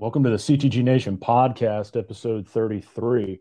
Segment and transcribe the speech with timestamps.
[0.00, 3.38] Welcome to the CTG Nation podcast, episode 33.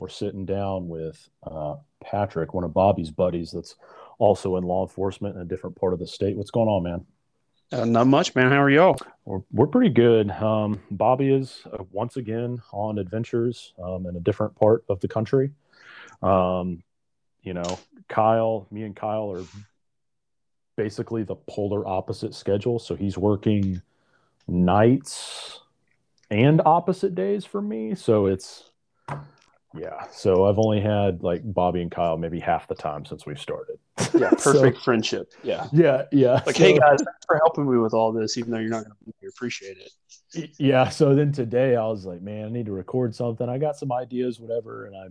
[0.00, 3.76] We're sitting down with uh, Patrick, one of Bobby's buddies that's
[4.18, 6.36] also in law enforcement in a different part of the state.
[6.36, 7.06] What's going on, man?
[7.70, 8.50] Uh, not much, man.
[8.50, 8.96] How are y'all?
[9.24, 10.32] We're, we're pretty good.
[10.32, 15.06] Um, Bobby is uh, once again on adventures um, in a different part of the
[15.06, 15.52] country.
[16.20, 16.82] Um,
[17.44, 17.78] you know,
[18.08, 19.44] Kyle, me and Kyle are
[20.76, 22.80] basically the polar opposite schedule.
[22.80, 23.80] So he's working
[24.48, 25.60] nights
[26.32, 27.94] and opposite days for me.
[27.94, 28.70] So it's
[29.74, 30.06] yeah.
[30.10, 33.76] So I've only had like Bobby and Kyle maybe half the time since we've started.
[34.14, 35.32] Yeah, perfect So- friendship.
[35.42, 35.66] Yeah.
[35.72, 36.42] Yeah, yeah.
[36.46, 38.84] Like, So- hey guys, thanks for helping me with all this, even though you're not
[38.84, 39.28] going to be here.
[39.30, 40.50] Appreciate it.
[40.58, 40.88] yeah.
[40.88, 43.48] So then today I was like, man, I need to record something.
[43.48, 45.08] I got some ideas, whatever, and I,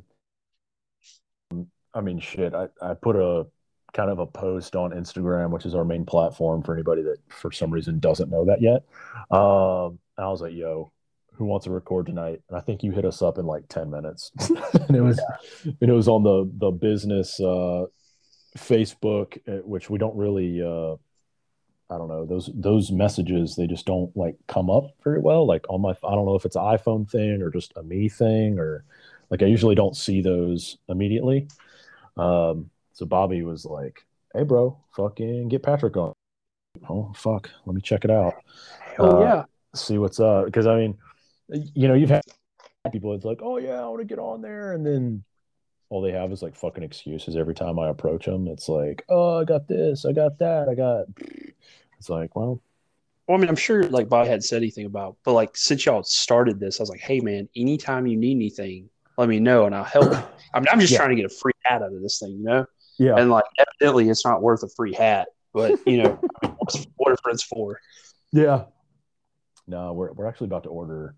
[1.94, 2.54] I mean, shit.
[2.56, 3.46] I I put a
[3.94, 7.52] kind of a post on Instagram, which is our main platform for anybody that for
[7.52, 8.84] some reason doesn't know that yet.
[9.30, 10.92] Um, I was like, yo.
[11.42, 12.40] Who wants to record tonight?
[12.50, 14.32] And I think you hit us up in like ten minutes,
[14.88, 15.20] and it was,
[15.64, 17.86] and it was on the the business uh,
[18.56, 20.94] Facebook, uh, which we don't really uh,
[21.90, 25.66] I don't know those those messages they just don't like come up very well like
[25.68, 28.60] on my I don't know if it's an iPhone thing or just a me thing
[28.60, 28.86] or
[29.32, 31.48] like I usually don't see those immediately.
[32.18, 34.06] Um, so Bobby was like,
[34.36, 36.14] "Hey, bro, fucking get Patrick on."
[36.88, 38.36] Oh fuck, let me check it out,
[39.00, 39.44] oh Uh, yeah.
[39.74, 40.98] see what's up because I mean,
[41.52, 42.22] you know, you've had
[42.92, 45.24] people it's like, "Oh yeah, I want to get on there," and then
[45.90, 48.48] all they have is like fucking excuses every time I approach them.
[48.48, 51.06] It's like, "Oh, I got this, I got that, I got."
[52.00, 52.62] It's like, well,
[53.28, 56.04] Well, I mean, I'm sure like Bob hadn't said anything about, but like since y'all
[56.04, 59.76] started this, I was like, hey man, anytime you need anything, let me know and
[59.76, 60.12] I'll help.
[60.54, 60.98] I mean, I'm just Yeah.
[60.98, 62.66] trying to get a free hat out of this thing, you know?
[62.98, 66.56] yeah, And like, evidently, it's not worth a free hat, but you know, I mean,
[66.98, 67.80] what are friends for?
[68.32, 68.66] Yeah.
[69.68, 71.16] No, we're we're actually about to order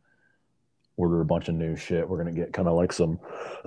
[0.97, 2.07] order a bunch of new shit.
[2.07, 3.19] We're gonna get kind of like some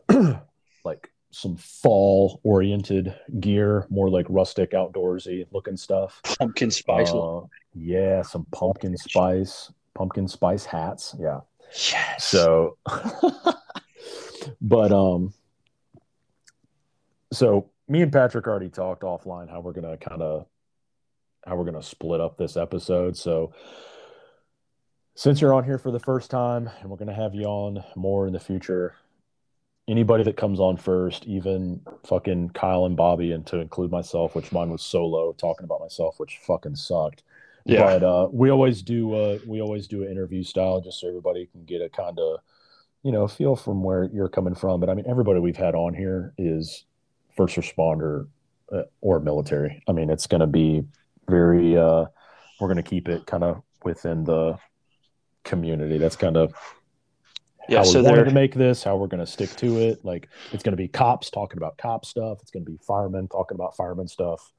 [0.85, 6.20] like some fall oriented gear, more like rustic outdoorsy looking stuff.
[6.39, 7.11] Pumpkin spice.
[7.11, 7.42] Uh,
[7.75, 11.15] yeah, some pumpkin spice, pumpkin spice hats.
[11.19, 11.41] Yeah.
[11.92, 12.25] yes.
[12.25, 12.79] So
[14.61, 15.35] but um
[17.33, 20.47] so me and Patrick already talked offline how we're gonna kind of
[21.47, 23.17] how we're gonna split up this episode.
[23.17, 23.53] So
[25.17, 28.27] since you're on here for the first time and we're gonna have you on more
[28.27, 28.95] in the future,
[29.89, 34.53] anybody that comes on first, even fucking Kyle and Bobby, and to include myself, which
[34.53, 37.23] mine was solo talking about myself, which fucking sucked.
[37.65, 37.85] Yeah.
[37.85, 41.47] But uh, we always do uh, we always do an interview style just so everybody
[41.47, 42.41] can get a kind of
[43.03, 44.81] you know feel from where you're coming from.
[44.81, 46.85] But I mean, everybody we've had on here is
[47.35, 48.29] first responder
[48.71, 49.83] uh, or military.
[49.89, 50.85] I mean, it's going to be
[51.27, 51.75] very.
[51.77, 52.05] Uh,
[52.61, 54.59] we're going to keep it kind of within the
[55.46, 55.96] community.
[55.96, 56.55] That's kind of
[57.68, 57.79] yeah.
[57.79, 60.05] how So we wanted to make this, how we're going to stick to it.
[60.05, 62.39] Like it's going to be cops talking about cop stuff.
[62.42, 64.52] It's going to be firemen talking about firemen stuff.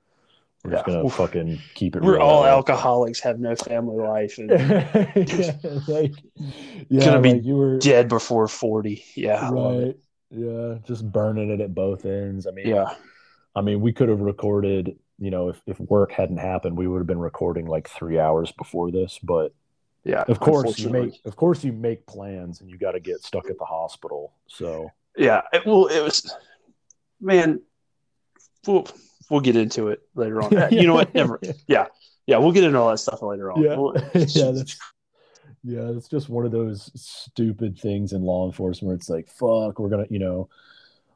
[0.63, 2.01] We're just going to fucking keep it.
[2.01, 4.49] we're real all alcoholics, have no family life, and
[5.29, 5.55] yeah,
[5.87, 6.13] like,
[6.89, 9.03] yeah, Gonna be like you were dead before 40.
[9.15, 9.35] Yeah.
[9.35, 9.85] I love it.
[9.85, 9.97] right.
[10.29, 12.47] Yeah, just burning it at both ends.
[12.47, 12.93] I mean, Yeah.
[13.55, 14.97] I mean, we could have recorded.
[15.19, 18.51] You know, if if work hadn't happened, we would have been recording like three hours
[18.51, 19.19] before this.
[19.23, 19.53] But
[20.03, 20.23] Yeah.
[20.27, 23.49] of course, you make of course you make plans, and you got to get stuck
[23.49, 24.33] at the hospital.
[24.47, 25.41] So Yeah.
[25.51, 26.33] It, well, it was,
[27.19, 27.61] man,
[28.65, 28.87] we'll,
[29.29, 30.55] we'll get into it later on.
[30.55, 31.13] Uh, You know what?
[31.13, 31.39] Never.
[31.67, 31.87] Yeah.
[32.27, 33.61] We'll get into all that stuff later on.
[33.61, 34.77] Yeah, We'll- yeah, that's
[35.63, 38.99] yeah, it's just one of those stupid things in law enforcement.
[38.99, 40.47] It's like, fuck, we're gonna, you know,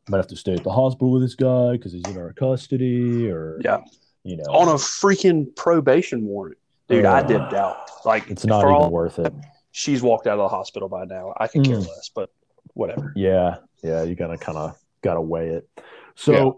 [0.08, 2.34] I might have to stay at the hospital with this guy because he's in our
[2.34, 3.80] custody, or yeah.
[4.24, 6.58] you know, On a freaking probation warrant.
[6.90, 7.90] Dude, I dipped out.
[8.06, 9.34] Like, it's not even all- worth it.
[9.72, 11.34] she's walked out of the hospital by now.
[11.38, 11.88] I care Mm.
[11.88, 12.30] less, but
[12.74, 13.14] whatever.
[13.16, 15.70] Yeah, yeah, you gotta kind of gotta weigh it.
[16.16, 16.52] So, Yeah.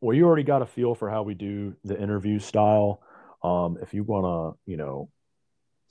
[0.00, 3.00] well, you already got a feel for how we do the interview style.
[3.42, 5.08] Um, if you wanna, you know,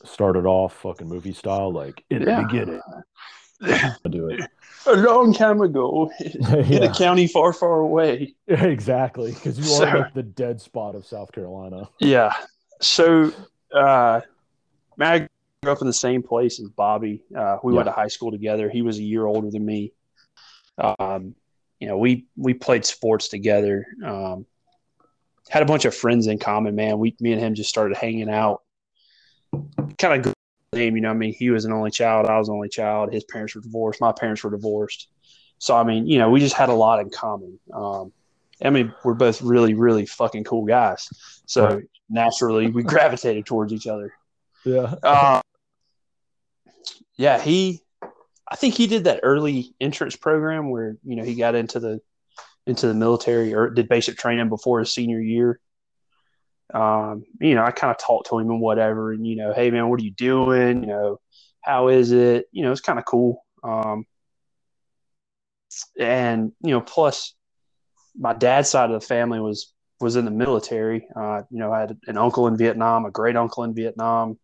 [0.05, 2.41] start it off fucking movie style, like in Yeah.
[2.41, 2.81] the beginning,
[4.09, 4.49] do it.
[4.87, 8.35] A long time ago, in a county far, far away.
[8.47, 11.89] exactly, because you So- are like the dead spot of South Carolina.
[11.99, 12.31] Yeah.
[12.79, 13.33] So,
[13.73, 14.21] uh,
[14.97, 15.27] man, I
[15.63, 17.23] grew up in the same place as Bobby.
[17.35, 18.69] Uh, we went to high school together.
[18.69, 19.93] He was a year older than me.
[20.77, 21.35] Um,
[21.79, 23.85] you know, we we played sports together.
[24.05, 24.45] Um,
[25.49, 26.75] had a bunch of friends in common.
[26.75, 28.61] Man, we me and him just started hanging out.
[29.97, 30.33] Kind of
[30.73, 31.09] name, you know.
[31.09, 32.27] I mean, he was an only child.
[32.27, 33.11] I was an only child.
[33.11, 33.99] His parents were divorced.
[33.99, 35.07] My parents were divorced.
[35.57, 37.59] So I mean, you know, we just had a lot in common.
[37.73, 38.13] Um,
[38.63, 41.09] I mean, we're both really, really fucking cool guys.
[41.45, 41.83] So Right.
[42.09, 44.13] Naturally, we gravitated towards each other.
[44.65, 44.95] Yeah.
[45.03, 45.41] Uh,
[47.17, 47.81] yeah, he,
[48.49, 52.01] I think he did that early entrance program where you know he got into the
[52.65, 55.59] into the military or did basic training before his senior year.
[56.73, 59.71] Um, you know, I kind of talked to him and whatever, and you know, hey
[59.71, 60.83] man, what are you doing?
[60.83, 61.19] You know,
[61.61, 62.45] how is it?
[62.51, 63.43] You know, it's kind of cool.
[63.63, 64.05] Um,
[65.99, 67.33] and you know, plus
[68.17, 71.07] my dad's side of the family was was in the military.
[71.15, 74.39] Uh, you know, I had an uncle in Vietnam, a great uncle in Vietnam.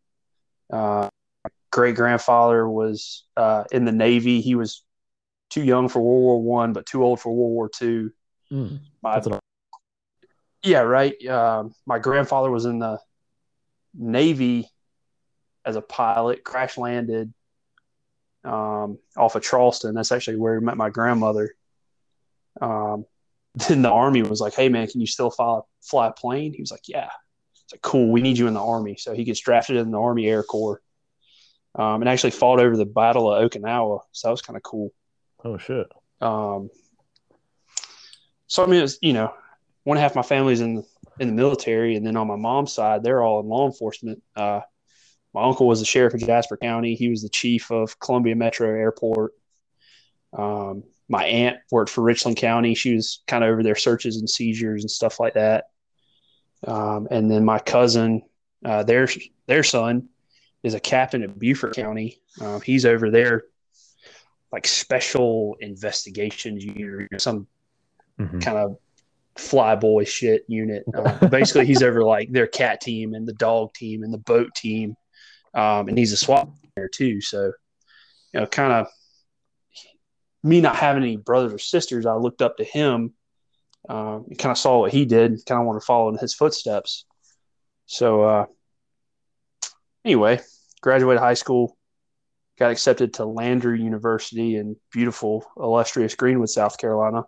[0.71, 1.09] Uh,
[1.71, 4.41] great grandfather was uh, in the Navy.
[4.41, 4.83] He was
[5.49, 8.11] too young for World War One, but too old for World War Two.
[8.51, 9.21] Mm, my,
[10.63, 11.13] yeah, right.
[11.25, 12.99] Uh, my grandfather was in the
[13.93, 14.69] Navy
[15.63, 17.33] as a pilot, crash landed
[18.43, 19.95] um, off of Charleston.
[19.95, 21.55] That's actually where he met my grandmother.
[22.61, 23.05] Um,
[23.67, 26.61] then the army was like, "Hey man, can you still fly, fly a plane?" He
[26.61, 27.09] was like, "Yeah."
[27.63, 29.99] It's like, "Cool, we need you in the army." So he gets drafted in the
[29.99, 30.81] Army Air Corps,
[31.75, 34.01] um, and actually fought over the Battle of Okinawa.
[34.11, 34.91] So that was kind of cool.
[35.43, 35.87] Oh shit.
[36.21, 36.69] Um,
[38.47, 39.33] so I mean, it's you know,
[39.83, 40.83] one half my family's in the,
[41.19, 44.21] in the military, and then on my mom's side, they're all in law enforcement.
[44.35, 44.61] Uh,
[45.33, 46.95] my uncle was the sheriff of Jasper County.
[46.95, 49.33] He was the chief of Columbia Metro Airport.
[50.31, 52.73] Um, my aunt worked for Richland County.
[52.73, 55.65] She was kind of over their searches and seizures and stuff like that.
[56.65, 58.23] Um, and then my cousin,
[58.63, 59.07] uh, their
[59.47, 60.09] their son,
[60.63, 62.19] is a captain at Beaufort County.
[62.41, 63.43] Uh, he's over there,
[64.51, 67.47] like special investigations unit, some
[68.19, 68.39] mm-hmm.
[68.39, 68.77] kind of
[69.35, 70.83] flyboy shit unit.
[70.91, 74.53] Uh, basically, he's over like their cat team and the dog team and the boat
[74.55, 74.95] team
[75.55, 77.21] um, and he's a SWAT there too.
[77.21, 77.53] So,
[78.33, 78.87] you know, kind of
[80.45, 83.13] me not having any brothers or sisters, I looked up to him
[83.89, 86.35] um, and kind of saw what he did, kind of want to follow in his
[86.35, 87.05] footsteps.
[87.87, 88.45] So, uh,
[90.05, 90.39] anyway,
[90.81, 91.75] graduated high school,
[92.59, 97.23] got accepted to Lander University in beautiful, illustrious Greenwood, South Carolina.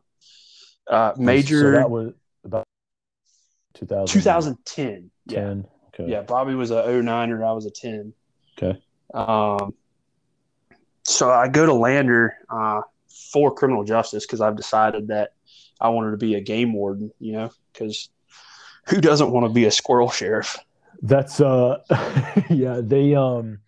[0.87, 1.61] Uh, major.
[1.61, 2.65] So that was about
[3.73, 5.11] 2000, 2010.
[5.27, 5.35] 10.
[5.35, 5.63] Yeah.
[5.99, 6.11] Okay.
[6.11, 7.43] Yeah, Bobby was a 09er.
[7.43, 8.13] I was a 10.
[8.57, 8.79] Okay.
[9.13, 9.73] Um,
[11.03, 15.33] so I go to Lander uh, for criminal justice because I've decided that
[15.79, 18.09] I wanted to be a game warden, you know, because
[18.87, 20.57] who doesn't want to be a squirrel sheriff?
[21.01, 21.79] That's uh
[22.49, 23.59] yeah, they um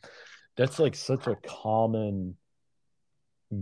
[0.55, 2.35] that's like such a common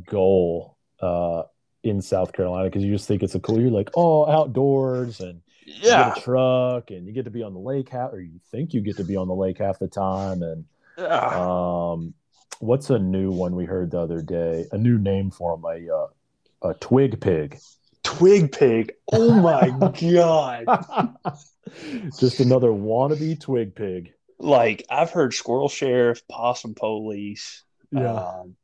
[0.10, 1.44] goal uh
[1.84, 5.42] in South Carolina because you just think it's a cool you're like, oh, outdoors and
[5.66, 8.74] yeah, a truck and you get to be on the lake half or you think
[8.74, 10.66] you get to be on the lake half the time and
[10.98, 11.30] yeah.
[11.36, 12.14] um
[12.60, 14.66] what's a new one we heard the other day?
[14.72, 17.60] A new name for him, a uh, a twig pig.
[18.04, 18.94] Twig pig.
[19.12, 19.70] Oh my
[20.02, 21.38] god.
[22.20, 24.14] Just another wannabe twig pig.
[24.40, 27.64] Like I've heard squirrel sheriff, possum police.
[27.92, 28.14] Yeah.
[28.14, 28.56] Um,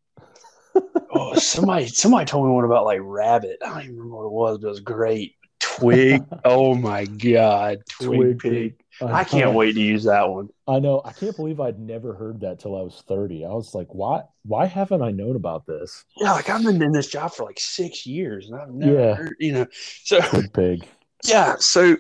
[1.11, 3.57] oh, somebody somebody told me one about like rabbit.
[3.63, 5.35] I don't even remember what it was, but it was great.
[5.59, 6.23] Twig.
[6.45, 8.51] oh my god, twig, twig pig.
[8.51, 8.82] pig.
[9.07, 10.49] I, I can't wait to use that one.
[10.67, 11.01] I know.
[11.03, 13.45] I can't believe I'd never heard that till I was 30.
[13.45, 16.05] I was like, why why haven't I known about this?
[16.17, 19.13] Yeah, like I've been in this job for like six years and I've never yeah.
[19.15, 19.67] heard, you know.
[20.03, 20.87] So twig pig.
[21.23, 21.55] Yeah.
[21.59, 21.97] So,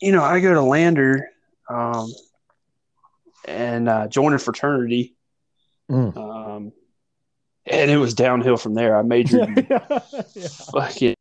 [0.00, 1.28] you know, I go to Lander
[1.68, 2.12] um
[3.46, 5.16] and uh join a fraternity.
[5.90, 6.16] Mm.
[6.16, 6.72] Um
[7.66, 8.96] and it was downhill from there.
[8.96, 9.98] I majored yeah.
[10.72, 11.14] fucking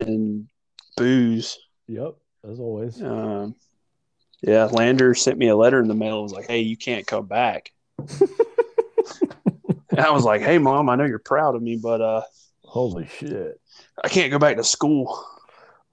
[0.00, 0.48] in
[0.96, 1.58] booze.
[1.88, 2.14] Yep,
[2.48, 3.02] as always.
[3.02, 3.54] Um,
[4.46, 6.18] yeah, Lander sent me a letter in the mail.
[6.18, 8.28] It was like, "Hey, you can't come back." and
[9.98, 12.22] I was like, "Hey, mom, I know you're proud of me, but uh,
[12.62, 13.58] holy shit,
[14.02, 15.24] I can't go back to school."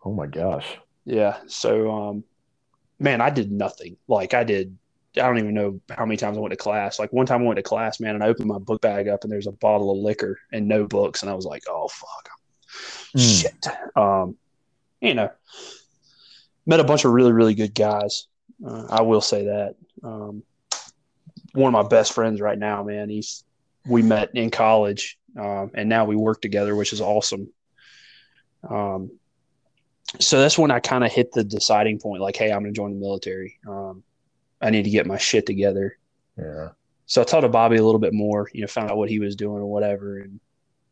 [0.03, 0.65] Oh my gosh.
[1.05, 1.37] Yeah.
[1.47, 2.23] So, um,
[2.99, 3.95] man, I did nothing.
[4.07, 4.77] Like I did.
[5.15, 6.99] I don't even know how many times I went to class.
[6.99, 9.23] Like one time I went to class, man, and I opened my book bag up
[9.23, 12.29] and there's a bottle of liquor and no books, and I was like, "Oh fuck,
[13.15, 13.41] mm.
[13.41, 14.35] shit." Um,
[14.99, 15.29] you know,
[16.65, 18.27] met a bunch of really, really good guys.
[18.65, 19.75] Uh, I will say that.
[20.03, 20.43] Um,
[21.53, 23.43] one of my best friends right now, man, he's,
[23.85, 27.49] we met in college um, and now we work together, which is awesome.
[28.67, 29.11] Um,
[30.19, 32.77] so that's when I kind of hit the deciding point, like, hey, I'm going to
[32.77, 33.59] join the military.
[33.67, 34.03] Um,
[34.61, 35.97] I need to get my shit together.
[36.37, 36.69] Yeah.
[37.05, 39.19] So I talked to Bobby a little bit more, you know, found out what he
[39.19, 40.19] was doing or whatever.
[40.19, 40.39] And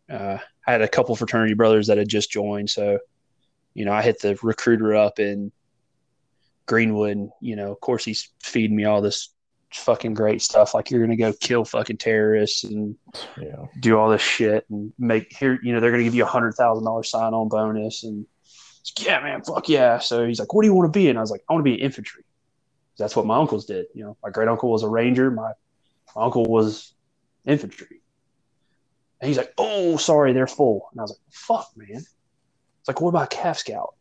[0.09, 2.69] uh, I had a couple fraternity brothers that had just joined.
[2.69, 2.99] So
[3.73, 5.51] you know, I hit the recruiter up in
[6.69, 7.29] Greenwood.
[7.41, 9.29] You know, of course, he's feeding me all this
[9.73, 10.73] fucking great stuff.
[10.73, 12.95] Like you're gonna go kill fucking terrorists and
[13.37, 13.65] yeah.
[13.79, 15.59] do all this shit and make here.
[15.61, 18.25] You know, they're gonna give you a hundred thousand dollar sign on bonus and
[18.97, 19.99] yeah, man, fuck yeah.
[19.99, 21.09] So he's like, what do you want to be?
[21.09, 22.23] And I was like, I want to be infantry.
[22.97, 23.87] That's what my uncles did.
[23.93, 25.31] You know, my great uncle was a ranger.
[25.31, 25.51] My,
[26.15, 26.93] my uncle was
[27.45, 28.01] infantry.
[29.21, 33.01] And he's like, "Oh, sorry, they're full." And I was like, "Fuck, man." It's like,
[33.01, 33.95] "What about Cav Scout?"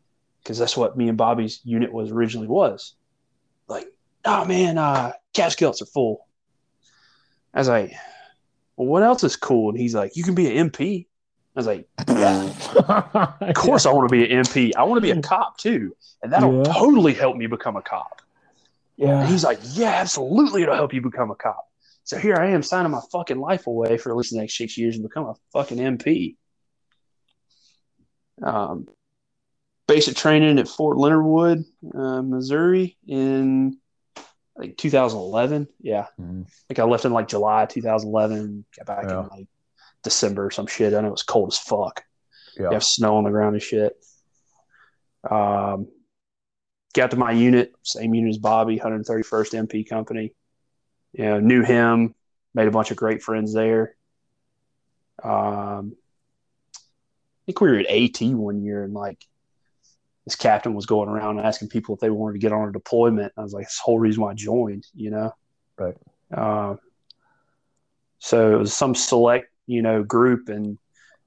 [0.49, 2.95] Because that's what me and Bobby's unit was originally was.
[3.69, 3.87] Like,
[4.25, 6.27] oh man, uh, Scouts are full.
[7.53, 7.93] I was like,
[8.75, 11.07] "Well, what else is cool?" And he's like, "You can be an MP."
[11.55, 12.45] I was like, "Yeah,
[13.43, 14.73] of course I want to be an MP.
[14.75, 16.73] I want to be a cop too, and that'll Yeah.
[16.73, 18.23] totally help me become a cop."
[18.97, 19.21] Yeah.
[19.21, 21.69] And he's like, Yeah, absolutely, it'll help you become a cop.
[22.05, 24.79] So here I am signing my fucking life away for at least the next six
[24.79, 26.37] years and become a fucking MP.
[28.43, 28.89] Um,
[29.89, 31.65] basic training at Fort Leonard Wood,
[31.95, 33.79] uh, Missouri in
[34.57, 35.67] like 2011.
[35.81, 36.07] Yeah.
[36.21, 36.47] Mhm.
[36.71, 39.23] Like I left in like July 2011, got back Yeah.
[39.23, 39.47] in like
[40.05, 40.95] December or some shit.
[40.95, 42.05] I know it was cold as fuck.
[42.57, 42.65] Yeah.
[42.69, 43.97] You have snow on the ground and shit.
[45.29, 45.89] Um,
[46.95, 50.35] got to my unit, same unit as Bobby, 131st MP company.
[51.13, 52.15] You know, knew him,
[52.55, 53.97] made a bunch of great friends there.
[55.23, 55.97] Um,
[56.77, 59.25] I think we were at AT one year, and like
[60.29, 63.33] this captain was going around asking people if they wanted to get on a deployment.
[63.37, 65.33] I was like, "This whole reason why I joined," you know.
[65.79, 65.97] Right.
[66.31, 66.79] Um,
[68.19, 70.79] so it was some select, you know, group, and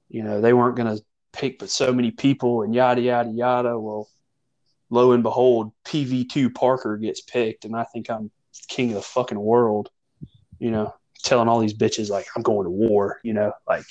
[0.08, 3.76] you know they weren't going to pick but so many people, and yada yada yada.
[3.76, 4.08] Well,
[4.88, 8.30] lo and behold, PV2 Parker gets picked, and I think I'm
[8.68, 9.90] king of the fucking world.
[10.60, 10.94] You know,
[11.24, 13.18] telling all these bitches like I'm going to war.
[13.24, 13.84] You know, like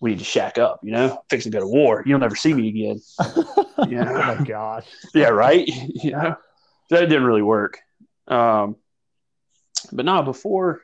[0.00, 0.80] we need to shack up.
[0.82, 2.02] You know, fix to go to war.
[2.06, 3.00] You'll never see me again.
[3.90, 4.08] Yeah.
[4.08, 4.86] oh my gosh.
[5.14, 5.68] yeah, right.
[5.68, 6.34] you know,
[6.88, 7.78] that didn't really work.
[8.26, 8.76] Um,
[9.92, 10.80] but no, before,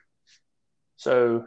[0.99, 1.47] so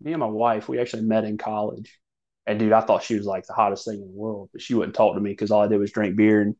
[0.00, 1.98] me and my wife, we actually met in college.
[2.46, 4.74] And dude, I thought she was like the hottest thing in the world, but she
[4.74, 6.54] wouldn't talk to me because all I did was drink beer and,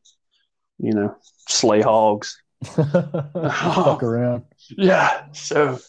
[0.79, 1.15] you know,
[1.47, 2.37] slay hogs.
[2.65, 4.43] Fuck around.
[4.69, 5.31] Yeah.
[5.31, 5.79] So,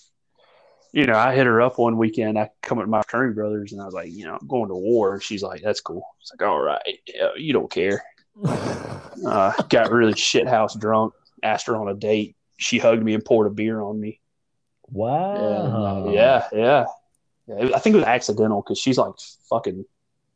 [0.97, 2.38] you know, I hit her up one weekend.
[2.38, 4.75] I come with my fraternity brothers and I was like, you know, I'm going to
[4.75, 5.12] war.
[5.12, 6.03] And she's like, that's cool.
[6.23, 6.81] It's like, all right.
[7.07, 8.03] Yeah, you don't care.
[9.26, 12.37] Uh, got really shithouse drunk, asked her on a date.
[12.59, 14.21] She hugged me and poured a beer on me.
[14.91, 16.11] wow.
[16.12, 16.85] Yeah, yeah.
[17.47, 17.71] yeah.
[17.75, 19.15] I think it was accidental because she's like
[19.49, 19.87] fucking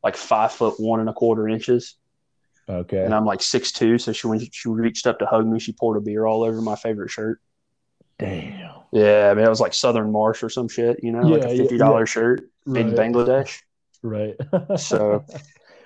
[0.03, 1.97] like five foot one and a quarter inches,
[2.71, 3.05] Okay.
[3.05, 3.99] and I'm like six two.
[3.99, 6.61] So she when she reached up to hug me, she poured a beer all over
[6.63, 7.39] my favorite shirt.
[8.19, 8.70] Damn.
[8.93, 11.57] Yeah, I mean it was like Southern Marsh or some shit, you know, like a
[11.57, 13.61] fifty dollar shirt made in Bangladesh.
[14.03, 14.35] Right.
[14.77, 15.25] So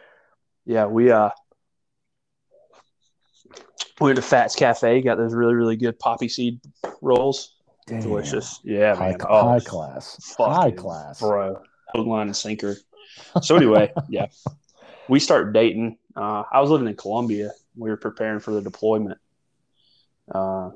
[0.65, 1.31] yeah, we uh
[4.01, 6.61] we went to Fats Cafe, got those really really good poppy seed
[7.03, 7.55] rolls.
[7.87, 8.01] Damn.
[8.01, 8.61] Delicious.
[8.65, 9.19] Yeah, High, man.
[9.29, 10.35] Oh, high class.
[10.39, 11.21] High class.
[11.21, 11.61] bro.
[11.95, 12.77] Hook, line, and sinker.
[13.43, 14.27] So anyway, yeah,
[15.09, 15.99] we start dating.
[16.17, 17.51] Uh, I was living in Columbia.
[17.77, 19.19] We were preparing for the deployment.
[20.35, 20.71] Uh,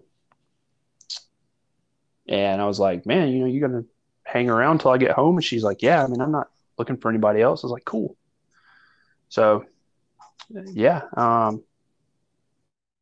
[2.29, 3.85] and I was like, man, you know, you're gonna
[4.25, 5.37] hang around till I get home?
[5.37, 6.03] And she's like, yeah.
[6.05, 7.63] I mean, I'm not looking for anybody else.
[7.65, 8.17] I was like, cool.
[9.29, 9.65] So,
[10.51, 11.03] yeah.
[11.17, 11.63] Um.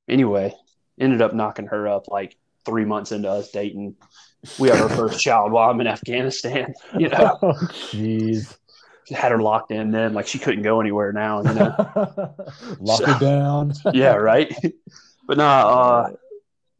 [0.08, 0.54] Anyway,
[1.00, 3.96] ended up knocking her up like three months into us dating.
[4.58, 6.74] We have our first child while I'm in Afghanistan.
[6.98, 7.52] You know, Oh,
[7.92, 8.56] jeez.
[9.10, 11.42] had her locked in then, like she couldn't go anywhere now.
[11.42, 11.74] You know,
[12.80, 13.72] Lock her down.
[13.92, 14.54] yeah, right.
[15.26, 16.10] But nah, uh,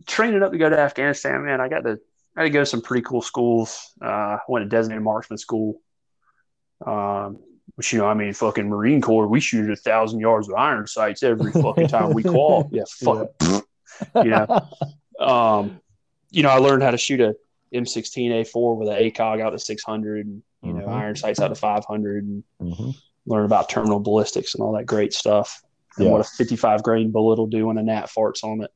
[0.06, 1.98] training up to go to Afghanistan, man, I got to
[2.36, 3.92] I had to go to some pretty cool schools.
[4.02, 5.80] Uh, I went to designated marksman school.
[6.84, 7.38] Um,
[7.76, 10.86] which you know, I mean, fucking Marine Corps, we shoot a thousand yards with iron
[10.86, 12.68] sights every fucking time we call.
[12.70, 13.28] Yeah, fuck,
[14.22, 14.46] you know.
[15.18, 15.80] Um,
[16.30, 17.34] you know, I learned how to shoot a
[17.74, 20.92] M16A4 with an ACOG out to 600, and you know, Mhm.
[20.92, 22.94] iron sights out to 500, and Mhm.
[23.26, 25.62] learn about terminal ballistics and all that great stuff,
[25.96, 26.12] and Yeah.
[26.12, 28.70] what a 55 grain bullet will do when a gnat farts on it.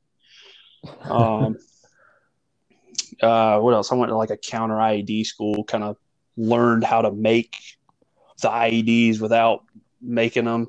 [1.04, 1.56] Um,
[3.22, 3.90] uh, what else?
[3.92, 5.96] I went to like a counter IED school, kind of
[6.36, 7.56] learned how to make
[8.40, 9.64] the IEDs without
[10.00, 10.68] making them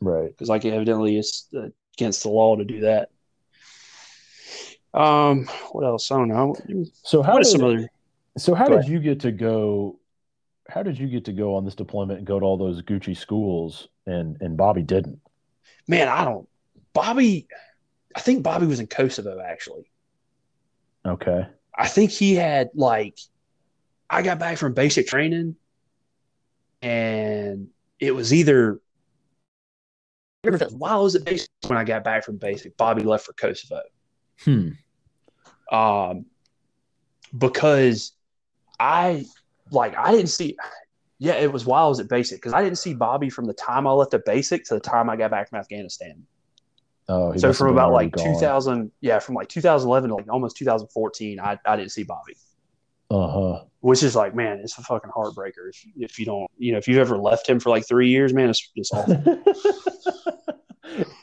[0.00, 0.28] Right.
[0.30, 1.48] because, like, evidently it's
[1.96, 3.10] against the law to do that.
[4.94, 6.10] Um, what else?
[6.10, 6.54] I don't know.
[7.02, 7.88] So how What did some other?
[8.36, 9.98] so how did you get to go?
[10.68, 13.16] How did you get to go on this deployment and go to all those Gucci
[13.16, 15.20] schools and and Bobby didn't?
[15.86, 16.48] Man, I don't.
[16.92, 17.48] Bobby,
[18.14, 19.90] I think Bobby was in Kosovo actually.
[21.06, 21.46] Okay.
[21.78, 23.18] I think he had like
[24.10, 25.54] I got back from basic training
[26.82, 27.68] and
[28.00, 28.80] it was either
[30.70, 33.82] while I was at basic when I got back from basic, Bobby left for Kosovo.
[34.44, 34.70] Hmm.
[35.70, 36.26] Um
[37.36, 38.12] because
[38.80, 39.26] I
[39.70, 40.56] like I didn't see
[41.20, 43.52] yeah, it was while I was at basic because I didn't see Bobby from the
[43.52, 46.26] time I left the basic to the time I got back from Afghanistan.
[47.10, 48.34] Oh, so from about like gone.
[48.34, 52.34] 2000 yeah from like 2011 to like almost 2014 i, I didn't see bobby
[53.10, 53.64] Uh huh.
[53.80, 56.86] which is like, man, it's a fucking heartbreaker if, if you don't, you know, if
[56.86, 59.16] you've ever left him for like three years, man, it's, it's awful.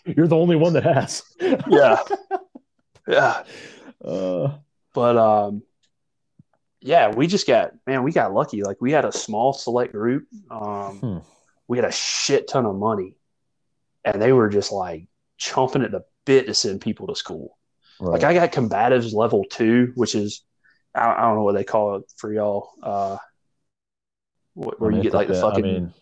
[0.05, 1.21] You're the only one that has.
[1.69, 1.97] yeah.
[3.07, 3.43] Yeah.
[4.03, 4.57] Uh,
[4.93, 5.63] But um,
[6.81, 8.63] yeah, we just got man, we got lucky.
[8.63, 10.27] Like we had a small select group.
[10.49, 11.17] Um, Hmm.
[11.67, 13.15] we had a shit ton of money,
[14.03, 15.07] and they were just like
[15.39, 17.57] chomping at the bit to send people to school.
[17.99, 18.21] right.
[18.21, 20.43] Like I got combatives level two, which is
[20.93, 22.71] I, I don't know what they call it for y'all.
[22.81, 23.17] Uh,
[24.53, 25.93] where I you get like the I fucking mean,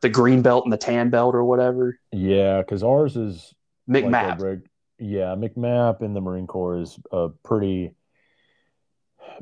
[0.00, 1.98] the green belt and the tan belt or whatever.
[2.10, 3.54] yeah, because ours is
[3.86, 4.40] like McMap.
[4.40, 7.94] reg- yeah, McMap in the Marine Corps is a pretty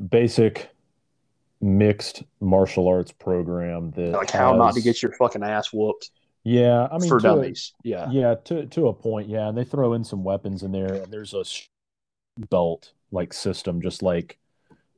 [0.09, 0.69] basic
[1.59, 6.09] mixed martial arts program that like how not to get your fucking ass whooped
[6.43, 8.09] yeah i mean for to a- Yeah.
[8.11, 11.11] yeah to to a point yeah and they throw in some weapons in there and
[11.13, 11.43] there's a
[12.49, 14.39] belt like system just like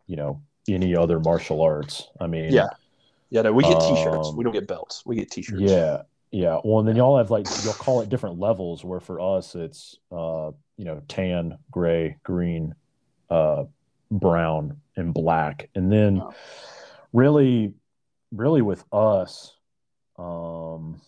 [0.08, 2.70] you know any other martial arts i mean Yeah.
[3.30, 4.28] Yeah, no, we get t-shirts.
[4.28, 5.04] Um, we don't get belts.
[5.08, 5.60] We get t-shirts.
[5.64, 9.20] yeah yeah well and then y'all have like you'll call it different levels where for
[9.20, 12.74] us it's uh you know tan gray green
[13.32, 13.64] uh
[14.12, 16.34] brown and black and then Oh.
[17.12, 17.74] really
[18.32, 19.56] really with us
[20.20, 21.02] um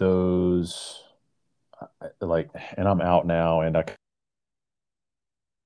[0.00, 1.02] those
[2.20, 3.84] like and i'm out now and i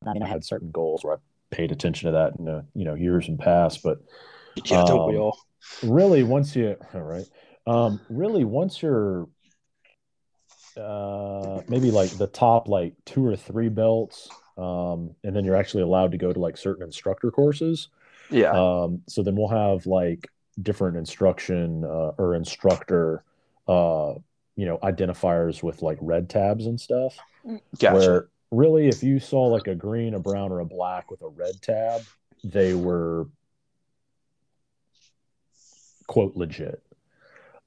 [0.07, 1.19] I mean, I had certain goals where I
[1.51, 4.03] paid attention to that in the, you know years and past, but
[4.57, 5.39] Yeah, don't we Um, all?
[5.83, 7.27] really once you all right
[7.67, 9.29] um really once you're
[10.79, 15.83] uh maybe like the top like two or three belts um and then you're actually
[15.83, 17.89] allowed to go to like certain instructor courses
[18.31, 18.51] Yeah.
[18.53, 20.29] um so then we'll have like
[20.63, 23.25] different instruction uh, or instructor
[23.69, 24.15] uh
[24.57, 27.17] you know identifiers with like red tabs and stuff
[27.79, 27.95] gotcha.
[27.95, 31.29] where really if you saw like a green a brown or a black with a
[31.29, 32.03] red tab
[32.45, 33.27] they were
[36.07, 36.83] quote legit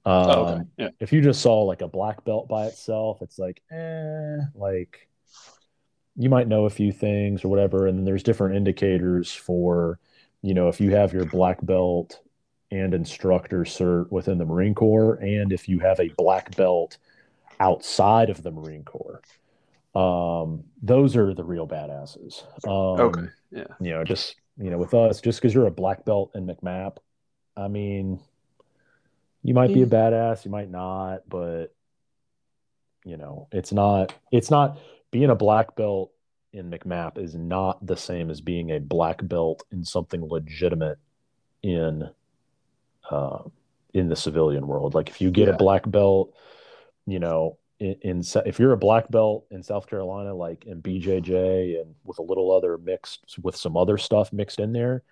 [0.06, 0.64] um, Oh, okay.
[0.78, 0.90] Yeah.
[1.00, 5.10] if you just saw like a black belt by itself it's like eh like
[6.16, 10.00] you might know a few things or whatever and then there's different indicators for
[10.42, 12.22] you know if you have your black belt
[12.72, 16.98] and instructor cert within the marine corps and if you have a black belt
[17.60, 19.22] outside of the marine corps
[19.96, 23.28] um those are the real badasses um Okay.
[23.52, 23.68] Yeah.
[23.80, 26.98] you know just you know with us just because you're a black belt in mcmap
[27.56, 28.20] i mean
[29.44, 31.68] you might be a badass you might not but
[33.06, 34.78] you know it's not it's not
[35.12, 36.12] being a black belt
[36.52, 40.98] in mcmap is not the same as being a black belt in something legitimate
[41.64, 42.10] in
[43.12, 43.40] uh,
[43.94, 45.54] in the civilian world like if you get Yeah.
[45.54, 46.34] a black belt
[47.06, 51.80] you know in, in if you're a black belt in south carolina like in bjj
[51.82, 55.04] and with a little other mixed with some other stuff mixed in there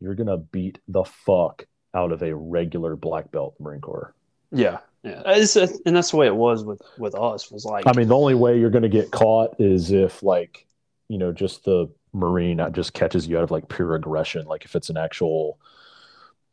[0.00, 4.14] you're gonna beat the fuck out of a regular black belt marine corps
[4.50, 4.78] Yeah.
[5.04, 5.22] Yeah.
[5.26, 7.50] It's, and that's the way it was with with us.
[7.50, 10.66] Was like, I mean, the only way you're going to get caught is if, like,
[11.08, 14.46] you know, just the Marine just catches you out of like pure aggression.
[14.46, 15.58] Like, if it's an actual,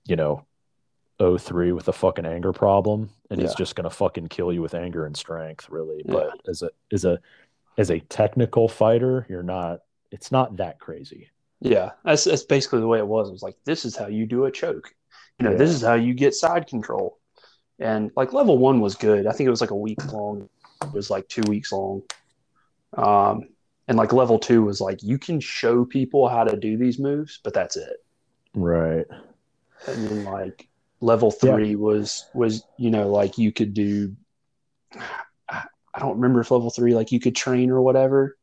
[0.05, 0.45] you know,
[1.21, 3.57] 03 with a fucking anger problem and it's Yeah.
[3.57, 6.01] just going to fucking kill you with anger and strength, really.
[6.05, 6.13] Yeah.
[6.13, 7.19] But as a, as a,
[7.77, 9.81] as a technical fighter, you're not,
[10.11, 11.29] it's not that crazy.
[11.61, 13.29] yeah, that's that's basically the way it was.
[13.29, 14.93] It was like, this is how you do a choke.
[15.39, 15.57] You know, Yeah.
[15.57, 17.19] this is how you get side control.
[17.79, 19.25] And like level one was good.
[19.27, 20.49] I think it was like a week long.
[20.83, 22.01] It was like two weeks long.
[22.97, 23.49] Um,
[23.87, 27.39] and like level two was like you can show people how to do these moves,
[27.43, 27.97] but that's it.
[28.53, 29.05] Right.
[29.87, 30.67] and then like
[31.01, 31.55] level Yeah.
[31.55, 34.15] three was was you know like you could do
[35.49, 38.37] I I don't remember if level three like you could train or whatever.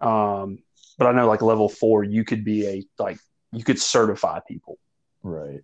[0.00, 0.58] Um,
[0.98, 3.18] but I know like level four you could be a like
[3.52, 4.78] you could certify people.
[5.22, 5.62] Right.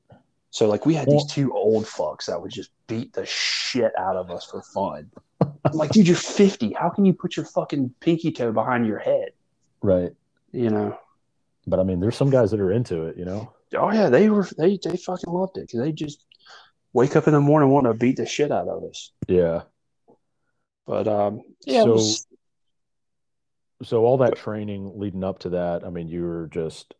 [0.50, 3.92] So like we had Well- these two old fucks that would just beat the shit
[3.98, 5.10] out of us for fun.
[5.40, 6.72] I'm like, dude, you're 50.
[6.72, 9.30] How can you put your fucking pinky toe behind your head?
[9.82, 10.12] Right.
[10.52, 10.98] You know?
[11.66, 13.52] But I mean, there's some guys that are into it, you know?
[13.76, 16.24] Oh yeah, they were they they fucking loved it because they just
[16.92, 19.12] wake up in the morning wanting to beat the shit out of us.
[19.28, 19.62] Yeah.
[20.86, 22.26] But um, yeah, So- was,
[23.82, 26.94] so all that training leading up to that, I mean, you were just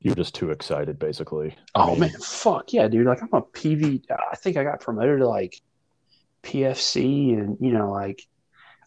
[0.00, 1.54] you're just too excited, basically.
[1.74, 3.06] I oh mean, man, fuck yeah, dude!
[3.06, 4.04] Like I'm a PV.
[4.10, 5.60] I think I got promoted to like
[6.42, 8.22] PFC, and you know, like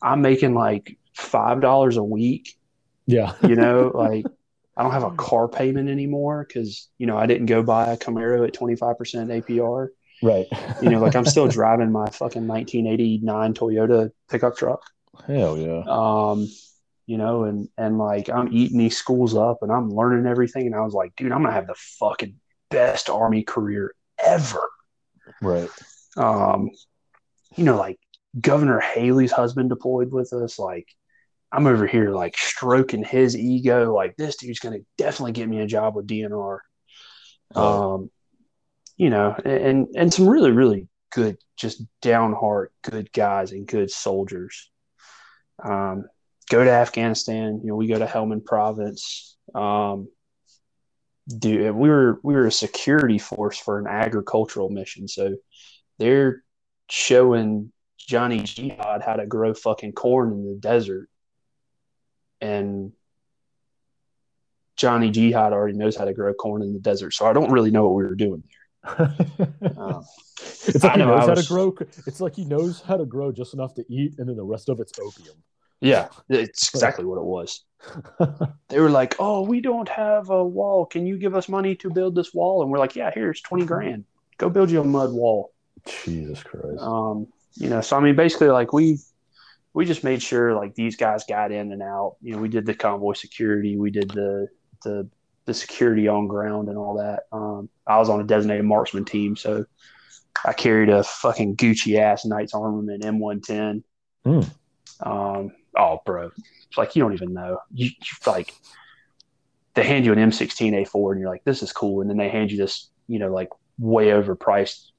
[0.01, 2.57] I'm making like five dollars a week.
[3.05, 4.25] yeah, You know, like
[4.80, 7.98] I don't have a car payment anymore because you know I didn't go buy a
[7.98, 9.89] Camaro at 25 percent APR.
[10.24, 10.48] right.
[10.82, 14.82] You know, like I'm still driving my fucking 1989 Toyota pickup truck.
[15.28, 16.48] hell yeah, Um,
[17.08, 20.65] you know, and and like I'm eating these schools up and I'm learning everything.
[20.65, 22.36] And I was like, dude, I'm gonna have the fucking
[22.70, 23.94] best army career
[24.26, 24.63] ever.
[25.42, 25.70] Right.
[26.15, 26.70] Um,
[27.58, 28.00] you know, like
[28.39, 30.58] Governor Haley's husband deployed with us.
[30.58, 30.88] Like,
[31.51, 33.93] I'm over here like stroking his ego.
[33.93, 36.59] Like, this dude's gonna definitely get me a job with DNR.
[37.55, 38.12] Um,
[38.97, 43.89] you know, and and some really really good, just down heart, good guys and good
[43.89, 44.69] soldiers.
[45.63, 46.05] Um,
[46.49, 47.62] go to Afghanistan.
[47.63, 49.38] You know, we go to Helmand Province.
[49.55, 50.09] Um,
[51.38, 55.35] do we were we were a security force for an agricultural mission, so
[55.97, 56.43] they're
[56.89, 61.07] showing Johnny Jihad how to grow fucking corn in the desert,
[62.41, 62.91] and
[64.75, 67.13] Johnny Jihad already knows how to grow corn in the desert.
[67.13, 68.60] So I don't really know what we were doing there.
[69.78, 70.06] um,
[70.39, 71.75] it's like he knows how to grow.
[72.08, 74.69] It's like he knows how to grow just enough to eat, and then the rest
[74.69, 75.36] of it's opium.
[75.82, 77.63] Yeah, it's exactly what it was.
[78.69, 80.86] they were like, "Oh, we don't have a wall.
[80.86, 83.65] Can you give us money to build this wall?" And we're like, "Yeah, here's twenty
[83.65, 84.06] grand.
[84.38, 85.52] Go build you a mud wall."
[86.04, 86.80] Jesus Christ.
[86.80, 88.99] Um, you know, so I mean, basically, like we
[89.73, 92.17] we just made sure like these guys got in and out.
[92.21, 94.47] You know, we did the convoy security, we did the
[94.84, 95.08] the
[95.45, 97.23] the security on ground and all that.
[97.32, 99.65] Um, I was on a designated marksman team, so
[100.45, 103.84] I carried a fucking Gucci ass Knights Armament M110.
[104.25, 104.49] Mm.
[105.01, 106.32] Um, oh, bro,
[106.67, 107.60] it's like you don't even know.
[107.71, 108.53] You, you like
[109.75, 112.51] they hand you an M16A4 and you're like, this is cool, and then they hand
[112.51, 114.91] you this, you know, like way overpriced,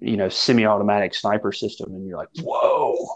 [0.00, 3.06] you know, semi-automatic sniper system, and you're like, whoa,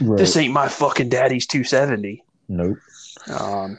[0.00, 0.18] right.
[0.18, 2.24] this ain't my fucking daddy's 270.
[2.48, 2.78] Nope.
[3.28, 3.78] Um,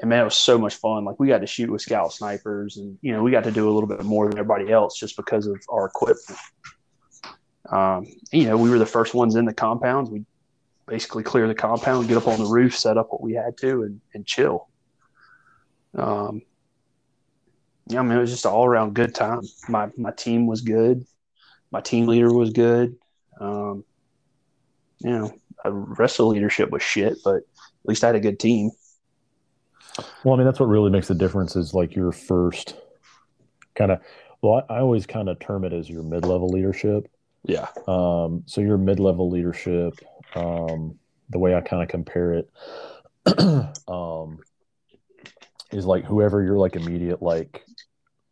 [0.00, 1.04] and man, it was so much fun.
[1.04, 3.68] Like we got to shoot with scout snipers, and you know, we got to do
[3.68, 6.38] a little bit more than everybody else just because of our equipment.
[7.70, 10.10] Um, you know, we were the first ones in the compounds.
[10.10, 10.24] We
[10.86, 13.84] basically clear the compound, get up on the roof, set up what we had to,
[13.84, 14.68] and, and chill.
[15.94, 16.42] Um,
[17.86, 19.42] yeah, I mean, it was just an all around good time.
[19.68, 21.06] My my team was good.
[21.70, 22.96] My team leader was good.
[23.40, 23.84] Um,
[25.04, 25.32] you know,
[25.64, 27.42] of leadership was shit, but at
[27.84, 28.70] least I had a good team.
[30.24, 32.76] Well, I mean, that's what really makes the difference is like your first
[33.74, 34.00] kind of,
[34.42, 37.08] well, I, I always kind of term it as your mid level leadership.
[37.44, 37.68] Yeah.
[37.86, 39.94] Um, so your mid level leadership,
[40.34, 42.50] um, the way I kind of compare it,
[43.88, 44.38] um,
[45.70, 47.64] is like whoever you're like immediate, like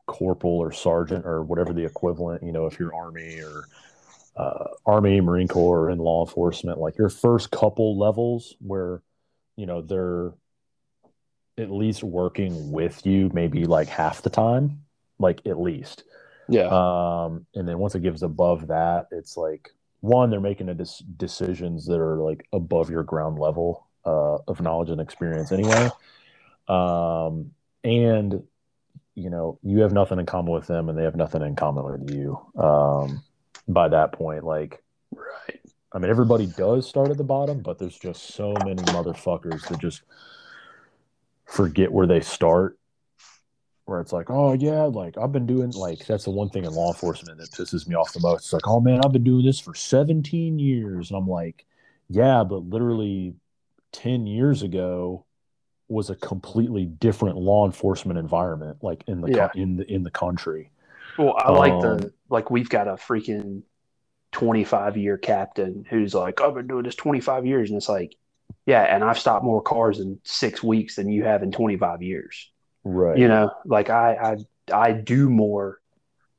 [0.06, 3.64] corporal or sergeant or whatever the equivalent, you know, if you're army or,
[4.36, 9.02] uh, army, Marine Corps, and law enforcement, like your first couple levels where,
[9.56, 10.32] you know, they're
[11.58, 14.82] at least working with you maybe like half the time,
[15.18, 16.04] like at least.
[16.48, 16.66] Yeah.
[16.66, 21.02] Um, and then once it gives above that, it's like one, they're making a dis-
[21.16, 25.90] decisions that are like above your ground level uh, of knowledge and experience anyway.
[26.68, 27.52] Um,
[27.84, 28.42] and
[29.14, 31.84] you know, you have nothing in common with them, and they have nothing in common
[31.84, 32.40] with you.
[32.56, 33.22] Um,
[33.72, 34.82] by that point, like,
[35.14, 35.61] right.
[35.92, 39.78] I mean, everybody does start at the bottom, but there's just so many motherfuckers that
[39.78, 40.02] just
[41.44, 42.78] forget where they start
[43.85, 46.72] where it's like, oh yeah, like I've been doing like that's the one thing in
[46.72, 48.44] law enforcement that pisses me off the most.
[48.44, 51.11] It's like, oh man, I've been doing this for 17 years.
[51.11, 51.66] And I'm like,
[52.08, 53.35] yeah, but literally
[53.92, 55.24] 10 years ago
[55.88, 59.50] was a completely different law enforcement environment, like in the yeah.
[59.54, 60.70] in the in the country.
[61.18, 63.62] Well, I like um, the like we've got a freaking
[64.33, 68.16] 25 year captain who's like, I've been doing this 25 years, and it's like,
[68.66, 72.51] yeah, and I've stopped more cars in six weeks than you have in 25 years.
[72.85, 73.18] Right.
[73.18, 74.37] You know, like I,
[74.72, 75.81] I, I do more,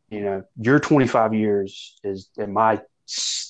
[0.09, 2.81] you know, your 25 years is, and my,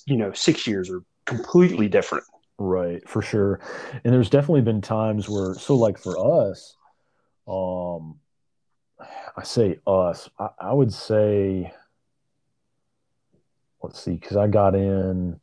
[0.06, 2.26] you know, six years are completely different.
[2.58, 3.08] Right.
[3.08, 3.60] For sure.
[4.04, 6.76] And there's definitely been times where, so like for us,
[7.48, 8.20] um,
[9.36, 11.74] I say us, I, I would say,
[13.82, 15.40] let's see, because I got in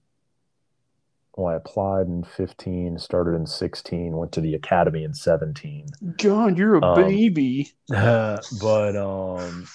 [1.36, 5.86] well, I applied in 15, started in 16, went to the academy in 17.
[6.18, 7.72] God, you're a um, baby.
[7.88, 9.66] but um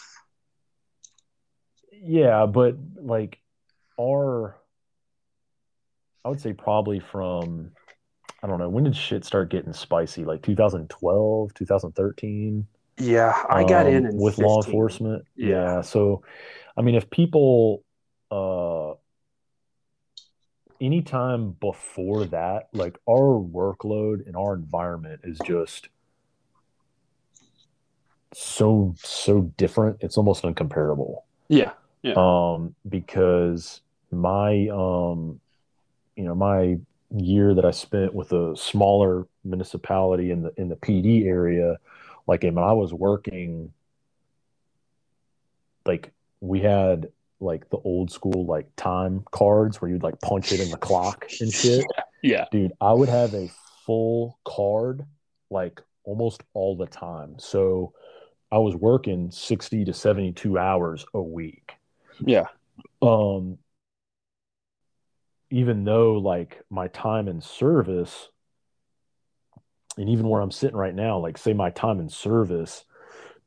[1.91, 3.39] yeah, but like
[3.99, 4.55] our
[6.23, 7.71] I would say probably from
[8.43, 10.23] I don't know, when did shit start getting spicy?
[10.23, 12.67] Like 2012, 2013?
[12.97, 14.45] Yeah, I got um, in, in with 15.
[14.45, 15.25] law enforcement.
[15.35, 15.47] Yeah.
[15.47, 15.81] yeah.
[15.81, 16.23] So
[16.77, 17.83] I mean if people
[18.31, 18.93] uh
[20.81, 25.89] anytime before that, like our workload and our environment is just
[28.33, 29.97] so so different.
[30.01, 31.23] It's almost uncomparable.
[31.47, 31.71] Yeah.
[32.03, 32.13] Yeah.
[32.17, 33.81] Um, because
[34.11, 35.39] my um,
[36.15, 36.77] you know, my
[37.15, 41.77] year that I spent with a smaller municipality in the in the PD area,
[42.27, 43.71] like when I was working,
[45.85, 46.11] like
[46.41, 47.09] we had
[47.39, 51.27] like the old school like time cards where you'd like punch it in the clock
[51.39, 51.85] and shit.
[52.23, 52.45] Yeah.
[52.51, 53.49] Dude, I would have a
[53.85, 55.05] full card
[55.49, 57.35] like almost all the time.
[57.37, 57.93] So
[58.51, 61.73] I was working 60 to 72 hours a week.
[62.19, 62.47] Yeah.
[63.01, 63.57] Um
[65.51, 68.29] even though like my time in service
[69.97, 72.83] and even where I'm sitting right now, like say my time in service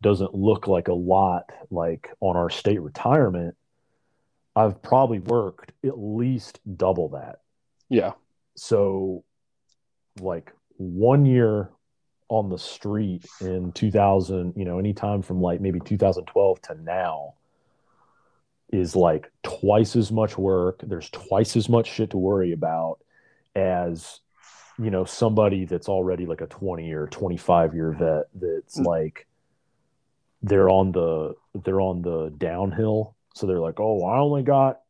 [0.00, 3.56] doesn't look like a lot like on our state retirement,
[4.54, 7.40] I've probably worked at least double that.
[7.88, 8.12] Yeah.
[8.56, 9.24] So
[10.20, 11.70] like one year
[12.28, 17.34] on the street in 2000, you know, anytime from like maybe 2012 to now
[18.70, 20.80] is like twice as much work.
[20.82, 22.98] There's twice as much shit to worry about
[23.54, 24.20] as,
[24.78, 28.86] you know, somebody that's already like a 20 or 25 year vet that's Mm.
[28.86, 29.26] like
[30.42, 33.14] they're on the they're on the downhill.
[33.34, 34.80] So they're like, oh, I only got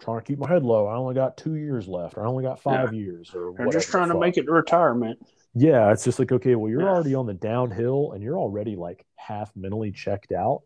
[0.00, 0.86] trying to keep my head low.
[0.86, 3.88] I only got two years left, or I only got five years, or They're just
[3.88, 5.18] trying to make it to retirement.
[5.54, 6.90] yeah, it's just like, okay, well, you're Yeah.
[6.90, 10.62] already on the downhill and you're already like half mentally checked out.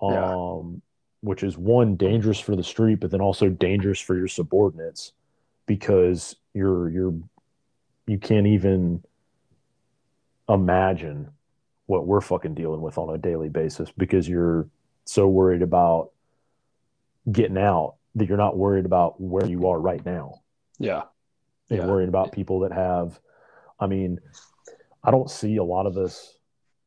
[0.00, 0.62] Um, Yeah.
[1.20, 5.12] which is one dangerous for the street, but then also dangerous for your subordinates
[5.66, 7.14] because you're you're
[8.08, 9.02] you can't even
[10.48, 11.28] imagine
[11.86, 14.66] what we're fucking dealing with on a daily basis because you're
[15.04, 16.10] so worried about
[17.30, 20.40] getting out that you're not worried about where you are right now
[20.78, 21.02] Yeah.
[21.70, 21.86] and Yeah.
[21.86, 23.18] worrying about people that have
[23.80, 24.18] i mean
[25.04, 26.38] i don't see a lot of us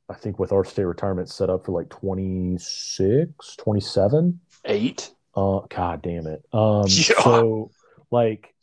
[0.10, 5.12] i think with our state retirement set up for like 26 27 Eight.
[5.36, 7.22] uh god damn it um Yeah.
[7.24, 7.72] so
[8.10, 8.54] like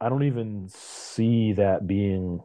[0.00, 2.40] i don't even see that being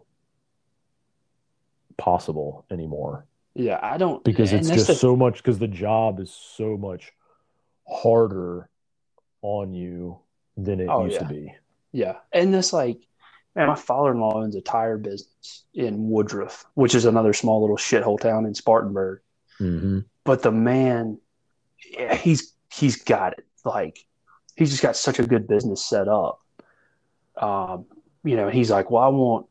[1.97, 3.79] possible anymore Yeah.
[3.81, 7.13] I don't because it's just the- so much because the job is so much
[7.87, 8.69] harder
[9.41, 10.19] on you
[10.57, 11.27] than it Oh, used yeah.
[11.27, 11.53] to be
[11.93, 12.15] Yeah.
[12.33, 12.99] And it's like,
[13.55, 17.61] man, my father in law owns a tire business in Woodruff, which is another small
[17.61, 19.21] little shithole town in Spartanburg.
[19.61, 19.99] mm-hmm.
[20.25, 21.19] But the man,
[21.91, 23.45] yeah, he's he's got it.
[23.63, 23.99] Like
[24.57, 26.41] he's just got such a good business set up.
[27.37, 27.85] Um,
[28.23, 29.47] you know, he's like, Well, I want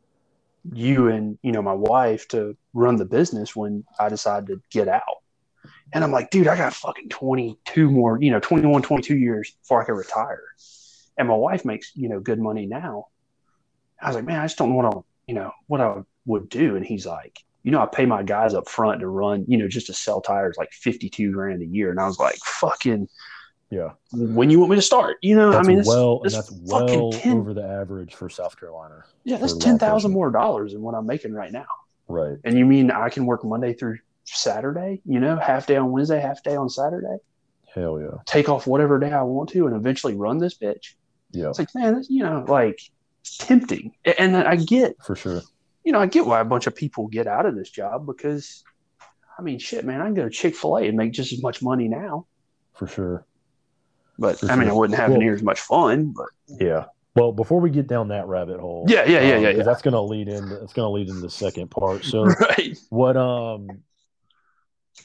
[0.72, 4.88] you and, you know, my wife to run the business when I decide to get
[4.88, 5.02] out.
[5.92, 9.82] And I'm like, dude, I got fucking 22 more, you know, 21, 22 years before
[9.82, 10.42] I can retire.
[11.16, 13.08] And my wife makes, you know, good money now.
[14.00, 16.48] I was like, man, I just don't know what I, you know, what I would
[16.48, 16.76] do.
[16.76, 19.68] And he's like, you know, I pay my guys up front to run, you know,
[19.68, 21.90] just to sell tires like 52 grand a year.
[21.90, 23.08] And I was like, fucking,
[23.70, 26.50] yeah when you want me to start, you know, That's I mean, it's, well, that's
[26.62, 29.03] well 10 over the average for South Carolina.
[29.24, 30.14] yeah, that's 10,000 enforcement.
[30.14, 31.66] more dollars than what I'm making right now.
[32.07, 32.37] Right.
[32.44, 36.20] And you mean I can work Monday through Saturday, you know, half day on Wednesday,
[36.20, 37.16] half day on Saturday,
[37.74, 38.18] Hell yeah.
[38.27, 40.94] take off whatever day I want to, and eventually run this bitch?
[41.33, 42.79] Yeah, It's like, man, that's, you know, like
[43.20, 43.92] it's tempting.
[44.18, 45.42] And I get, for sure.
[45.83, 48.62] you know, I get why a bunch of people get out of this job because,
[49.37, 51.42] I mean, shit, man, I can go to Chick fil A and make just as
[51.42, 52.27] much money now.
[52.74, 53.27] For sure.
[54.18, 56.14] But For I mean, I wouldn't have Well- near as much fun.
[56.16, 56.27] But
[56.61, 56.85] Yeah.
[57.16, 59.62] Well, before we get down that rabbit hole, Yeah, yeah, yeah, um, yeah, 'cause yeah.
[59.64, 60.50] That's gonna lead in.
[60.62, 62.05] It's gonna lead into the second part.
[62.05, 62.77] So, right.
[62.90, 63.16] what?
[63.16, 63.68] Um.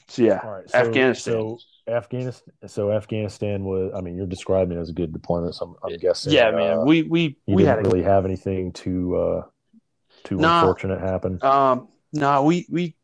[0.08, 0.68] So yeah, All right.
[0.70, 1.32] So, Afghanistan.
[1.34, 2.54] So Afghanistan.
[2.66, 3.92] So Afghanistan was.
[3.94, 5.54] I mean, you're describing it as a good deployment.
[5.54, 6.32] So I'm, I'm guessing.
[6.32, 6.78] yeah, man.
[6.78, 9.42] uh, we we you we didn't had a really have anything too uh,
[10.24, 10.60] too Nah.
[10.60, 11.38] unfortunate happen.
[11.42, 12.96] um no we we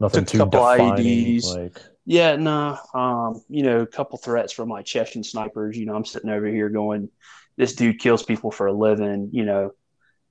[0.00, 1.04] Nothing took a too couple defining.
[1.04, 1.46] IEDs.
[1.56, 2.76] Like Yeah, no.
[2.92, 5.78] Um, you know, a couple threats from like Chechen snipers.
[5.78, 7.08] You know, I'm sitting over here going,
[7.56, 9.28] this dude kills people for a living.
[9.30, 9.70] You know,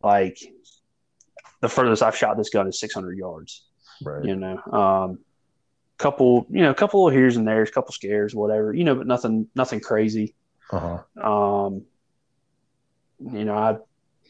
[0.04, 0.38] like
[1.62, 3.64] the furthest I've shot this gun is 600 yards.
[4.04, 4.26] right.
[4.26, 5.20] You know, um,
[5.98, 8.74] couple, you know, a couple of here's and there's, a couple scares, whatever.
[8.74, 10.36] You know, but nothing, nothing crazy.
[10.74, 11.66] Uh huh.
[11.66, 11.86] Um,
[13.22, 13.78] you know, I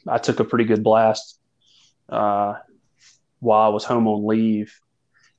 [0.08, 1.40] I took a pretty good blast
[2.10, 2.54] uh,
[3.40, 4.72] while I was home on leave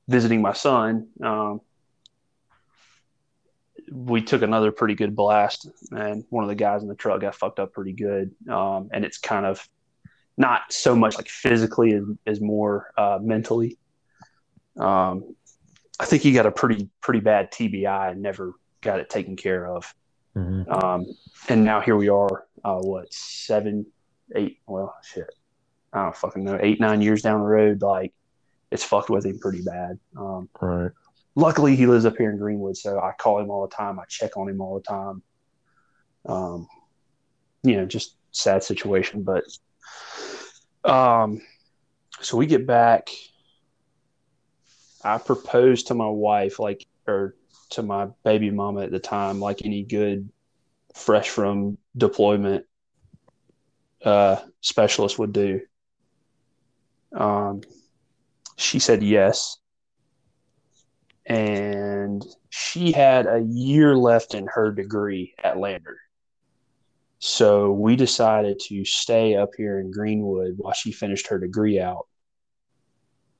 [0.09, 1.07] visiting my son.
[1.23, 1.61] Um,
[3.91, 7.35] we took another pretty good blast, and one of the guys in the truck got
[7.35, 8.31] fucked up pretty good.
[8.49, 9.67] Um, and it's kind of
[10.37, 13.77] not so much like physically as, as more uh, mentally.
[14.77, 15.35] Um,
[15.99, 19.67] I think he got a pretty pretty bad TBI and never got it taken care
[19.67, 19.93] of.
[20.33, 21.05] hmm Um,
[21.49, 23.85] and now here we are, uh, what, seven,
[24.35, 25.29] eight, well, shit.
[25.93, 28.13] I don't fucking know, eight, nine years down the road, like
[28.71, 29.99] it's fucked with him pretty bad.
[30.17, 30.91] Um, Right.
[31.35, 33.99] Luckily he lives up here in Greenwood, so I call him all the time.
[33.99, 35.23] I check on him all the time.
[36.25, 36.67] Um,
[37.63, 39.43] you know, just sad situation, but
[40.83, 41.41] Um,
[42.21, 43.09] so we get back.
[45.03, 47.35] I proposed to my wife, like, or
[47.71, 50.29] to my baby mama at the time, like any good,
[50.93, 52.65] fresh from deployment
[54.03, 55.61] uh, specialist would do.
[57.15, 57.61] Um,
[58.57, 59.57] she said yes.
[61.25, 65.97] And she had a year left in her degree at Lander.
[67.19, 72.07] So we decided to stay up here in Greenwood while she finished her degree out.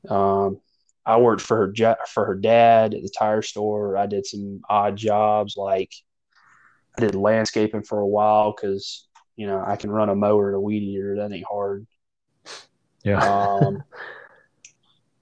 [0.07, 0.59] Um,
[1.05, 3.97] I worked for her for her dad at the tire store.
[3.97, 5.91] I did some odd jobs like
[6.97, 10.57] I did landscaping for a while because you know I can run a mower and
[10.57, 11.15] a weed eater.
[11.15, 11.87] That ain't hard.
[13.03, 13.17] Yeah.
[13.19, 13.83] Um,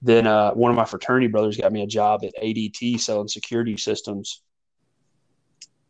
[0.02, 3.76] then uh, one of my fraternity brothers got me a job at ADT selling security
[3.76, 4.42] systems.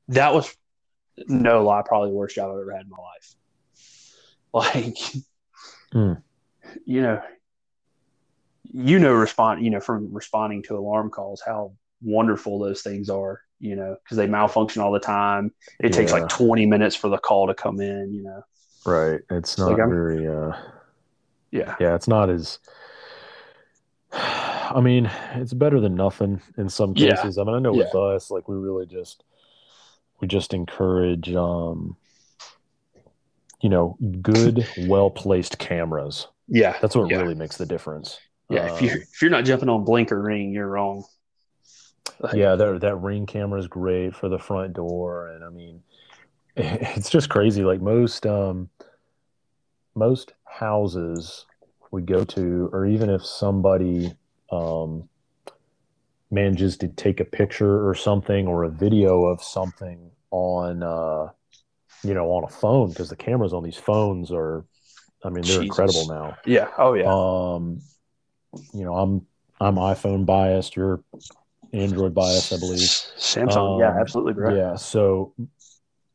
[0.08, 0.54] That was
[1.28, 3.34] no lie, probably the worst job I've ever had in my life.
[4.52, 4.96] Like,
[5.94, 6.20] mm.
[6.84, 7.22] you know,
[8.64, 13.42] you know, respond, you know, from responding to alarm calls, how wonderful those things are,
[13.60, 15.52] you know, because they malfunction all the time.
[15.78, 15.96] It yeah.
[15.96, 18.42] takes like 20 minutes for the call to come in, you know.
[18.84, 19.20] Right.
[19.30, 20.52] It's not like very, uh,
[21.52, 21.76] yeah.
[21.78, 21.94] Yeah.
[21.94, 22.58] It's not as,
[24.72, 27.36] I mean, it's better than nothing in some cases.
[27.36, 27.42] Yeah.
[27.42, 27.84] I mean, I know yeah.
[27.84, 29.24] with us, like we really just,
[30.20, 31.96] we just encourage um
[33.60, 37.18] you know good well placed cameras yeah that's what yeah.
[37.18, 38.18] really makes the difference
[38.48, 41.04] yeah um, if you're if you're not jumping on Blink or Ring you're wrong
[42.20, 45.82] like, yeah that, that ring camera is great for the front door and i mean
[46.56, 48.68] it's just crazy like most um
[49.94, 51.46] most houses
[51.90, 54.12] we go to or even if somebody
[54.52, 55.08] um
[56.30, 61.28] manages to take a picture or something or a video of something on uh
[62.04, 64.64] you know on a phone because the cameras on these phones are
[65.24, 65.62] i mean they're Jesus.
[65.62, 66.36] incredible now.
[66.46, 66.68] Yeah.
[66.78, 67.10] Oh yeah.
[67.12, 67.82] Um
[68.72, 69.26] you know i'm
[69.60, 71.02] i'm iphone biased you're
[71.72, 72.80] android biased i believe.
[73.18, 73.74] Samsung.
[73.74, 74.56] Um, yeah absolutely correct.
[74.56, 75.34] yeah so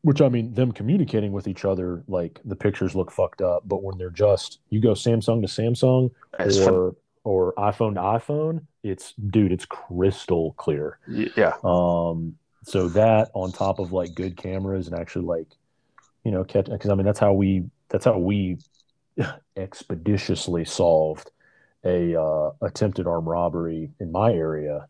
[0.05, 3.83] which i mean them communicating with each other like the pictures look fucked up but
[3.83, 8.61] when they're just you go samsung to samsung That's or fun or iPhone to iPhone,
[8.83, 10.99] it's dude, it's crystal clear.
[11.09, 11.53] Yeah.
[11.63, 15.47] Um, so that on top of like good cameras and actually like,
[16.23, 18.59] you know, catch because I mean that's how we that's how we
[19.57, 21.31] expeditiously solved
[21.83, 24.87] a uh, attempted armed robbery in my area.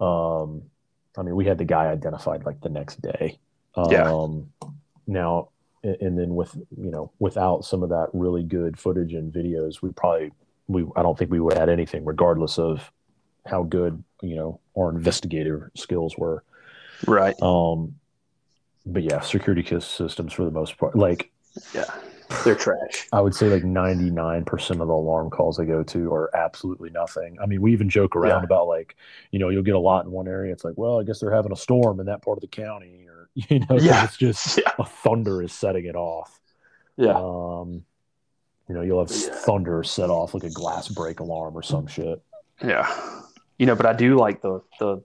[0.00, 0.62] Um,
[1.16, 3.38] I mean, we had the guy identified like the next day.
[3.76, 4.68] Um, yeah.
[5.06, 5.50] Now,
[5.82, 9.92] and then with you know, without some of that really good footage and videos, we
[9.92, 10.32] probably
[10.68, 12.90] we I don't think we would add anything, regardless of
[13.46, 16.42] how good you know our investigative skills were.
[17.06, 17.40] Right.
[17.42, 17.96] Um.
[18.84, 21.30] But yeah, security systems for the most part, like
[21.74, 21.86] yeah,
[22.44, 23.08] they're trash.
[23.12, 26.34] I would say like ninety nine percent of the alarm calls I go to are
[26.36, 27.36] absolutely nothing.
[27.42, 28.46] I mean, we even joke around yeah.
[28.46, 28.96] about like
[29.32, 30.52] you know you'll get a lot in one area.
[30.52, 33.05] It's like, well, I guess they're having a storm in that part of the county,
[33.50, 34.04] you know, yeah.
[34.04, 34.72] it's just yeah.
[34.78, 36.40] a thunder is setting it off.
[36.96, 37.14] Yeah.
[37.14, 37.84] Um
[38.68, 39.32] you know, you'll have yeah.
[39.32, 42.20] thunder set off like a glass break alarm or some shit.
[42.64, 42.92] Yeah.
[43.58, 45.02] You know, but I do like the the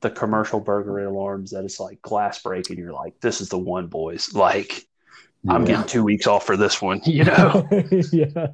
[0.00, 3.58] the commercial burglary alarms that it's like glass break and you're like, this is the
[3.58, 4.32] one, boys.
[4.32, 4.86] Like,
[5.44, 5.52] yeah.
[5.52, 7.68] I'm getting two weeks off for this one, you know?
[8.10, 8.48] yeah.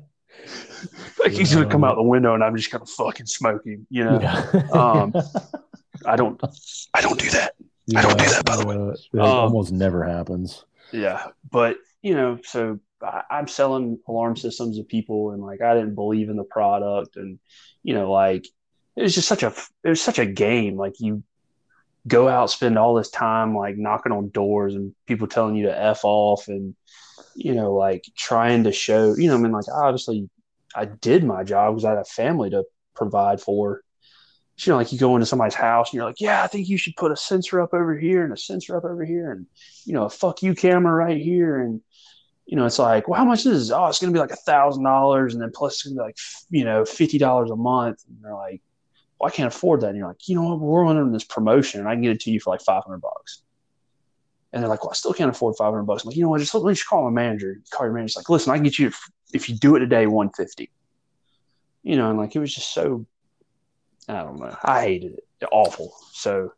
[1.21, 4.05] Like he's gonna come out the window and I'm just gonna fucking smoke him, you
[4.05, 4.21] know.
[4.21, 4.69] Yeah.
[4.73, 5.15] um,
[6.05, 6.41] I don't,
[6.93, 7.55] I don't do that.
[7.87, 8.77] Yeah, I don't do that, by the way.
[8.77, 10.65] It um, almost never happens.
[10.93, 15.75] Yeah, but you know, so I, am selling alarm systems to people, and like I
[15.75, 17.39] didn't believe in the product, and
[17.83, 18.47] you know, like
[18.97, 19.53] it was just such a
[19.85, 20.77] it was such a game.
[20.77, 21.23] Like you
[22.07, 25.79] go out, spend all this time like knocking on doors, and people telling you to
[25.79, 26.75] f off, and
[27.35, 30.29] you know, like trying to show, you know, I mean, like obviously
[30.75, 33.83] I did my job because I had a family to provide for.
[34.59, 36.79] You know, like you go into somebody's house and you're like, yeah, I think you
[36.79, 39.47] should put a sensor up over here and a sensor up over here, and
[39.85, 41.83] you know, a fuck you camera right here, and
[42.47, 43.71] you know, it's like, well, how much is this?
[43.73, 45.35] Oh, it's going to be like a thousand dollars.
[45.35, 46.17] And then plus it's going to be like,
[46.49, 48.05] you know, $50 a month.
[48.09, 48.63] And they're like,
[49.19, 49.89] well, I can't afford that.
[49.89, 50.61] And you're like, you know what?
[50.61, 53.43] We're running this promotion and I can get it to you for like 500 bucks.
[54.53, 56.05] And they're like, well, I still can't afford 500 bucks.
[56.05, 56.39] I'm like, you know what?
[56.39, 57.61] Just let me just call my manager.
[57.71, 58.07] Call your manager.
[58.07, 58.93] It's like, listen, I can get you,
[59.35, 60.71] if you do it today, 150.
[61.83, 63.07] You know, and like, it was just so,
[64.09, 64.57] I don't know.
[64.63, 65.49] I hated it.
[65.51, 65.95] Awful.
[66.13, 66.53] So,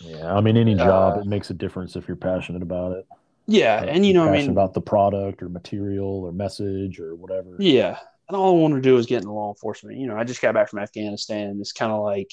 [0.00, 0.34] yeah.
[0.34, 3.06] I mean, any job, uh, it makes a difference if you're passionate about it.
[3.46, 7.56] Yeah, and you know, I mean, about the product or material or message or whatever.
[7.58, 7.98] Yeah,
[8.28, 9.98] and all I want to do is get into law enforcement.
[9.98, 11.58] You know, I just got back from Afghanistan.
[11.60, 12.30] It's kind of like,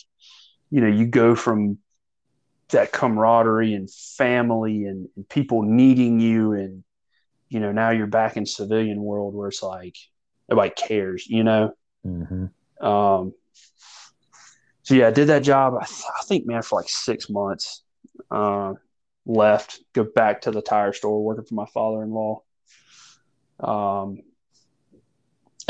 [0.70, 1.80] you know, you go from
[2.70, 6.84] that camaraderie and family and, and people needing you and
[7.50, 9.98] you know, now you're back in civilian world where it's like
[10.50, 11.74] nobody cares, you know.
[12.04, 12.46] hmm
[12.82, 13.34] Um,
[14.92, 15.76] so yeah, I did that job.
[15.80, 17.82] I, th- I think, man, for like six months.
[18.30, 18.74] Uh,
[19.26, 22.42] left, go back to the tire store, working for my father-in-law.
[23.62, 24.18] Um,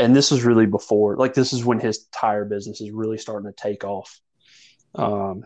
[0.00, 3.48] and this was really before, like, this is when his tire business is really starting
[3.48, 4.20] to take off.
[4.96, 5.44] Um,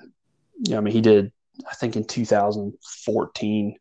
[0.60, 1.30] yeah, I mean, he did,
[1.70, 3.76] I think, in 2014,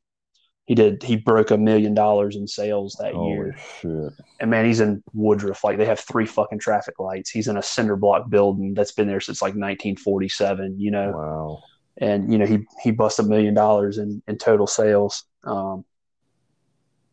[0.66, 3.58] he did, he broke a million dollars in sales that Holy year.
[3.82, 4.14] shit!
[4.40, 5.64] And man, he's in Woodruff.
[5.64, 7.30] Like they have three fucking traffic lights.
[7.30, 10.80] He's in a cinder block building that's been there since like 1947.
[10.80, 11.64] You know, Wow.
[11.98, 15.24] and you know he he bust a million dollars in in total sales.
[15.44, 15.86] Um,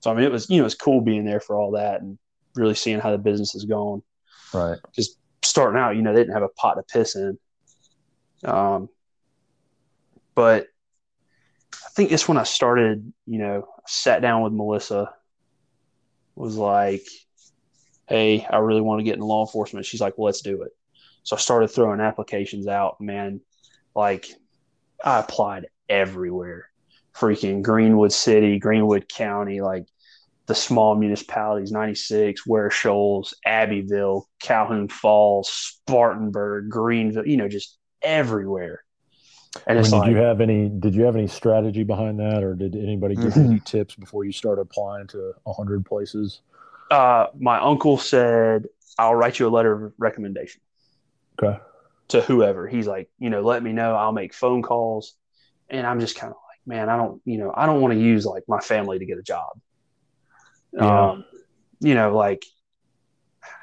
[0.01, 2.19] so I mean, it was you know it's cool being there for all that and
[2.57, 4.03] really seeing how the business is going.
[4.55, 4.79] Right.
[4.95, 7.39] Just starting out, you know, they didn't have a pot to piss in.
[8.45, 8.89] Um,
[10.35, 10.67] but
[11.95, 15.13] think it's when I started, you know, sat down with Melissa,
[16.35, 17.07] was like,
[18.09, 19.87] hey, I really want to get into law enforcement.
[19.87, 20.73] She's like, well, let's do it.
[21.23, 23.41] So I started throwing applications out, man.
[23.95, 24.29] Like,
[25.05, 26.69] I applied everywhere.
[27.15, 29.87] Freaking Greenwood City, Greenwood County, like
[30.47, 38.83] the small municipalities 96, Ware Shoals, Abbeville, Calhoun Falls, Spartanburg, Greenville, you know, just everywhere.
[39.67, 40.69] And I mean, it's did you have any?
[40.69, 44.25] Did you have any strategy behind that, or did anybody give you any tips before
[44.25, 46.41] you started applying to a hundred places?
[46.93, 48.67] uh, my uncle said,
[48.99, 50.61] I'll write you a letter of recommendation.
[51.43, 51.59] Okay.
[52.09, 52.69] to whoever.
[52.69, 53.95] He's like, you know, let me know.
[53.97, 55.15] I'll make phone calls.
[55.71, 58.01] And I'm just kind of like, man, I don't, you know, I don't want to
[58.01, 59.59] use like my family to get a job.
[60.75, 61.11] Yeah.
[61.11, 61.25] Um,
[61.81, 62.45] you know, like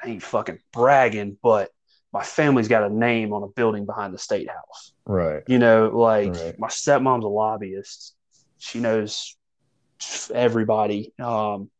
[0.02, 1.70] I ain't fucking bragging, but
[2.12, 4.92] my family's got a name on a building behind the state house.
[5.10, 5.42] Right.
[5.48, 6.58] You know, like Right.
[6.58, 8.14] my stepmom's a lobbyist.
[8.58, 9.36] She knows
[10.32, 11.12] everybody.
[11.18, 11.70] Um,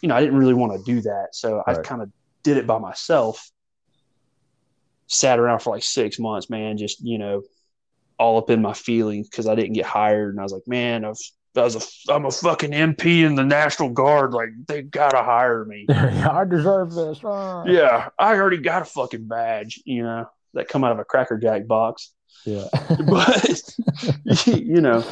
[0.00, 1.28] you know, I didn't really want to do that.
[1.32, 2.10] So I kind of
[2.42, 3.50] did it by myself.
[5.06, 7.42] Sat around for like six months, man, just, you know,
[8.18, 10.30] all up in my feelings because I didn't get hired.
[10.30, 11.18] And I was like, man, I've,
[11.54, 11.76] I was
[12.08, 14.32] a, I'm a fucking MP in the National Guard.
[14.32, 15.84] Like, they got to hire me.
[15.90, 17.20] I deserve this.
[17.22, 17.64] Ah.
[17.66, 21.36] yeah, I already got a fucking badge, you know, that come out of a Cracker
[21.36, 22.12] Jack box.
[22.44, 22.66] Yeah.
[23.06, 23.62] But,
[24.46, 25.04] you know,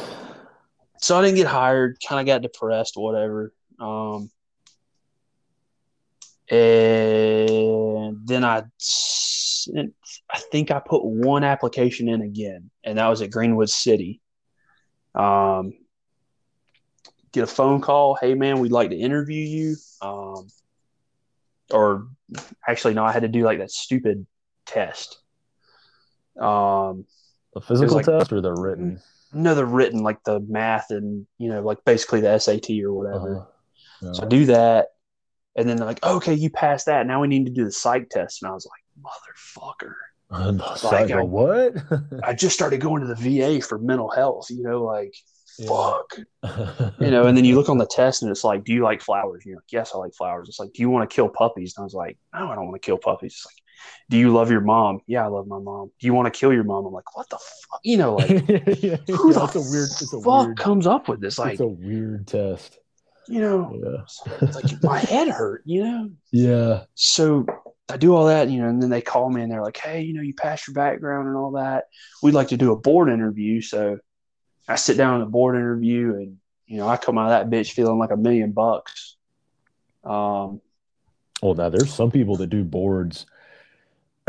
[0.97, 3.53] so I didn't get hired, kind of got depressed, whatever.
[3.79, 4.29] Um,
[6.49, 8.63] and then I,
[10.29, 14.21] I think I put one application in again, and that was at Greenwood City.
[15.15, 15.73] Um,
[17.31, 18.15] get a phone call.
[18.15, 19.75] Hey, man, we'd like to interview you.
[20.01, 20.47] Um,
[21.71, 22.07] or
[22.67, 24.25] actually, no, I had to do like that stupid
[24.65, 25.19] test.
[26.39, 27.05] Um,
[27.53, 29.01] the physical like- test or the written?
[29.33, 33.47] no, the written, like the math and you know, like basically the SAT or whatever.
[34.03, 34.13] Uh-huh.
[34.13, 34.87] So I do that,
[35.55, 37.05] and then they're like, "Okay, you passed that.
[37.05, 39.93] Now we need to do the psych test." And I was like, "Motherfucker!"
[40.31, 41.73] Like, like, I- what?
[42.23, 44.47] I just started going to the VA for mental health.
[44.49, 45.13] You know, like
[45.59, 45.67] Yeah.
[45.67, 46.17] fuck.
[47.01, 49.01] You know, and then you look on the test, and it's like, "Do you like
[49.01, 51.29] flowers?" And you're like, "Yes, I like flowers." It's like, "Do you want to kill
[51.29, 53.60] puppies?" And I was like, "No, I don't want to kill puppies." It's like,
[54.09, 55.91] "Do you love your mom?" Yeah, I love my mom.
[55.99, 56.85] Do you want to kill your mom?
[56.85, 58.29] I'm like, "What the fuck?" You know, like
[58.81, 59.89] yeah, who the it's a weird.
[59.89, 60.57] It's a fuck weird.
[60.57, 61.37] comes up with this?
[61.39, 62.79] Like, it's a weird test.
[63.27, 64.35] you know, Yeah.
[64.41, 65.61] it's like my head hurt.
[65.65, 66.09] You know.
[66.31, 66.83] Yeah.
[66.95, 67.45] so
[67.89, 70.01] I do all that, you know, and then they call me and they're like, "Hey,
[70.01, 71.85] you know, you passed your background and all that.
[72.23, 73.97] We'd like to do a board interview." So
[74.67, 77.55] I sit down in a board interview, and you know, I come out of that
[77.55, 79.17] bitch feeling like a million bucks.
[80.03, 80.61] Um,
[81.41, 83.25] Well, now there's some people that do boards,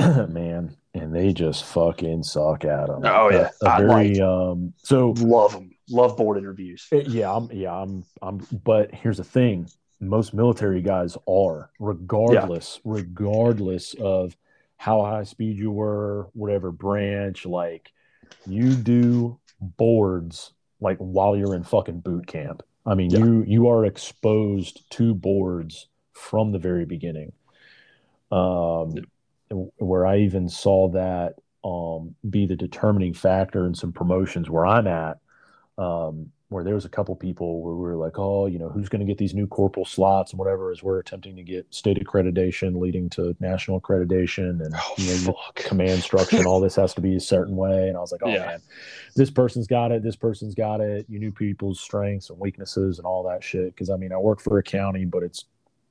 [0.28, 3.02] man, and they just fucking suck at them.
[3.04, 3.50] Oh, yeah.
[3.62, 4.72] A, a I very um.
[4.82, 6.86] So love them, love board interviews.
[6.92, 9.68] Uh, Yeah, I'm yeah, I'm I'm but here's the thing.
[10.00, 14.36] Most military guys are, regardless, regardless of
[14.76, 17.92] how high speed you were, whatever branch, like
[18.46, 22.64] you do boards like while you're in fucking boot camp.
[22.84, 23.18] I mean, Yeah.
[23.20, 27.32] you you are exposed to boards from the very beginning.
[28.32, 28.94] Um
[29.78, 31.34] where I even saw that
[31.64, 35.18] um be the determining factor in some promotions where I'm at
[35.78, 38.88] um, where there was a couple people where we were like, oh, you know, who's
[38.88, 41.98] going to get these new corporal slots and whatever, as we're attempting to get state
[42.04, 46.94] accreditation, leading to national accreditation, and Oh you know, command structure and all this has
[46.94, 47.88] to be a certain way.
[47.88, 48.44] And I was like, oh Yeah.
[48.46, 48.62] man,
[49.16, 51.06] this person's got it, this person's got it.
[51.08, 53.74] You knew people's strengths and weaknesses and all that shit.
[53.74, 55.46] Because I mean, I work for a county, but it's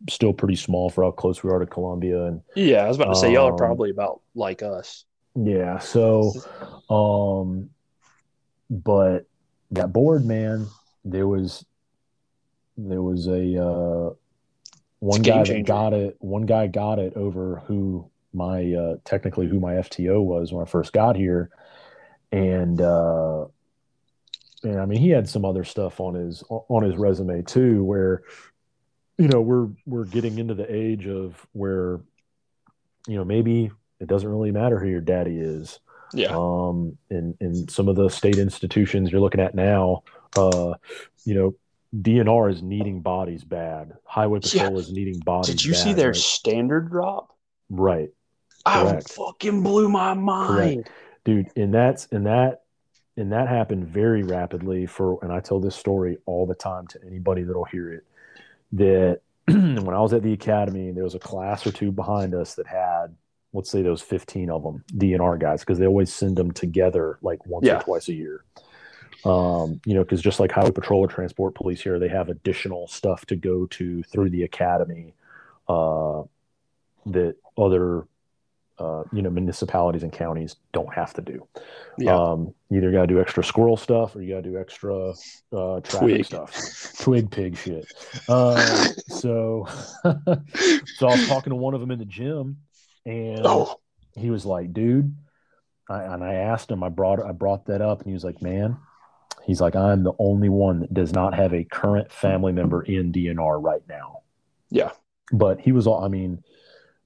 [0.10, 3.14] still pretty small for how close we are to Columbia, and Yeah, I was about
[3.14, 5.06] to say y'all are Um, probably about like us.
[5.36, 6.34] yeah, so
[6.90, 7.70] um
[8.70, 9.26] but
[9.72, 10.68] that board man
[11.06, 11.66] there was
[12.78, 14.14] there was a uh,
[15.00, 16.16] one guy that got it.
[16.20, 20.70] One guy got it over who my uh, technically who my FTO was when I
[20.70, 21.50] first got here,
[22.32, 23.46] and uh,
[24.64, 28.24] and I mean he had some other stuff on his on his resume too, where
[29.22, 32.00] you know we're we're getting into the age of where
[33.08, 35.80] you know maybe it doesn't really matter who your daddy is
[36.14, 36.30] Yeah.
[36.36, 40.04] um, in in some of the state institutions you're looking at now,
[40.36, 40.74] uh,
[41.24, 41.56] you know,
[41.96, 43.94] DNR is needing bodies bad.
[44.06, 44.64] Highway Yeah.
[44.64, 45.50] Patrol is needing bodies.
[45.56, 46.16] Did you see their right?
[46.16, 47.30] standard drop?
[47.70, 48.10] right,
[48.66, 49.12] Correct.
[49.14, 50.90] fucking blew my mind.
[51.26, 51.48] dude?
[51.56, 52.64] And that's and that
[53.18, 55.20] and that happened very rapidly for.
[55.24, 58.04] And I tell this story all the time to anybody that'll hear it.
[58.74, 62.56] That when I was at the academy, there was a class or two behind us
[62.56, 63.16] that had.
[63.54, 67.46] Let's say those 15 of them, DNR guys, because they always send them together like
[67.46, 67.80] once Yeah.
[67.80, 68.46] or twice a year.
[69.26, 72.88] um, you know, because just like Highway Patrol or Transport Police here, they have additional
[72.88, 75.14] stuff to go to through the academy
[75.68, 76.24] uh,
[77.08, 78.08] that other,
[78.80, 81.48] uh, you know, municipalities and counties don't have to do.
[81.98, 82.16] Yeah.
[82.16, 85.12] Um, either got to do extra squirrel stuff or you got to do extra
[85.54, 86.26] uh, traffic Twig.
[86.26, 87.86] stuff, twig pig shit.
[88.28, 88.58] Uh,
[89.08, 89.68] so,
[90.04, 92.58] so I was talking to one of them in the gym,
[93.06, 93.80] and oh,
[94.16, 95.16] he was like, dude,
[95.90, 98.42] I, and I asked him, I brought, I brought that up and he was like,
[98.42, 98.78] man,
[99.46, 103.12] he's like, I'm the only one that does not have a current family member in
[103.12, 104.22] DNR right now.
[104.70, 104.92] Yeah.
[105.32, 106.44] But he was all, I mean,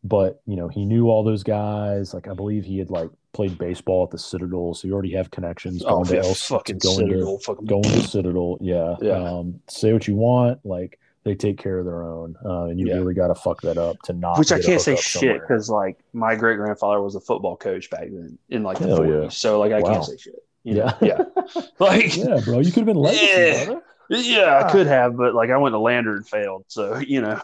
[0.06, 2.14] but you know, he knew all those guys.
[2.14, 4.74] Like, I believe he had like played baseball at the Citadel.
[4.74, 5.84] So you already have connections.
[5.86, 8.58] oh, going to yeah, El- fucking going to- Citadel, fucking going to Citadel.
[8.62, 8.96] Yeah.
[9.02, 9.12] Yeah.
[9.14, 10.66] Um, say what you want.
[10.66, 12.36] Like, they take care of their own.
[12.46, 12.94] Uh, and you Yeah.
[12.96, 14.38] really got to fuck that up to not.
[14.40, 18.08] Which I can't say shit because like my great grandfather was a football coach back
[18.12, 19.24] then in like the Hell 40s.
[19.24, 19.30] yeah.
[19.30, 19.92] So like I Wow.
[19.94, 20.36] can't say shit.
[20.64, 20.94] you know?
[21.02, 21.24] Yeah.
[21.26, 21.62] yeah.
[21.80, 22.60] Like yeah, bro.
[22.60, 23.66] You could have been legacy, Yeah.
[23.66, 23.82] brother.
[24.12, 26.66] yeah, I could have, but like I went to Lander and failed.
[26.68, 27.42] So you know,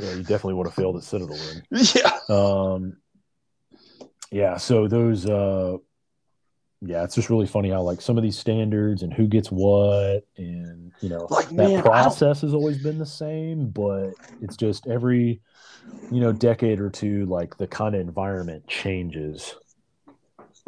[0.00, 1.62] Yeah, you definitely would have failed at Citadel then.
[1.94, 2.96] yeah, Um,
[4.32, 5.76] yeah, so those, uh,
[6.82, 10.24] yeah, it's just really funny how like some of these standards and who gets what,
[10.38, 14.86] and you know Like, that man, process has always been the same, but it's just
[14.86, 15.40] every
[16.10, 19.54] you know decade or two, like the kind of environment changes,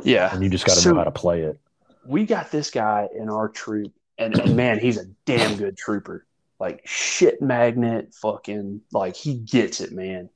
[0.02, 0.34] yeah.
[0.34, 1.58] and you just got to So- know how to play it.
[2.06, 6.26] we got this guy in our troop, and, and man, he's a damn good trooper.
[6.62, 10.30] Like shit magnet, fucking like he gets it, man.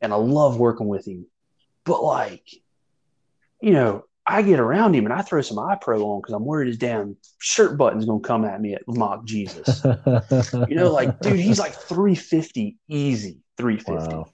[0.00, 1.26] And I love working with him.
[1.84, 2.48] But like,
[3.60, 6.44] you know, I get around him and I throw some eye pro on because I'm
[6.44, 9.84] worried his damn shirt button's gonna come at me at mock Jesus.
[10.68, 14.14] You know, like, dude, he's like 350 easy, 350.
[14.14, 14.28] wow,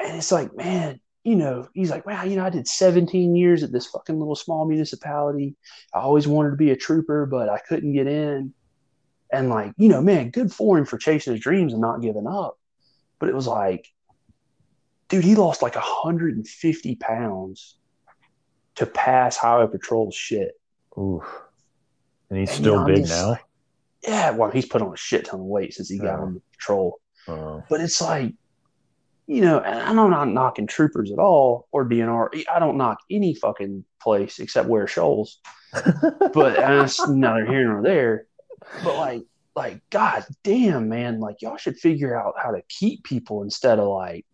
[0.00, 3.62] And it's like, man, you know, he's like, wow, you know, I did 17 years
[3.62, 5.56] at this fucking little small municipality.
[5.92, 8.54] I always wanted to be a trooper, but I couldn't get in.
[9.32, 12.26] And like, you know, man, good for him for chasing his dreams and not giving
[12.26, 12.58] up.
[13.18, 13.88] But it was like,
[15.08, 17.76] dude, he lost like 150 pounds
[18.74, 20.52] to pass highway patrol shit.
[20.98, 21.24] oof,
[22.30, 23.38] and he's And, still you know, big just now.
[24.02, 26.40] Yeah, well, he's put on a shit ton of weight since he got on the
[26.52, 27.00] patrol.
[27.28, 28.34] Uh, But it's like,
[29.28, 32.44] you know, and I'm not knocking troopers at all or DNR.
[32.52, 35.38] I don't knock any fucking place except Ware Shoals.
[36.34, 38.26] But that's neither here nor there.
[38.84, 39.22] But like,
[39.54, 43.88] like, god damn, man, like y'all should figure out how to keep people instead of
[43.88, 44.24] like,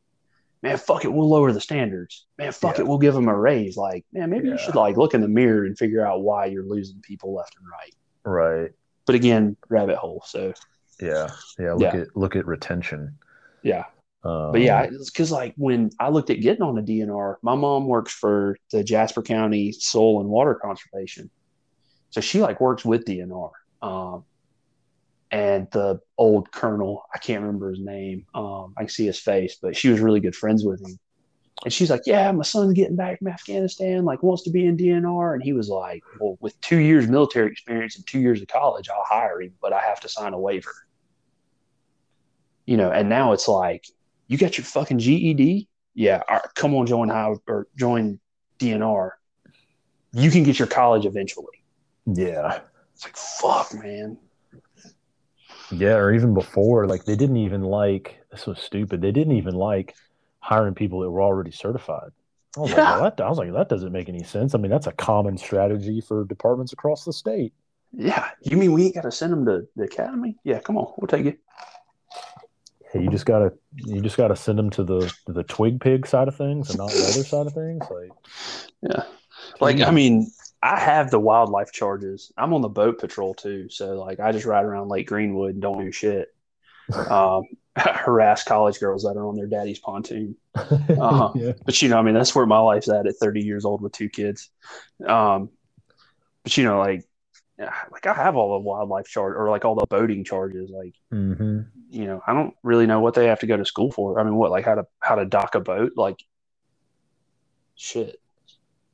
[0.63, 2.27] man, fuck it, we'll lower the standards.
[2.39, 2.83] Man, fuck Yeah.
[2.85, 3.77] it, we'll give them a raise.
[3.77, 4.55] Like, man, maybe Yeah.
[4.55, 7.57] you should like look in the mirror and figure out why you're losing people left
[7.57, 7.95] and right.
[8.63, 8.71] right.
[9.07, 10.23] But again, rabbit hole.
[10.27, 10.53] So
[11.01, 11.31] Yeah.
[11.59, 11.73] Yeah.
[11.75, 12.01] Look Yeah.
[12.01, 13.17] at look at retention.
[13.63, 13.85] yeah.
[14.25, 17.55] Um, But yeah, it's because like when I looked at getting on the DNR, my
[17.55, 21.31] mom works for the Jasper County Soil and Water Conservation,
[22.11, 23.51] so she like works with DNR.
[23.83, 24.25] Um,
[25.31, 28.27] and the old colonel, I can't remember his name.
[28.35, 30.99] Um, I can see his face, but she was really good friends with him.
[31.65, 34.77] And she's like, "Yeah, my son's getting back from Afghanistan, like wants to be in
[34.77, 38.49] DNR." And he was like, "Well, with two years military experience and two years of
[38.49, 40.73] college, I'll hire him, but I have to sign a waiver."
[42.67, 43.87] You know, and now it's like,
[44.29, 45.69] you got your fucking GED?
[45.95, 46.23] Yeah,
[46.55, 48.21] come on, join high or join
[48.61, 49.11] DNR.
[50.13, 51.65] You can get your college eventually.
[52.07, 52.61] yeah.
[52.99, 54.19] It's like, fuck, man.
[55.71, 59.01] Yeah, or even before, like they didn't even like this was stupid.
[59.01, 59.95] They didn't even like
[60.41, 62.11] hiring people that were already certified.
[62.57, 62.77] I was, Yeah.
[62.79, 64.53] like, well, that, I was like, that doesn't make any sense.
[64.55, 67.53] I mean, that's a common strategy for departments across the state.
[67.93, 70.37] Yeah, you mean we ain't got to send them to the academy?
[70.43, 71.39] Yeah, come on, we'll take it.
[72.93, 76.27] Hey, you just gotta you just gotta send them to the the twig pig side
[76.27, 77.85] of things and not the other side of things.
[77.91, 78.11] Like,
[78.83, 79.03] Yeah,
[79.61, 80.33] like I mean,
[80.63, 82.33] I have the wildlife charges.
[82.37, 85.63] I'm on the boat patrol too, so like I just ride around Lake Greenwood and
[85.63, 86.29] don't do shit.
[86.91, 87.45] Um,
[87.79, 90.37] harass college girls that are on their daddy's pontoon.
[90.55, 91.33] Uh-huh.
[91.37, 91.53] yeah.
[91.65, 93.93] But you know, I mean, that's where my life's at at 30 years old with
[93.93, 94.51] two kids.
[95.07, 95.51] Um,
[96.43, 97.05] but you know, like,
[97.59, 100.71] like I have all the wildlife charge or like all the boating charges.
[100.71, 101.61] Like, mm-hmm.
[101.91, 104.21] you know, I don't really know what they have to go to school for.
[104.21, 105.93] I mean, what like how to how to dock a boat?
[105.97, 106.23] Like,
[107.75, 108.21] shit.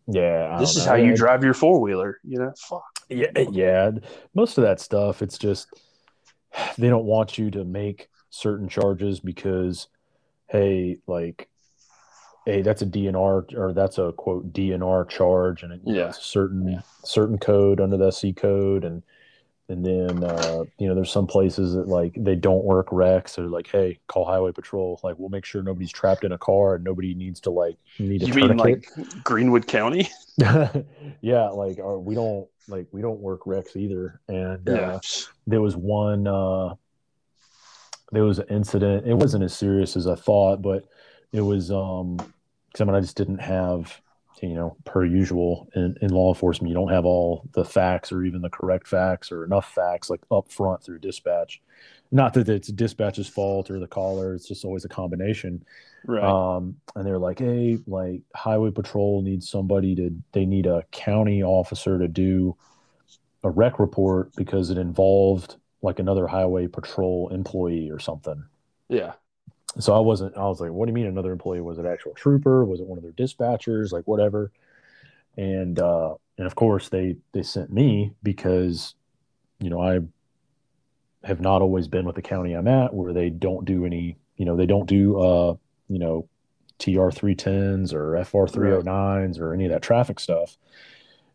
[0.07, 0.93] Yeah, this is know.
[0.93, 2.21] how you drive your four wheeler.
[2.25, 2.85] You know, fuck.
[3.09, 3.91] Yeah, eh, yeah.
[4.35, 5.69] Most of that stuff, it's just
[6.79, 9.89] they don't want you to make certain charges because,
[10.49, 11.49] hey, like,
[12.45, 16.23] hey, that's a DNR or that's a quote DNR charge, and it, yeah, it's a
[16.23, 16.81] certain yeah.
[17.05, 19.03] certain code under the SC code, and
[19.69, 23.37] and then uh, you know there's some places that like they don't work wrecks.
[23.37, 25.01] They're like hey call highway patrol.
[25.03, 28.23] Like we'll make sure nobody's trapped in a car and nobody needs to like need
[28.23, 28.89] a you mean like
[29.25, 30.09] greenwood county?
[31.21, 34.21] Yeah like uh, we don't like we don't work wrecks either.
[34.29, 35.01] And uh,
[35.47, 36.75] there was one uh
[38.13, 39.07] there was an incident.
[39.07, 40.85] It wasn't as serious as i thought but
[41.33, 44.01] it was um because i mean i just didn't have
[44.49, 48.25] you know, per usual in, in law enforcement, you don't have all the facts or
[48.25, 51.61] even the correct facts or enough facts like up front through dispatch.
[52.11, 55.65] Not that it's dispatch's fault or the caller, it's just always a combination.
[56.07, 56.23] Right.
[56.23, 61.43] Um, and they're like, hey, like highway patrol needs somebody to, they need a county
[61.43, 62.57] officer to do
[63.43, 68.45] a wreck report because it involved like another highway patrol employee or something.
[68.89, 69.15] Yeah
[69.79, 70.37] so I wasn't.
[70.37, 71.61] I was like, "What do you mean another employee?
[71.61, 72.65] Was it actual trooper?
[72.65, 73.93] Was it one of their dispatchers?
[73.93, 74.53] Like whatever."
[75.37, 78.95] And uh, and of course they they sent me because,
[79.61, 80.01] you know, I
[81.27, 84.17] have not always been with the county I'm at where they don't do any.
[84.37, 85.55] You know, they don't do uh,
[85.89, 86.29] you know,
[86.79, 90.57] TR three tens or FR three hundred oh nines or any of that traffic stuff.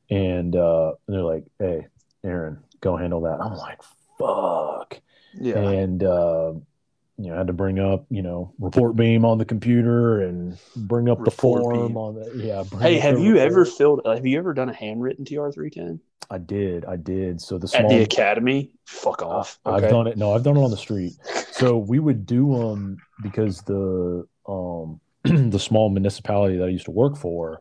[0.10, 1.88] And uh, they're like, "Hey,
[2.24, 3.82] Aaron, go handle that." I'm like,
[4.18, 5.02] "Fuck."
[5.34, 5.60] Yeah.
[5.60, 6.54] And uh,
[7.20, 11.20] you know, had to bring up, you know, ReportBeam on the computer and bring up
[11.20, 11.98] report the form beam.
[11.98, 12.64] on the yeah.
[12.80, 13.52] Hey, have you report.
[13.52, 14.02] ever filled?
[14.06, 16.00] Have you ever done a handwritten TR three ten?
[16.30, 17.42] I did, I did.
[17.42, 19.60] So the small, at the academy, fuck off.
[19.66, 19.86] Okay.
[19.86, 20.18] I've done it.
[20.18, 21.14] No, I've done it on the street.
[21.52, 25.02] so we would do them um, because the um
[25.50, 27.60] the small municipality that I used to work for,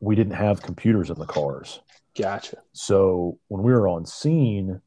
[0.00, 1.80] we didn't have computers in the cars.
[2.16, 2.56] Gotcha.
[2.72, 4.80] So when we were on scene,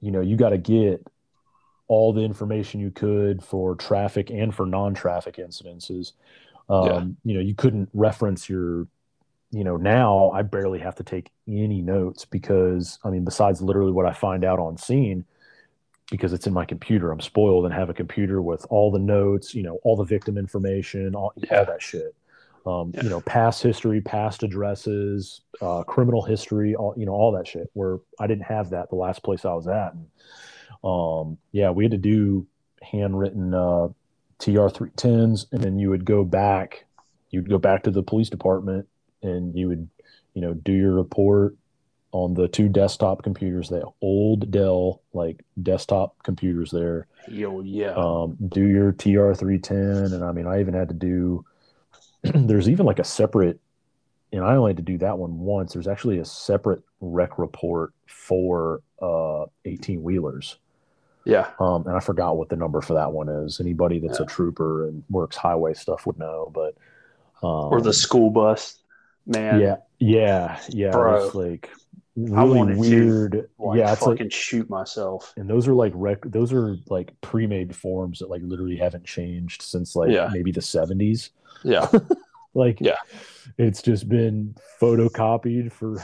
[0.00, 1.04] you know, you got to get
[1.88, 6.12] all the information you could for traffic and for non-traffic incidences.
[6.68, 7.04] Um, yeah.
[7.24, 8.86] You know, you couldn't reference your,
[9.50, 13.92] you know, now I barely have to take any notes because I mean, besides literally
[13.92, 15.24] what I find out on scene,
[16.10, 19.54] because it's in my computer, I'm spoiled and have a computer with all the notes,
[19.54, 21.58] you know, all the victim information, all, yeah.
[21.58, 22.14] all that shit.
[22.66, 23.04] Um, yeah.
[23.04, 27.70] You know, past history, past addresses, uh, criminal history, all you know, all that shit.
[27.72, 29.94] Where I didn't have that the last place I was at.
[29.94, 30.06] And,
[30.84, 32.46] um, yeah, we had to do
[32.82, 33.88] handwritten uh,
[34.38, 36.84] TR three tens, and then you would go back.
[37.30, 38.88] You'd go back to the police department,
[39.22, 39.88] and you would,
[40.34, 41.56] you know, do your report
[42.12, 47.06] on the two desktop computers, the old Dell like desktop computers there.
[47.28, 47.94] Yo, yeah.
[47.94, 51.44] Um, do your TR three ten, and I mean, I even had to do.
[52.22, 53.60] there's even like a separate,
[54.32, 55.72] and I only had to do that one once.
[55.72, 60.56] There's actually a separate wreck report for uh 18 wheelers.
[61.24, 61.50] Yeah.
[61.60, 63.60] Um, and I forgot what the number for that one is.
[63.60, 64.24] Anybody that's yeah.
[64.24, 66.74] a trooper and works highway stuff would know, but
[67.42, 68.78] um, or the school bus,
[69.26, 69.60] man.
[69.60, 70.90] Yeah, yeah, yeah.
[70.90, 71.70] Bro, it's like
[72.16, 73.32] really weird.
[73.32, 75.34] To, like, yeah, it's fucking like, shoot myself.
[75.36, 79.62] And those are like rec- those are like pre-made forms that like literally haven't changed
[79.62, 80.30] since like yeah.
[80.32, 81.30] maybe the seventies.
[81.62, 81.88] Yeah.
[82.54, 82.96] like yeah,
[83.56, 86.02] it's just been photocopied for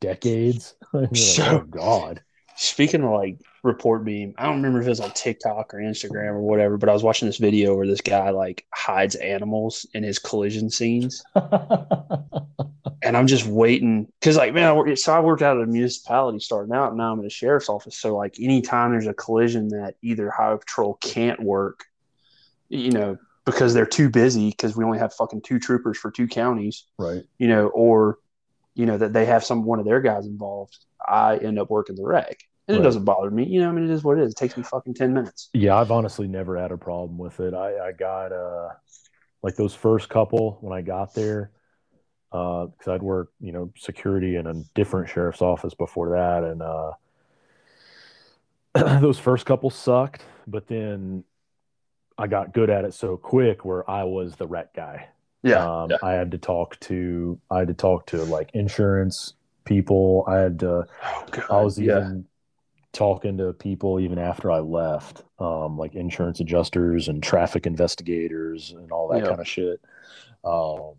[0.00, 0.74] decades.
[0.92, 2.22] like, so, oh God.
[2.56, 6.42] Speaking of like ReportBeam, I don't remember if it was on TikTok or Instagram or
[6.42, 10.18] whatever, but I was watching this video where this guy like hides animals in his
[10.18, 11.24] collision scenes.
[13.02, 16.38] and I'm just waiting because, like, man, I so I worked out at a municipality
[16.38, 17.96] starting out, and now I'm in a sheriff's office.
[17.96, 21.84] So, like, anytime there's a collision that either highway patrol can't work,
[22.68, 23.18] you know,
[23.50, 27.22] because they're too busy because we only have fucking two troopers for two counties, right?
[27.38, 28.18] You know, or
[28.74, 30.76] you know that they have some one of their guys involved.
[31.06, 32.38] I end up working the wreck.
[32.68, 32.82] And right.
[32.82, 33.46] it doesn't bother me.
[33.46, 34.32] You know, I mean, it is what it is.
[34.32, 35.48] It takes me fucking 10 minutes.
[35.52, 37.52] Yeah, I've honestly never had a problem with it.
[37.52, 38.68] I, I got, uh,
[39.42, 41.50] like those first couple when I got there,
[42.30, 46.44] uh, because I'd worked, you know, security in a different sheriff's office before that.
[46.44, 46.92] And, uh,
[49.00, 51.24] those first couple sucked, but then
[52.20, 55.08] I got good at it so quick where I was the wreck guy.
[55.42, 55.96] Yeah, um, yeah.
[56.02, 60.24] I had to talk to I had to talk to like insurance people.
[60.28, 61.44] I had to, Oh, God.
[61.50, 61.96] I was yeah.
[61.96, 62.26] even
[62.92, 68.90] talking to people even after I left, um, like insurance adjusters and traffic investigators and
[68.92, 69.28] all that Yeah.
[69.28, 69.80] kind of shit.
[70.44, 70.92] Um,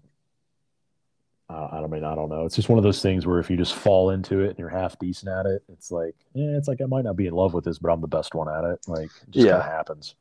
[1.50, 2.46] I, I don't mean, I don't know.
[2.46, 4.70] It's just one of those things where if you just fall into it and you're
[4.70, 7.54] half decent at it, it's like, yeah, it's like I might not be in love
[7.54, 8.80] with this, but I'm the best one at it.
[8.88, 9.52] Like, it just Yeah.
[9.60, 10.16] kind of happens.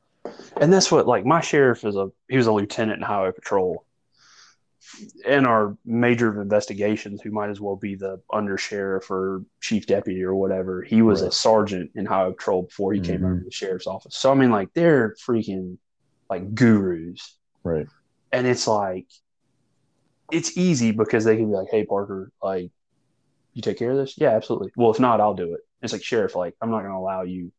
[0.60, 3.84] And that's what like my sheriff is a he was a lieutenant in highway patrol.
[5.24, 9.86] In our major of investigations who might as well be the under sheriff or chief
[9.86, 10.82] deputy or whatever.
[10.82, 13.24] He was a sergeant in highway patrol before he came Mhm.
[13.24, 14.16] over to the sheriff's office.
[14.16, 15.76] So i mean like they're freaking
[16.28, 17.36] like gurus.
[17.62, 17.86] Right.
[18.32, 19.06] and it's like
[20.32, 22.70] it's easy because they can be like hey parker like
[23.52, 24.16] you take care of this?
[24.16, 24.70] Yeah absolutely.
[24.76, 25.60] Well if not i'll do it.
[25.82, 27.52] It's like sheriff like i'm not going to allow you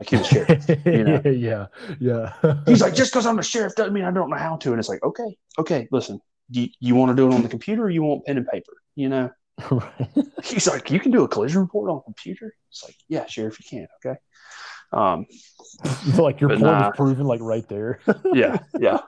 [0.00, 1.22] like he was sheriff You know?
[1.30, 1.66] yeah.
[1.98, 2.32] Yeah.
[2.66, 4.70] He's like, just because I'm a sheriff doesn't mean I don't know how to.
[4.70, 6.20] And it's like, okay, okay, listen,
[6.50, 8.72] you, you want to do it on the computer or you want pen and paper?
[8.94, 9.30] You know?
[9.70, 10.08] Right.
[10.44, 12.54] He's like, you can do a collision report on a computer?
[12.70, 13.88] It's like, yeah, sheriff, you can.
[14.04, 14.18] Okay.
[14.92, 15.26] Um,
[16.16, 16.90] like your point nah.
[16.90, 18.00] is proven like right there.
[18.32, 19.00] yeah, yeah.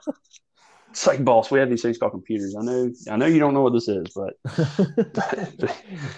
[0.89, 2.53] It's like, boss, we have these things called computers.
[2.59, 4.33] I know, I know you don't know what this is, but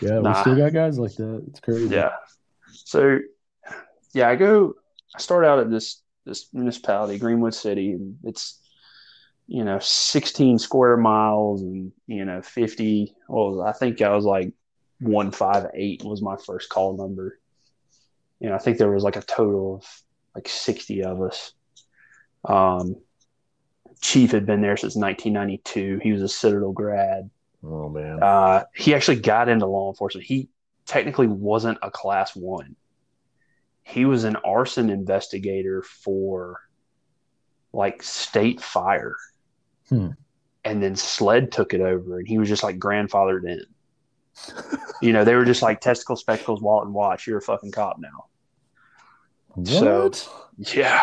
[0.01, 1.43] yeah, we still got guys like that.
[1.47, 1.93] It's crazy.
[1.93, 2.13] yeah.
[2.71, 3.19] So,
[4.13, 4.75] yeah, I go,
[5.15, 8.59] I start out at this, this municipality, Greenwood City, and it's,
[9.47, 13.13] you know, 16 square miles and, you know, 50.
[13.27, 14.53] Well, I think I was like
[14.99, 17.39] 158 was my first call number.
[18.39, 20.03] You know, I think there was like a total of
[20.35, 21.53] like 60 of us.
[22.45, 22.97] Um,
[24.01, 25.99] Chief had been there since 1992.
[26.03, 27.29] He was a Citadel grad.
[27.63, 28.21] Oh man.
[28.21, 30.27] Uh, he actually got into law enforcement.
[30.27, 30.49] He
[30.85, 32.75] technically wasn't a class one.
[33.83, 36.59] He was an arson investigator for
[37.73, 39.15] like state fire.
[39.89, 40.09] Hmm.
[40.63, 43.65] And then SLED took it over and he was just like grandfathered in.
[45.01, 47.27] you know, they were just like testicle spectacles, wallet and watch.
[47.27, 48.25] You're a fucking cop now.
[49.65, 50.29] So- what?
[50.75, 51.01] Yeah.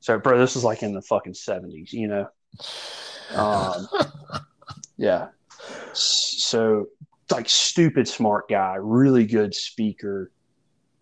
[0.00, 2.28] So, bro, this is like in the fucking 70s, you know?
[3.34, 3.88] Um,
[4.96, 5.28] Yeah.
[5.92, 6.86] So,
[7.30, 10.30] like, stupid smart guy, really good speaker,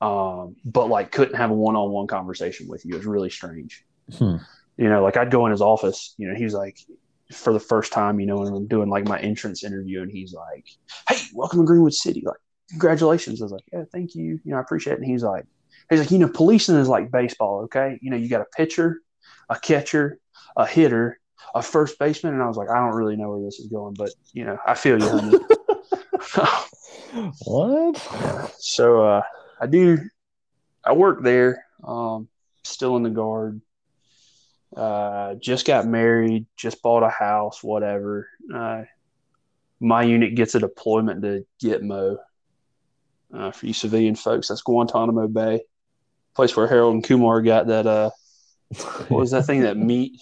[0.04, 2.92] um, but like couldn't have a one on one conversation with you.
[2.92, 3.84] It was really strange.
[4.18, 4.36] Hmm.
[4.76, 6.78] You know, like I'd go in his office, you know, he was like,
[7.32, 10.34] for the first time, you know, when I'm doing like my entrance interview, and he's
[10.34, 10.66] like,
[11.08, 12.22] Hey, welcome to Greenwood City.
[12.22, 12.36] Like,
[12.68, 13.40] congratulations.
[13.40, 14.38] I was like, Yeah, thank you.
[14.44, 14.98] You know, I appreciate it.
[14.98, 15.46] And he's like,
[15.88, 17.98] He's like, you know, policing is like baseball, okay?
[18.02, 19.00] You know, you got a pitcher,
[19.48, 20.18] a catcher,
[20.54, 21.18] a hitter,
[21.54, 23.94] a first baseman, and I was like, I don't really know where this is going,
[23.94, 25.38] but you know, I feel you, honey.
[27.46, 28.54] what?
[28.58, 29.22] so uh,
[29.60, 29.98] I do,
[30.84, 32.28] I work there, um,
[32.62, 33.60] still in the guard.
[34.76, 38.28] Uh, just got married, just bought a house, whatever.
[38.52, 38.82] Uh,
[39.80, 42.16] my unit gets a deployment to Gitmo.
[43.32, 45.60] Uh, for you civilian folks, that's Guantanamo Bay,
[46.34, 47.86] place where Harold and Kumar got that.
[47.86, 48.10] Uh,
[49.08, 49.62] what was that thing?
[49.62, 50.18] That meat,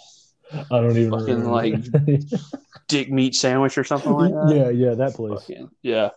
[0.52, 2.18] I don't even Fucking, remember.
[2.88, 4.54] dick meat sandwich or something like that.
[4.54, 5.40] yeah, yeah, that place.
[5.40, 6.10] Fucking- yeah.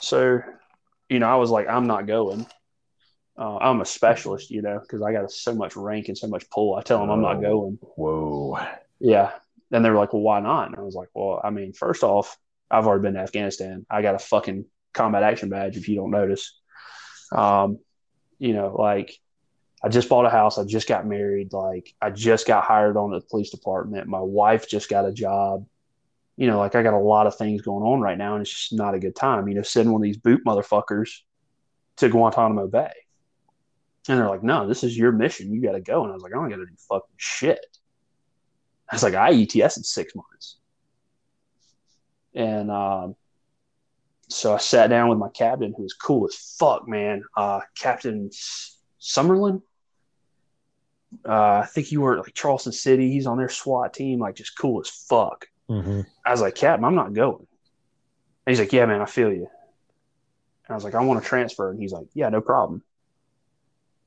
[0.00, 0.40] So,
[1.14, 2.44] you know, I was like, I'm not going.
[3.38, 6.48] Uh, I'm a specialist, you know, because I got so much rank and so much
[6.50, 6.74] pull.
[6.74, 7.40] I tell them I'm not Oh.
[7.40, 7.78] going.
[7.96, 8.58] Whoa.
[9.00, 9.30] Yeah.
[9.72, 10.68] And they were like, well, why not?
[10.68, 12.36] And I was like, well, I mean, first off,
[12.70, 13.86] I've already been to Afghanistan.
[13.90, 16.58] I got a fucking combat action badge if you don't notice.
[17.32, 17.78] Um,
[18.38, 19.16] you know, like
[19.82, 20.58] I just bought a house.
[20.58, 21.52] I just got married.
[21.52, 24.06] Like I just got hired on the police department.
[24.08, 25.66] My wife just got a job.
[26.36, 28.50] You know, like I got a lot of things going on right now, and it's
[28.50, 29.46] just not a good time.
[29.48, 31.10] You know, send one of these boot motherfuckers
[31.96, 32.92] to Guantanamo Bay.
[34.08, 35.52] And they're like, no, this is your mission.
[35.52, 36.02] You got to go.
[36.02, 37.64] And I was like, I don't got to do fucking shit.
[38.90, 40.58] I was like, I ETS in six months.
[42.34, 43.16] And um,
[44.28, 47.22] so I sat down with my captain, who was cool as fuck, man.
[47.36, 48.30] Uh, Captain
[49.00, 49.62] Summerlin.
[51.26, 53.10] Uh, I think worked at, like Charleston City.
[53.10, 55.46] He's on their SWAT team, like just cool as fuck.
[55.68, 57.46] Hmm I was like, Captain, I'm not going.
[58.46, 59.48] And he's like, Yeah, man, I feel you.
[60.66, 61.70] And I was like, I want to transfer.
[61.70, 62.82] And he's like, Yeah, no problem.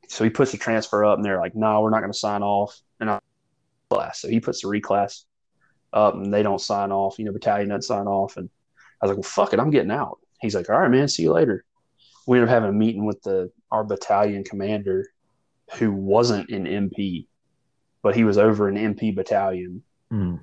[0.10, 2.43] So he puts the transfer up, and they're like, No, we're not going to sign
[2.43, 2.80] off.
[2.99, 3.20] And I
[3.89, 4.22] class.
[4.22, 5.24] So he puts the reclass
[5.93, 7.20] up, and they don't sign off.
[7.20, 8.38] You know, battalion doesn't sign off.
[8.38, 8.49] And
[9.01, 10.20] I was like, Well, fuck it, I'm getting out.
[10.41, 11.64] He's like, All right, man, see you later.
[12.26, 15.08] We ended up having a meeting with the our battalion commander,
[15.78, 17.28] who wasn't an MP,
[18.01, 20.39] but he was over an MP battalion Mm.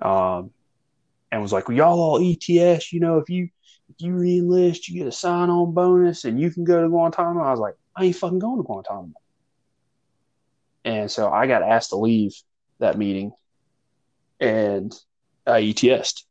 [0.00, 0.50] Um,
[1.30, 3.48] and was like, well, "Y'all all ETS, you know, if you
[3.90, 7.42] if you reenlist, you get a sign on bonus, and you can go to Guantanamo."
[7.42, 9.14] I was like, "I ain't fucking going to Guantanamo."
[10.84, 12.34] And so I got asked to leave
[12.78, 13.32] that meeting,
[14.40, 14.94] and
[15.46, 16.24] I ETS'd.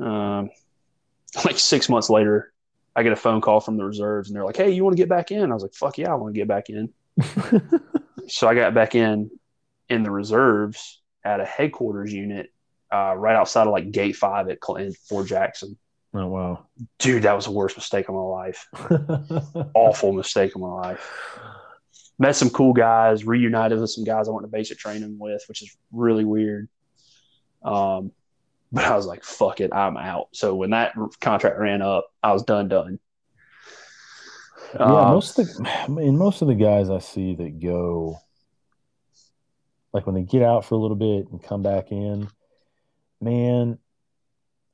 [0.00, 0.50] Um,
[1.44, 2.52] like six months later,
[2.94, 5.00] I get a phone call from the reserves and they're like, Hey, you want to
[5.00, 5.50] get back in?
[5.50, 6.92] I was like, Fuck yeah, I want to get back in.
[8.28, 9.30] so I got back in
[9.88, 12.50] in the reserves at a headquarters unit
[12.92, 15.78] uh, right outside of like gate five at Clinton, Fort Jackson.
[16.14, 16.66] oh wow.
[16.98, 18.66] Dude, that was the worst mistake of my life.
[19.74, 21.38] Awful mistake of my life.
[22.18, 25.62] Met some cool guys, reunited with some guys I went to basic training with, which
[25.62, 26.68] is really weird.
[27.62, 28.12] Um,
[28.72, 30.28] but I was like, fuck it, I'm out.
[30.32, 32.98] So when that contract ran up, I was done, done.
[34.74, 38.18] Yeah, Um, most of the I mean, most of the guys I see that go
[39.92, 42.28] like when they get out for a little bit and come back in,
[43.20, 43.78] man,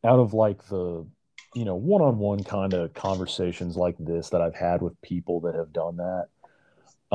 [0.04, 1.06] out of like the
[1.54, 5.72] you know one-on-one kind of conversations like this that I've had with people that have
[5.72, 6.26] done that.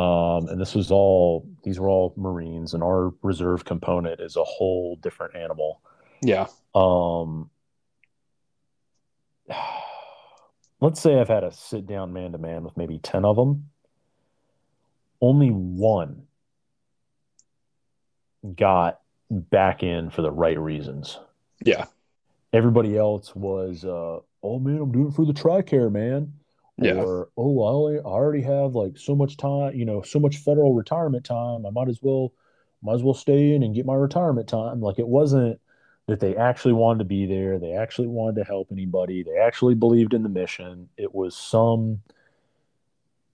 [0.01, 4.43] Um, and this was all these were all Marines, and our reserve component is a
[4.43, 5.81] whole different animal.
[6.21, 7.49] yeah, Um,
[10.81, 13.69] let's say I've had a sit down man to man with maybe 10 of them.
[15.19, 16.23] Only one
[18.55, 21.19] got back in for the right reasons.
[21.63, 21.85] yeah,
[22.53, 26.33] Everybody else was, uh, oh man, I'm doing it for the TRICARE, man.
[26.77, 26.95] Yeah.
[26.95, 30.37] Or, oh, I, only, I already have like so much time, you know, so much
[30.37, 31.65] federal retirement time.
[31.65, 32.33] I might as well,
[32.81, 34.81] might as well stay in and get my retirement time.
[34.81, 35.61] Like it wasn't
[36.07, 37.59] that they actually wanted to be there.
[37.59, 39.23] They actually wanted to help anybody.
[39.23, 40.89] They actually believed in the mission.
[40.97, 42.01] It was some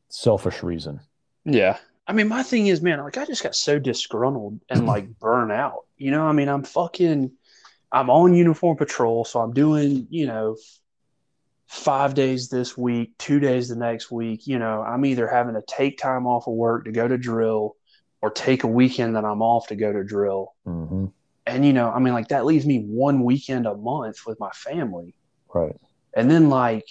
[0.10, 1.00] selfish reason.
[1.46, 1.78] yeah.
[2.08, 5.52] I mean, my thing is, man, like I just got so disgruntled and like burnt
[5.52, 5.86] out.
[5.98, 7.32] You know, I mean, I'm fucking,
[7.92, 10.56] I'm on uniform patrol, so I'm doing, you know,
[11.68, 14.48] five days this week, two days the next week.
[14.48, 17.76] You know, I'm either having to take time off of work to go to drill
[18.22, 20.54] or take a weekend that I'm off to go to drill.
[20.66, 21.08] hmm
[21.46, 24.52] And, you know, I mean, like that leaves me one weekend a month with my
[24.52, 25.14] family.
[25.54, 25.76] Right.
[26.14, 26.88] And then, like,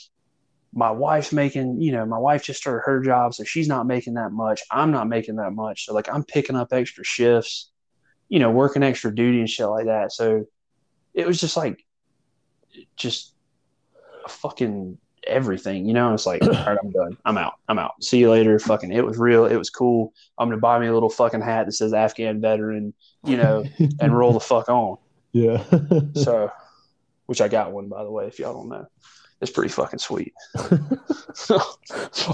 [0.76, 4.14] my wife's making, you know, my wife just started her job, so she's not making
[4.14, 4.60] that much.
[4.70, 5.86] I'm not making that much.
[5.86, 7.70] So, like, I'm picking up extra shifts,
[8.28, 10.12] you know, working extra duty and shit like that.
[10.12, 10.44] So
[11.14, 11.82] it was just like,
[12.94, 13.32] just
[14.28, 16.12] fucking everything, you know?
[16.12, 17.16] It's like, all right, I'm done.
[17.24, 17.54] I'm out.
[17.68, 18.04] I'm out.
[18.04, 18.58] See you later.
[18.58, 19.46] Fucking, it was real.
[19.46, 20.12] It was cool.
[20.38, 22.92] I'm going to buy me a little fucking hat that says Afghan veteran,
[23.24, 23.64] you know,
[24.00, 24.98] and roll the fuck on.
[25.32, 25.64] yeah.
[26.16, 26.52] So,
[27.24, 28.86] which I got one, by the way, if y'all don't know.
[29.40, 30.32] It's pretty fucking sweet.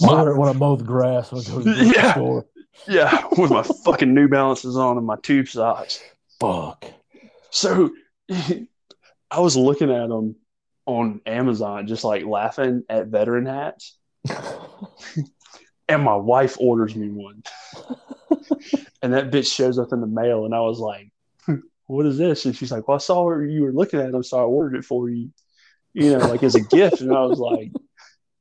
[0.03, 2.15] Wear when I mow the grass I go to the Yeah.
[2.15, 2.47] store.
[2.89, 6.01] Yeah, with my fucking New Balances on and my tube socks.
[6.41, 6.85] Fuck.
[7.51, 7.91] So
[9.31, 10.37] I was looking at them
[10.87, 13.97] on Amazon, just like laughing at veteran hats,
[15.89, 17.43] and my wife orders me one,
[19.03, 21.13] and that bitch shows up in the mail, and I was like,
[21.45, 24.13] "Hmm, "What is this?" And she's like, "Well, I saw where you were looking at
[24.13, 25.31] them, so I ordered it for you,
[25.95, 27.72] you know, like as a gift." And I was like,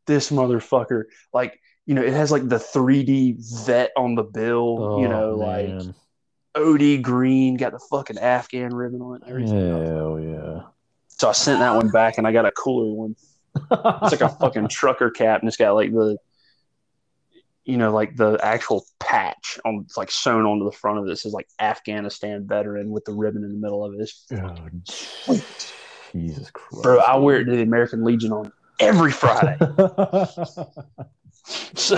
[0.08, 5.08] "This motherfucker!" Like, you know, it has like the 3D vet on the bill, you
[5.08, 5.96] Oh, know, like man.
[6.56, 9.86] OD green, got the fucking Afghan ribbon on it, and everything.
[9.86, 10.62] Hell yeah.
[11.10, 13.16] So I sent that one back, and I got a cooler one.
[13.56, 13.72] It's
[14.12, 16.18] like a fucking trucker cap, and it's got like the,
[17.66, 21.34] you know, like the actual patch on, like sewn onto the front of this is
[21.34, 24.02] like Afghanistan veteran with the ribbon in the middle of it.
[24.02, 24.56] It's, Oh,
[26.12, 26.84] Jesus Christ.
[26.84, 29.58] bro, I wear it to the American Legion on every Friday.
[31.76, 31.98] So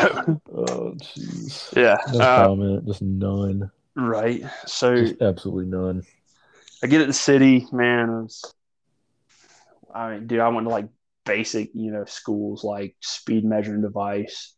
[0.51, 1.75] oh, jeez.
[1.75, 2.85] yeah, No uh, comment.
[2.87, 3.71] Just none.
[3.95, 4.43] right.
[4.65, 6.03] So Just absolutely none.
[6.81, 8.23] I get at the city, man.
[8.23, 8.53] Was,
[9.93, 10.87] I mean, dude, I went to like
[11.25, 14.55] basic, you know, schools like speed measuring device.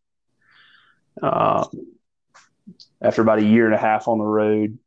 [1.22, 1.68] Um,
[3.02, 4.78] after about a year and a half on the road,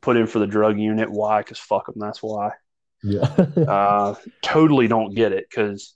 [0.00, 1.10] put in for the drug unit.
[1.10, 1.40] Why?
[1.40, 1.96] Because fuck them.
[1.98, 2.50] That's why.
[3.02, 3.28] Yeah.
[3.56, 5.46] Uh, totally don't get it.
[5.48, 5.94] Because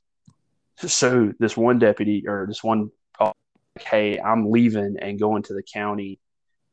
[0.77, 3.35] so this one deputy or this one, called,
[3.79, 6.19] hey, I'm leaving and going to the county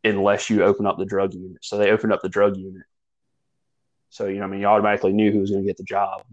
[0.04, 1.58] unless you open up the drug unit.
[1.62, 2.84] So they opened up the drug unit.
[4.10, 6.24] So, you know, I mean, you automatically knew who was going to get the job.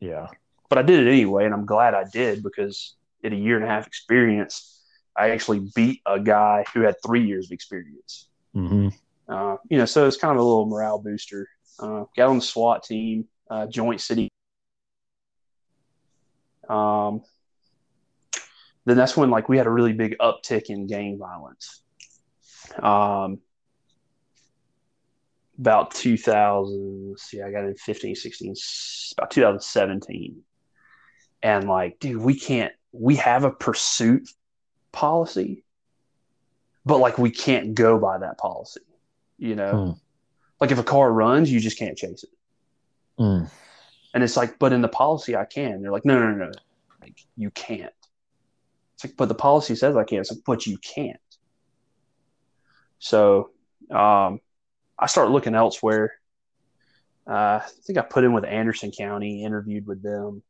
[0.00, 0.26] yeah.
[0.68, 2.94] But I did it anyway, and I'm glad I did because
[3.24, 4.80] in a year and a half experience,
[5.16, 8.28] I actually beat a guy who had three years of experience.
[8.54, 8.88] hmm
[9.28, 11.48] Uh, you know, so it's kind of a little morale booster.
[11.80, 14.30] Uh, got on the SWAT team, uh, Joint City.
[16.68, 17.22] Um,
[18.86, 21.82] then that's when like we had a really big uptick in gang violence.
[22.80, 23.40] Um,
[25.58, 28.54] about 2000, let's see, I got in 15, 16,
[29.18, 30.42] about 2017.
[31.42, 34.28] And like, dude, we can't, we have a pursuit
[34.92, 35.64] policy,
[36.86, 38.80] but like we can't go by that policy,
[39.38, 39.86] you know?
[39.86, 39.98] Hmm.
[40.60, 42.30] Like if a car runs, you just can't chase it.
[43.20, 43.50] Mm.
[44.14, 45.82] And it's like, but in the policy, I can.
[45.82, 46.52] They're like, no, no, no, no.
[47.00, 47.92] like you can't.
[48.94, 50.20] It's like, but the policy says I can't.
[50.20, 51.20] It's like, but you can't.
[52.98, 53.50] So
[53.90, 54.40] um,
[54.98, 56.14] I start looking elsewhere.
[57.26, 60.42] Uh, I think I put in with Anderson County, interviewed with them.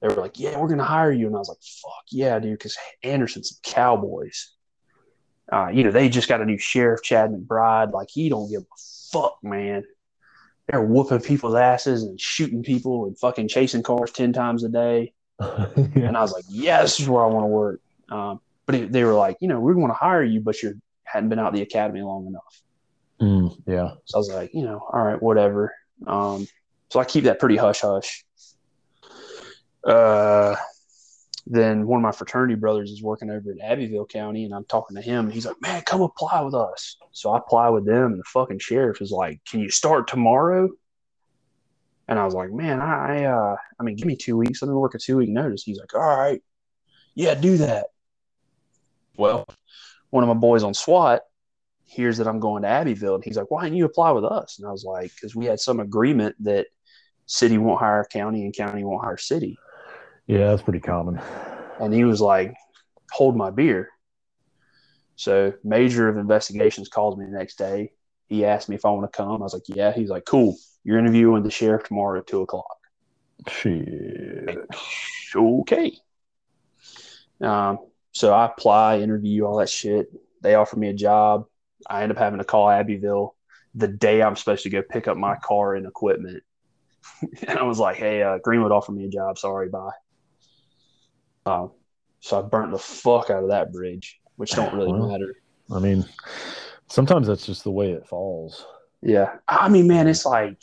[0.00, 2.58] They were like, "Yeah, we're gonna hire you," and I was like, "Fuck yeah, dude!"
[2.58, 4.52] Because Anderson's some cowboys.
[5.52, 7.92] Uh, you know, they just got a new sheriff, Chad McBride.
[7.92, 8.76] Like, he don't give a
[9.12, 9.84] fuck, man.
[10.70, 15.12] They're whooping people's asses and shooting people and fucking chasing cars ten times a day.
[15.40, 15.66] yeah.
[15.94, 18.92] And I was like, "Yeah, this is where I want to work." Um, but it,
[18.92, 21.52] they were like, "You know, we want to hire you, but you hadn't been out
[21.52, 22.62] the academy long enough."
[23.20, 23.92] Mm, yeah.
[24.04, 25.74] So I was like, you know, all right, whatever.
[26.06, 26.46] Um,
[26.90, 28.24] so I keep that pretty hush hush.
[29.84, 30.56] Uh,
[31.46, 34.96] then one of my fraternity brothers is working over in Abbeville County, and I'm talking
[34.96, 38.12] to him, and he's like, "Man, come apply with us." So I apply with them,
[38.12, 40.68] and the fucking sheriff is like, "Can you start tomorrow?"
[42.08, 44.62] And I was like, "Man, I, uh, I mean, give me two weeks.
[44.62, 46.42] Let me work a two week notice." He's like, "All right,
[47.14, 47.86] yeah, do that."
[49.16, 49.46] Well,
[50.10, 51.22] one of my boys on SWAT
[51.86, 54.58] hears that I'm going to Abbeville, and he's like, "Why didn't you apply with us?"
[54.58, 56.66] And I was like, "Because we had some agreement that
[57.26, 59.58] city won't hire county and county won't hire city."
[60.30, 61.20] Yeah, that's pretty common.
[61.80, 62.54] And he was like,
[63.10, 63.88] "Hold my beer."
[65.16, 67.90] So major of investigations calls me the next day.
[68.28, 69.28] He asked me if I want to come.
[69.28, 70.56] I was like, "Yeah." He's like, "Cool.
[70.84, 72.78] You're interviewing the sheriff tomorrow at two o'clock."
[73.48, 74.56] Shit.
[75.34, 75.98] Okay.
[77.40, 77.78] Um,
[78.12, 80.12] so I apply, interview, all that shit.
[80.42, 81.46] They offer me a job.
[81.88, 83.34] I end up having to call Abbeville
[83.74, 86.44] the day I'm supposed to go pick up my car and equipment.
[87.48, 89.36] and I was like, hey, uh, Greenwood offered me a job.
[89.36, 89.90] Sorry, bye.
[91.46, 91.72] Um,
[92.20, 95.36] so I burnt the fuck out of that bridge, which don't really well, matter.
[95.70, 96.04] I mean,
[96.88, 98.66] sometimes that's just the way it falls.
[99.02, 99.36] Yeah.
[99.48, 100.60] I mean, man, it's like,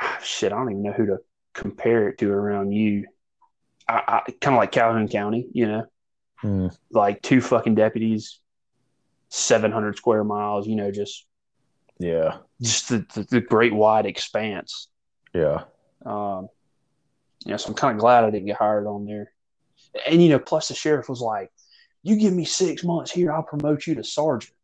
[0.00, 1.18] ah, shit, I don't even know who to
[1.52, 3.06] compare it to around you.
[3.88, 5.86] I, I kind of like Calhoun County, you know,
[6.42, 6.76] mm.
[6.90, 8.40] like two fucking deputies
[9.30, 11.26] 700 square miles, you know, just
[11.98, 14.88] yeah, just the, the, the great wide expanse.
[15.34, 15.64] Yeah.
[16.04, 16.48] Um,
[17.44, 19.32] you know, so I'm kind of glad I didn't get hired on there.
[20.06, 21.50] And you know, plus the sheriff was like,
[22.02, 24.54] "You give me six months here, I'll promote you to sergeant."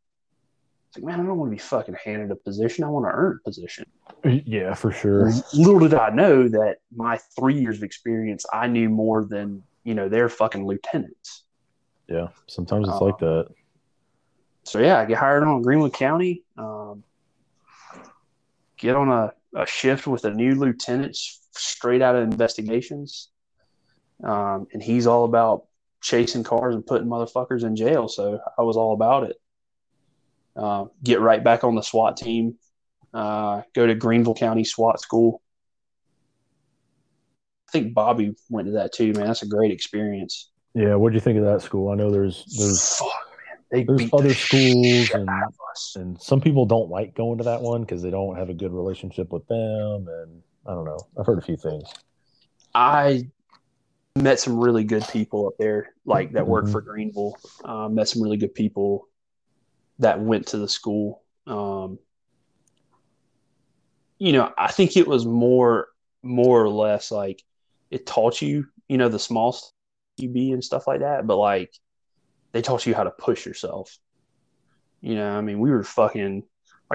[0.89, 2.85] It's like, man, I don't want to be fucking handed a position.
[2.85, 3.87] I want to earn a position.
[4.25, 5.31] Yeah, for sure.
[5.53, 9.95] Little did I know that my three years of experience, I knew more than you
[9.95, 11.45] know their fucking lieutenants.
[12.09, 13.49] Yeah, sometimes it's like that
[14.64, 16.43] so yeah, I get hired on Greenwood County.
[16.57, 17.05] Um,
[18.77, 21.16] get on a, a shift with a new lieutenant
[21.57, 23.29] straight out of investigations.
[24.23, 25.67] Um, and he's all about
[26.01, 28.09] chasing cars and putting motherfuckers in jail.
[28.09, 29.37] So I was all about it.
[30.57, 32.57] Uh, get right back on the SWAT team.
[33.13, 35.41] Uh, go to Greenville County SWAT School.
[37.69, 39.27] I think Bobby went to that too, man.
[39.27, 40.51] That's a great experience.
[40.75, 41.91] Yeah, what do you think of that school?
[41.91, 43.13] I know there's there's Fuck,
[43.71, 45.29] they there's other the schools and,
[45.97, 48.73] and some people don't like going to that one because they don't have a good
[48.73, 51.85] relationship with them and i don't know i've heard a few things
[52.75, 53.27] i
[54.17, 56.73] met some really good people up there like that work mm-hmm.
[56.73, 59.09] for greenville um, met some really good people
[59.99, 61.99] that went to the school um,
[64.19, 65.89] you know i think it was more
[66.23, 67.43] more or less like
[67.91, 69.57] it taught you you know the small
[70.17, 71.75] you be and stuff like that but like
[72.55, 73.99] they taught you how to push yourself.
[75.01, 76.45] You know, I mean, we were fucking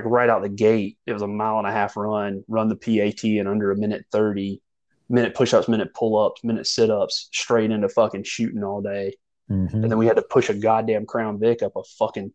[0.04, 0.98] like right out the gate.
[1.06, 4.06] It was a mile and a half run, run the PAT in under a minute
[4.12, 4.62] 30,
[5.10, 9.16] minute push ups, minute pull ups, minute sit ups, straight into fucking shooting all day.
[9.50, 9.84] Mm-hmm.
[9.84, 12.32] And then we had to push a goddamn Crown Vic up a fucking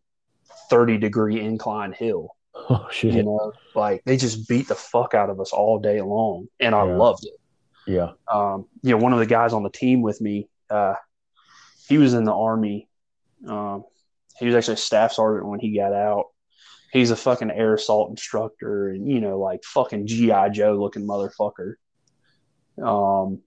[0.69, 2.29] 30 degree incline hill.
[2.69, 3.13] Oh, shit.
[3.13, 6.47] You know, like they just beat the fuck out of us all day long.
[6.57, 6.95] And I yeah.
[6.95, 7.33] loved it.
[7.85, 8.11] Yeah.
[8.33, 10.95] Um, you know, one of the guys on the team with me, uh,
[11.89, 12.87] he was in the army
[13.47, 13.83] um,
[14.37, 16.25] he was actually a staff sergeant when he got out.
[16.95, 21.73] He's a fucking air assault instructor, and you know, like fucking GI Joe looking motherfucker.
[22.81, 23.41] Um,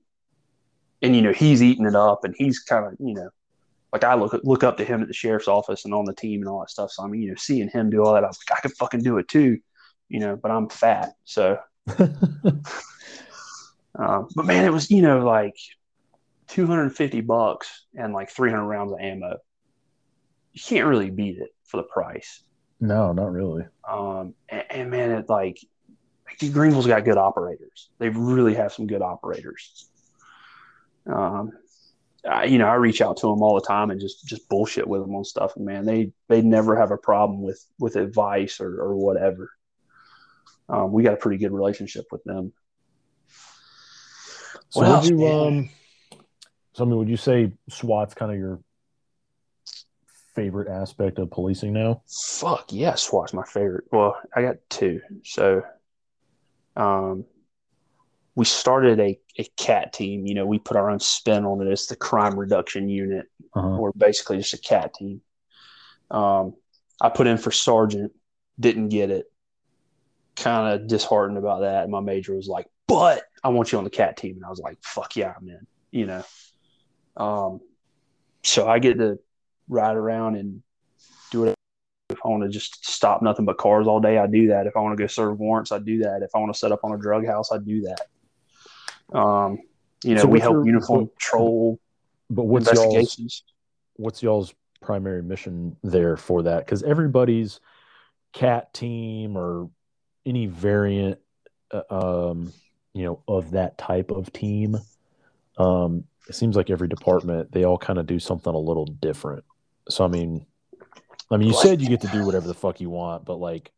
[1.02, 3.30] and you know, he's eating it up, and he's kind of you know,
[3.92, 6.40] like I look look up to him at the sheriff's office and on the team
[6.40, 6.90] and all that stuff.
[6.90, 8.76] So I mean, you know, seeing him do all that, I was like, I could
[8.76, 9.58] fucking do it too,
[10.08, 10.36] you know.
[10.36, 11.58] But I'm fat, so.
[11.98, 12.12] um,
[14.34, 15.56] but man, it was you know like
[16.48, 19.38] 250 bucks and like 300 rounds of ammo
[20.52, 22.42] you can't really beat it for the price.
[22.80, 23.64] No, not really.
[23.88, 25.58] Um, and, and man, it like,
[26.38, 27.90] Greenville's got good operators.
[27.98, 29.88] They really have some good operators.
[31.06, 31.52] Um,
[32.28, 34.86] I, you know, I reach out to them all the time and just just bullshit
[34.86, 35.56] with them on stuff.
[35.56, 39.50] And man, they they never have a problem with with advice or or whatever.
[40.68, 42.52] Um, we got a pretty good relationship with them.
[44.70, 45.70] So else, you um
[46.74, 48.60] So I mean, would you say SWAT's kind of your
[50.38, 52.02] favorite aspect of policing now?
[52.38, 53.84] Fuck yeah, SWAT's my favorite.
[53.90, 55.00] Well, I got two.
[55.24, 55.62] So,
[56.76, 57.24] um,
[58.36, 60.26] we started a, a cat team.
[60.26, 61.66] You know, we put our own spin on it.
[61.66, 63.26] It's the crime reduction unit.
[63.52, 63.78] Uh-huh.
[63.80, 65.22] We're basically just a cat team.
[66.08, 66.54] Um,
[67.00, 68.12] I put in for sergeant,
[68.60, 69.26] didn't get it.
[70.36, 71.82] Kind of disheartened about that.
[71.82, 74.36] And my major was like, but I want you on the cat team.
[74.36, 76.24] And I was like, fuck yeah, I'm in, you know.
[77.16, 77.60] Um,
[78.44, 79.18] so I get to
[79.68, 80.62] ride around and
[81.30, 81.54] do it.
[82.10, 84.66] If I want to just stop nothing but cars all day, I do that.
[84.66, 86.22] If I want to go serve warrants, I do that.
[86.22, 89.16] If I want to set up on a drug house, I do that.
[89.16, 89.58] Um,
[90.04, 91.80] you know, So we help your- uniform what- patrol
[92.30, 93.42] But what's y'all's
[93.96, 96.64] what's y'all's primary mission there for that?
[96.64, 97.60] Because everybody's
[98.32, 99.70] cat team or
[100.26, 101.18] any variant,
[101.72, 101.82] uh,
[102.30, 102.52] um,
[102.94, 104.76] you know, of that type of team,
[105.56, 109.44] um, it seems like every department they all kind of do something a little different.
[109.88, 110.46] So I mean,
[111.30, 113.36] I mean, you Like- said you get to do whatever the fuck you want, but
[113.36, 113.72] like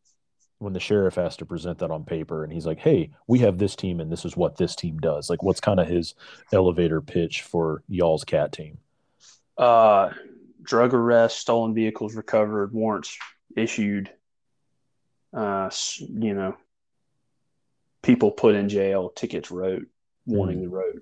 [0.59, 3.57] when the sheriff has to present that on paper and he's like, "Hey, we have
[3.57, 6.13] this team and this is what this team does." Like, what's kind of his
[6.53, 8.77] elevator pitch for y'all's cat team?
[9.57, 10.11] Uh,
[10.61, 13.17] drug arrest, stolen vehicles recovered, warrants
[13.55, 14.11] issued.
[15.33, 16.55] Uh, you know,
[18.01, 19.87] people put in jail, tickets wrote,
[20.25, 21.01] warning the road.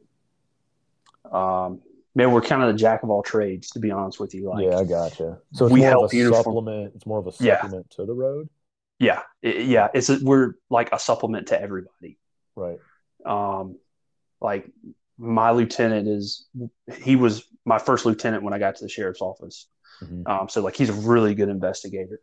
[1.32, 1.82] Um,
[2.20, 4.50] man, we're kind of the jack of all trades, to be honest with you.
[4.50, 5.40] Like, yeah, I gotcha.
[5.54, 6.94] So it's we more help of a uniform- supplement.
[6.96, 7.56] It's more of a Yeah.
[7.62, 8.50] supplement to the road,
[9.00, 9.88] yeah, it- yeah.
[9.94, 12.18] It's a, we're like a supplement to everybody.
[12.56, 12.80] right?
[13.26, 13.78] Um,
[14.42, 14.70] like
[15.18, 16.48] my lieutenant is
[16.94, 19.68] he was my first lieutenant when I got to the sheriff's office.
[20.04, 20.28] Mhm.
[20.28, 22.20] Um, so like he's a really good investigator.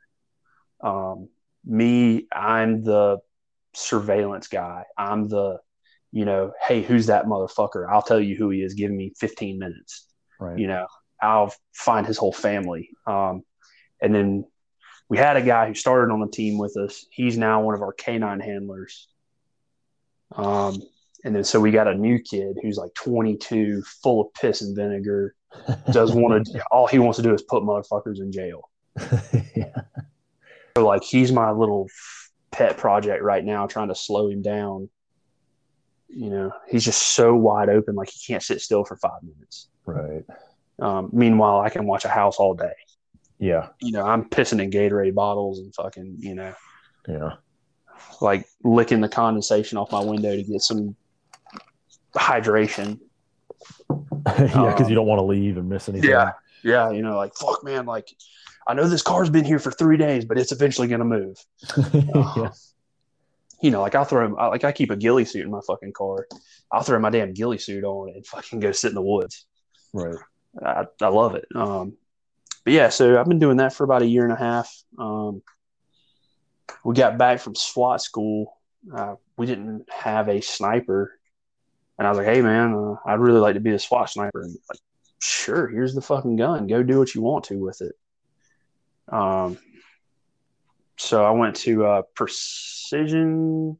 [0.83, 1.29] Um,
[1.65, 3.19] me, I'm the
[3.75, 4.85] surveillance guy.
[4.97, 5.61] I'm the,
[6.17, 7.87] you know, hey, who's that motherfucker?
[7.87, 8.73] I'll tell you who he is.
[8.73, 10.07] Give me 15 minutes.
[10.41, 10.59] Right.
[10.59, 10.87] You know,
[11.21, 12.89] I'll find his whole family.
[13.07, 13.43] Um,
[14.01, 14.47] and then
[15.11, 17.05] we had a guy who started on the team with us.
[17.11, 19.09] He's now one of our canine handlers.
[20.35, 20.81] Um,
[21.23, 24.75] and then so we got a new kid who's like 22, full of piss and
[24.75, 25.35] vinegar.
[25.93, 28.71] Does want to all he wants to do is put motherfuckers in jail.
[29.55, 29.83] yeah.
[30.79, 31.89] So like he's my little
[32.53, 34.89] pet project right now, trying to slow him down.
[36.17, 39.69] You know, he's just so wide open, like he can't sit still for five minutes.
[39.85, 40.25] Right.
[40.81, 42.73] Um, meanwhile, I can watch a house all day.
[43.39, 43.69] Yeah.
[43.83, 46.55] You know, I'm pissing in Gatorade bottles and fucking, you know,
[47.07, 47.33] Yeah.
[48.23, 50.97] like licking the condensation off my window to get some
[52.15, 52.99] hydration.
[54.27, 56.11] yeah, because Um, you don't want to leave and miss anything.
[56.11, 56.33] Yeah.
[56.63, 57.87] Yeah, you know, like fuck, man.
[57.87, 58.09] Like,
[58.67, 61.37] I know this car's been here for three days, but it's eventually gonna move.
[61.93, 62.51] yeah.
[63.61, 65.93] You know, like I'll throw, I- like I keep a ghillie suit in my fucking
[65.93, 66.27] car.
[66.71, 69.47] I'll throw my damn ghillie suit on and fucking go sit in the woods.
[69.93, 70.17] Right.
[70.65, 71.47] I, I love it.
[71.55, 71.95] Um,
[72.65, 74.71] but yeah, so I've been doing that for about a year and a half.
[74.99, 75.43] Um,
[76.85, 78.59] we got back from SWAT school.
[78.95, 81.13] Uh, we didn't have a sniper,
[81.99, 84.43] and I was like, "Hey, man, uh, I'd really like to be a SWAT sniper."
[84.43, 84.81] And like,
[85.21, 86.67] sure, here's the fucking gun.
[86.67, 87.95] Go do what you want to with it.
[89.09, 89.59] Um,
[90.97, 93.79] so I went to uh, precision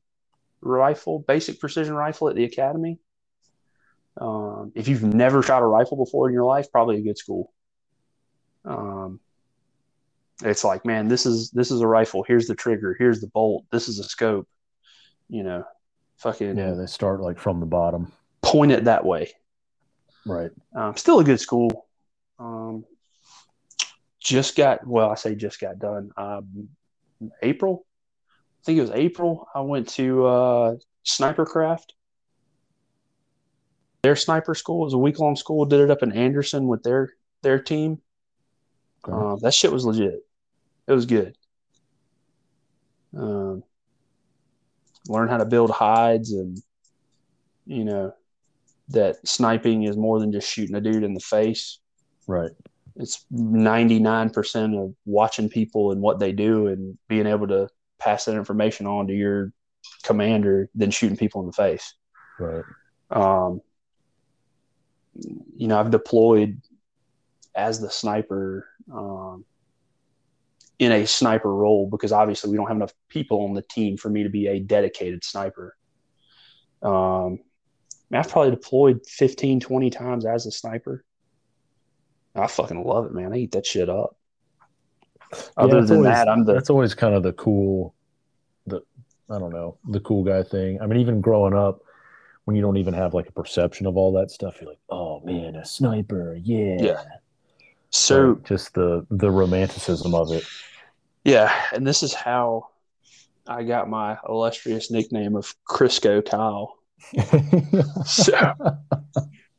[0.61, 2.99] rifle, basic precision rifle at the academy.
[4.19, 7.53] Um, if you've never shot a rifle before in your life, probably a good school.
[8.65, 9.21] Um,
[10.43, 12.25] it's like, man, this is this is a rifle.
[12.27, 12.95] Here's the trigger.
[12.99, 13.65] Here's the bolt.
[13.71, 14.49] This is a scope.
[15.29, 15.65] You know,
[16.19, 16.73] fucking Yeah.
[16.73, 18.13] They start like from the bottom.
[18.43, 19.33] point it that way.
[20.25, 20.51] Right.
[20.75, 21.87] Um, still a good school.
[22.39, 22.85] Um,
[24.21, 26.11] just got well, I say just got done.
[26.17, 26.69] Um,
[27.43, 27.87] April,
[28.29, 29.49] I think it was April.
[29.55, 31.93] I went to uh, Snipercraft.
[34.03, 35.65] Their sniper school was a week long school.
[35.65, 37.11] Did it up in Anderson with their
[37.43, 37.99] their team.
[39.05, 39.17] Okay.
[39.17, 40.21] Um, that shit was legit.
[40.87, 41.37] It was good.
[43.17, 43.63] Um,
[45.09, 46.61] learn how to build hides and
[47.67, 48.13] you know
[48.89, 51.79] that sniping is more than just shooting a dude in the face.
[52.27, 52.51] Right.
[52.99, 57.69] It's 99% of watching people and what they do and being able to
[57.99, 59.53] pass that information on to your
[60.03, 61.95] commander than shooting people in the face.
[62.39, 62.65] Right.
[63.11, 63.61] Um,
[65.57, 66.61] you know, I've deployed
[67.55, 69.45] as the sniper um,
[70.79, 74.11] in a sniper role because obviously we don't have enough people on the team for
[74.11, 75.77] me to be a dedicated sniper.
[76.83, 77.39] Um,
[78.13, 81.05] I've probably deployed 15, 20 times as a sniper.
[82.37, 83.33] I fucking love it, man.
[83.33, 84.17] I eat that shit up.
[85.57, 87.95] Other it's than always- that, I'm the that's always kind of the cool
[88.67, 88.81] the
[89.29, 90.81] I don't know, the cool guy thing.
[90.81, 91.81] I mean, even growing up,
[92.45, 94.61] when you don't even have like a perception of all that stuff.
[94.61, 96.77] You're like, oh man, a sniper, yeah.
[96.81, 97.03] Yeah.
[97.91, 100.45] So Like, just the the romanticism of it.
[101.25, 102.69] yeah, and this is how
[103.49, 106.75] I got my illustrious nickname of Crisco Kyle.
[108.07, 108.33] So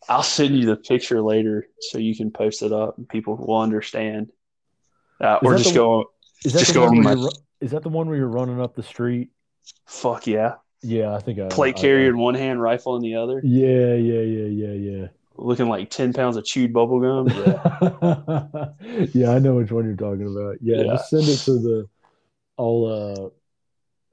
[0.10, 3.60] I'll send you the picture later so you can post it up and people will
[3.60, 4.32] understand.
[5.20, 6.12] Uh, or just the- go,
[6.46, 7.30] is that Just the go one where my- ru-
[7.62, 9.30] is that the one where you're running up the street?
[9.86, 10.56] fuck yeah.
[10.84, 14.22] Yeah, I think I Plate carrier in one hand, rifle in the other, Yeah, yeah,
[14.22, 15.08] yeah, yeah, yeah.
[15.36, 17.28] looking like 10 pounds of chewed bubble gum.
[17.28, 19.08] Yeah.
[19.14, 20.58] yeah, I know which one you're talking about.
[20.62, 20.84] Yeah, Yeah.
[20.94, 21.90] just send it to the.
[22.60, 22.86] I'll.
[22.86, 23.30] uh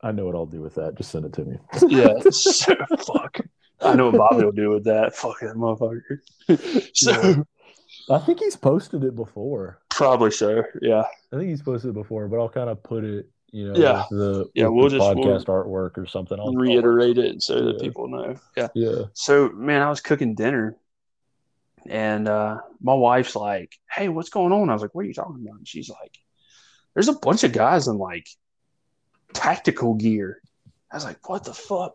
[0.07, 0.97] I know what I'll do with that.
[0.97, 1.57] Just send it to me.
[1.89, 2.12] yeah.
[2.31, 2.75] So,
[3.07, 3.39] fuck.
[3.85, 5.15] I know what Bobby will do with that.
[5.15, 6.90] Fuck that motherfucker.
[6.97, 7.43] so, Yeah.
[8.11, 9.81] I think he's posted it before.
[9.90, 10.65] probably so.
[10.82, 11.05] Yeah.
[11.32, 14.05] I think he's posted it before, but I'll kind of put it, you know, Yeah.
[14.11, 16.39] the, Yeah, we'll the just- podcast artwork or something.
[16.39, 18.36] I'll Reiterate it so that people know.
[18.56, 18.69] Yeah.
[18.74, 19.02] Yeah.
[19.15, 20.77] So, man, I was cooking dinner
[21.86, 24.70] and uh, my wife's like, Hey, what's going on?
[24.70, 25.59] I was like, What are you talking about?
[25.59, 26.16] And she's like,
[26.94, 28.27] There's a bunch of guys in like
[29.32, 30.40] tactical gear.
[30.90, 31.94] I was like, What the fuck?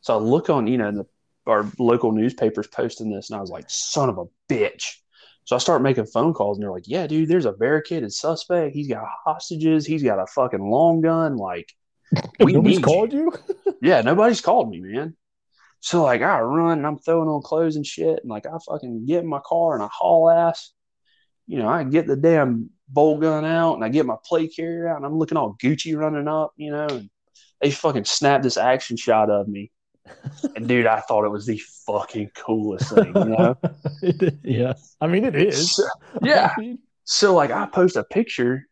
[0.00, 1.06] So I look on, you know, in the,
[1.46, 4.96] our local newspapers posting this, and I was like, Son of a bitch.
[5.44, 8.74] So I start making phone calls, and they're like, Yeah, dude, there's a barricaded suspect.
[8.74, 9.86] He's got hostages.
[9.86, 11.36] He's got a fucking long gun.
[11.36, 11.72] Like,
[12.40, 13.32] we Nobody's called you.
[13.82, 15.16] yeah, nobody's called me, man.
[15.80, 19.06] So like I run and I'm throwing on clothes and shit, and like I fucking
[19.06, 20.72] get in my car and I haul ass.
[21.46, 24.88] You know, I get the damn bolt gun out and I get my plate carrier
[24.88, 27.10] out and I'm looking all Gucci running up, you know, and
[27.60, 29.70] they fucking snap this action shot of me.
[30.54, 33.56] And dude, I thought it was the fucking coolest thing, you know?
[34.42, 34.74] yeah.
[35.00, 35.76] I mean, it is.
[35.76, 35.84] So-
[36.22, 36.52] yeah.
[36.56, 38.66] I mean, So like I post a picture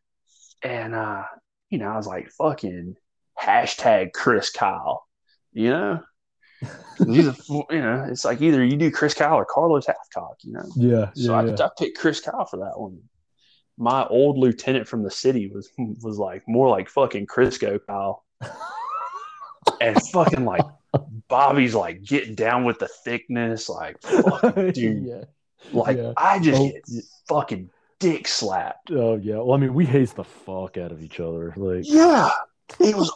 [0.62, 1.22] and uh,
[1.70, 2.96] you know, I was like fucking
[3.40, 5.06] hashtag Chris Kyle,
[5.52, 6.00] you know?
[7.06, 10.52] He's a, you know, it's like either you do Chris Kyle or Carlos Hathcock, you
[10.52, 10.64] know.
[10.76, 11.10] yeah.
[11.14, 11.38] So Yeah.
[11.38, 11.66] I, yeah.
[11.66, 13.00] I picked Chris Kyle for that one.
[13.76, 18.24] My old lieutenant from the city was was like more like fucking Crisco Kyle,
[19.80, 20.62] and fucking like
[21.28, 25.04] Bobby's like getting down with the thickness, like fuck, dude.
[25.06, 25.24] yeah.
[25.72, 26.12] like Yeah.
[26.16, 27.00] I just Oh, get yeah.
[27.28, 28.90] fucking dick slapped.
[28.90, 29.36] Oh yeah.
[29.36, 31.52] Well, I mean, we haze the fuck out of each other.
[31.56, 32.30] Like, Yeah,
[32.80, 33.12] it was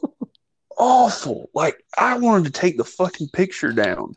[0.77, 1.51] awful.
[1.55, 4.15] Like I wanted to take the fucking picture down,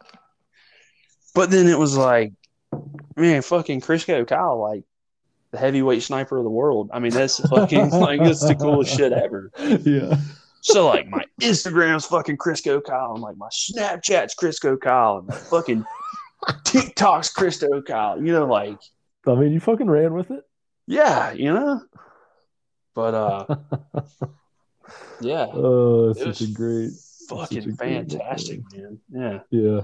[1.36, 2.34] but then it was like,
[3.16, 4.84] man, fucking Crisco Kyle, like
[5.52, 6.90] the heavyweight sniper of the world.
[6.94, 9.52] I mean, that's fucking like it's the coolest shit ever.
[9.60, 10.16] yeah.
[10.62, 15.36] So like my Instagram's fucking Crisco Kyle, and like my Snapchat's Crisco Kyle, and my
[15.36, 15.84] fucking
[16.64, 18.18] TikTok's Crisco Kyle.
[18.24, 18.78] You know, like
[19.28, 20.44] I mean, you fucking ran with it.
[20.88, 21.82] yeah, you know.
[22.94, 23.56] But uh,
[25.22, 26.92] yeah, Oh, it such a great.
[27.30, 27.78] fucking such a great
[28.12, 29.00] fantastic, man.
[29.12, 29.40] Yeah.
[29.50, 29.82] Yeah.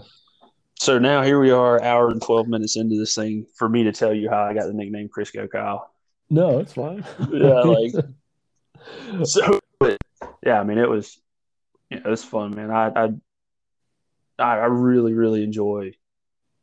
[0.80, 3.92] So now here we are, hour and twelve minutes into this thing for me to
[3.92, 5.92] tell you how I got the nickname Crisco Kyle.
[6.30, 7.04] No, it's fine.
[7.32, 7.94] Yeah, like
[9.24, 9.60] so.
[10.46, 11.20] Yeah, I mean it was,
[11.90, 12.72] you know, it was fun, man.
[12.72, 12.88] I
[14.40, 15.94] I I really really enjoy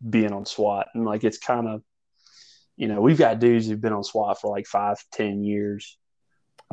[0.08, 1.82] being on SWAT, and like it's kind of,
[2.76, 5.98] you know, we've got dudes who've been on SWAT for like five, ten years.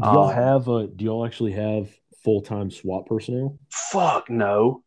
[0.02, 0.88] do y'all Um, have a?
[0.88, 1.90] Do y'all actually have
[2.24, 3.58] full time SWAT personnel?
[3.72, 4.84] Fuck no,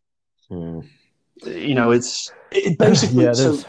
[0.49, 0.81] Hmm.
[1.45, 3.67] you know it's it basically yeah, so- there's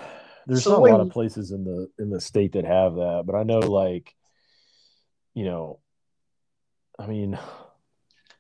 [0.48, 3.24] there's so not a lot of places in the in the state that have that,
[3.26, 4.14] but I know like,
[5.34, 5.80] you know,
[7.00, 7.40] I mean,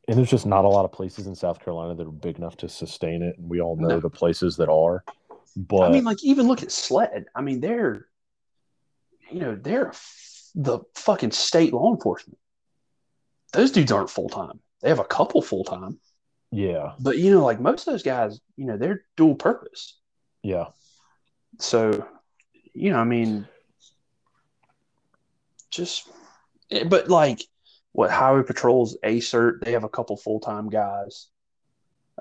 [0.07, 2.57] and there's just not a lot of places in South Carolina that are big enough
[2.57, 3.99] to sustain it, and we all know No.
[3.99, 5.03] the places that are.
[5.56, 7.26] But I mean, like even look at SLED.
[7.36, 8.07] I mean, they're,
[9.32, 9.91] you know, they're
[10.53, 12.38] the fucking state law enforcement.
[13.53, 14.60] Those dudes aren't full time.
[14.82, 15.99] They have a couple full time,
[16.52, 19.98] yeah, but you know, like most of those guys, you know, they're dual purpose.
[20.44, 20.65] yeah,
[21.60, 22.06] So,
[22.73, 23.48] you know, I mean,
[25.72, 26.10] just,
[26.72, 27.41] eh, but like
[27.95, 31.27] what Highway Patrol's A cert, they have a couple full time guys.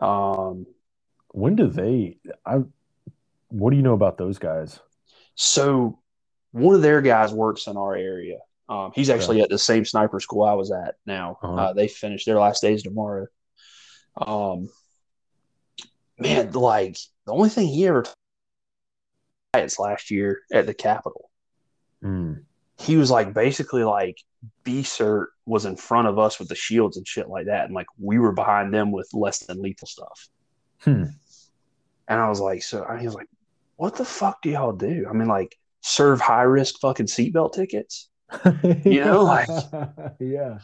[0.01, 0.66] Um,
[1.32, 2.18] when do they?
[2.46, 2.60] I.
[3.48, 4.78] What do you know about those guys?
[5.34, 5.98] So
[6.52, 8.38] one of their guys works in our area.
[8.68, 11.38] Um, he's actually at the same sniper school I was at now.
[11.42, 11.55] Uh-huh.
[11.55, 13.26] Uh, they finished their last days tomorrow.
[14.16, 14.68] Um,
[16.20, 16.96] man, like
[17.26, 18.05] the only thing he ever
[19.52, 21.30] riots last year at the Capitol.
[22.01, 22.34] Hmm.
[22.78, 24.18] He was like basically like
[24.62, 27.74] B cert was in front of us with the shields and shit like that, and
[27.74, 30.28] like we were behind them with less than lethal stuff.
[30.80, 31.04] Hmm.
[32.08, 33.28] And I was like, so I was like,
[33.76, 35.06] what the fuck do y'all do?
[35.08, 38.08] I mean, like serve high risk fucking seatbelt tickets.
[38.84, 39.48] You know, like-
[40.20, 40.58] yeah,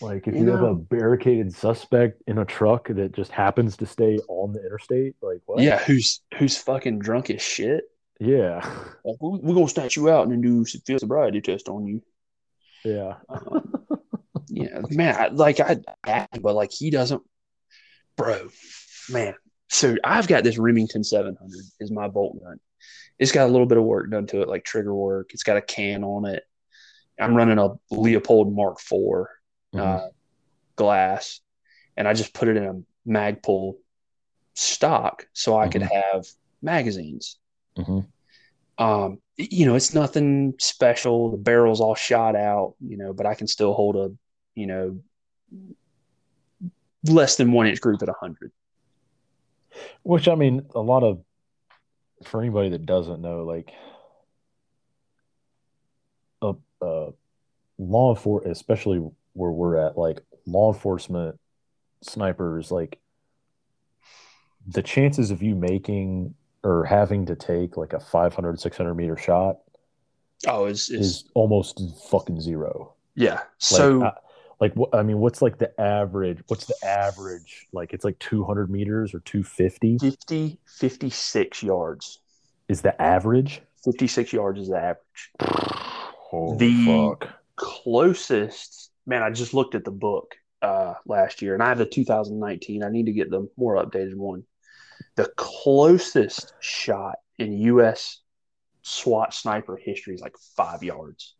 [0.00, 3.86] Like if You you, have a barricaded suspect in a truck that just happens to
[3.86, 5.60] stay on the interstate, like what?
[5.62, 7.84] Yeah, who's who's fucking drunk as shit.
[8.20, 8.60] Yeah.
[9.04, 11.86] Like, we- we're gonna snatch you out and then do a field sobriety test on
[11.86, 12.02] you.
[12.84, 13.14] Yeah.
[14.50, 15.78] Um, yeah, man, I, like I,
[16.40, 17.22] but like he doesn't,
[18.16, 18.48] bro,
[19.10, 19.34] man.
[19.68, 21.50] So I've got this Remington 700
[21.80, 22.58] is my bolt gun.
[23.18, 25.30] It's got a little bit of work done to it, like trigger work.
[25.34, 26.42] It's got a can on it.
[27.20, 29.26] I'm running a Leupold Mark IV
[29.80, 30.08] uh,
[30.76, 31.40] glass,
[31.96, 33.74] and I just put it in a Magpul
[34.54, 36.26] stock so I could have
[36.62, 37.38] magazines.
[37.76, 38.06] Mhm.
[38.78, 41.32] Um, you know, it's nothing special.
[41.32, 44.12] The barrel's all shot out, you know, but I can still hold a,
[44.58, 45.00] you know,
[47.04, 48.50] less than one inch group at 100.
[50.02, 51.22] Which I mean, a lot of
[52.24, 53.72] for anybody that doesn't know, like
[56.42, 57.10] a, a
[57.78, 58.98] law enforcement, especially
[59.34, 61.38] where we're at, like law enforcement
[62.02, 62.98] snipers, like
[64.66, 69.58] the chances of you making or having to take like a 500, 600 meter shot
[70.46, 71.80] Oh, it's is almost
[72.10, 72.94] fucking zero.
[73.14, 73.34] yeah.
[73.34, 74.12] Like, So I,
[74.60, 76.42] like what I mean, what's like the average?
[76.48, 77.66] What's the average?
[77.72, 82.20] Like it's like 200 meters or 250 50, 56 yards.
[82.68, 83.62] is the average.
[83.84, 85.30] 56 yards is the average.
[85.40, 86.84] Holy The-
[87.18, 87.28] fuck.
[87.56, 91.86] closest man i just looked at the book uh last year and i have the
[91.86, 94.44] 2019 i need to get the more updated one
[95.16, 98.20] the closest shot in us
[98.82, 101.34] swat sniper history is like five yards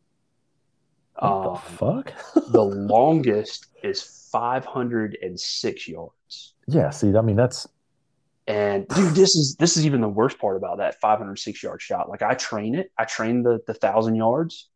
[1.19, 2.13] um, the fuck?
[2.49, 6.55] the longest is 506 yards.
[6.67, 7.67] Yeah, see, I mean that's
[8.47, 12.09] and dude this is this is even the worst part about that 506 yard shot.
[12.09, 12.91] Like i train it.
[12.97, 14.69] I train the the thousand yards.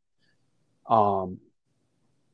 [0.89, 1.39] Um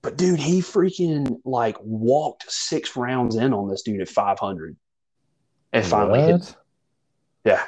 [0.03, 4.77] but dude he freaking like walked six rounds in on this dude at 500
[5.73, 6.57] and finally hit
[7.45, 7.63] yeah.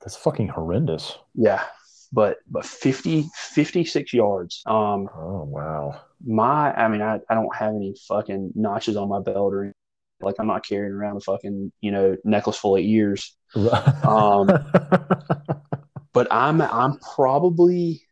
[0.00, 1.18] That's fucking horrendous.
[1.34, 1.64] yeah
[2.12, 6.00] but but 50 56 yards um Oh wow.
[6.24, 9.74] my i mean i, I don't have any fucking notches on my belt or anything.
[10.20, 13.36] like i'm not carrying around a fucking you know necklace full of ears
[14.04, 14.46] Um,
[16.14, 18.02] but I'm I'm probably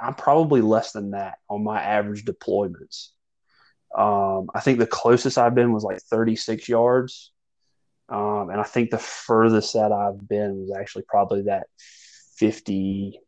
[0.00, 3.08] I'm probably less than that on my average deployments.
[3.96, 7.32] Um, I think the closest I've been was like 36 yards.
[8.08, 11.66] Um, and I think the furthest that I've been was actually probably that
[12.36, 13.18] 50,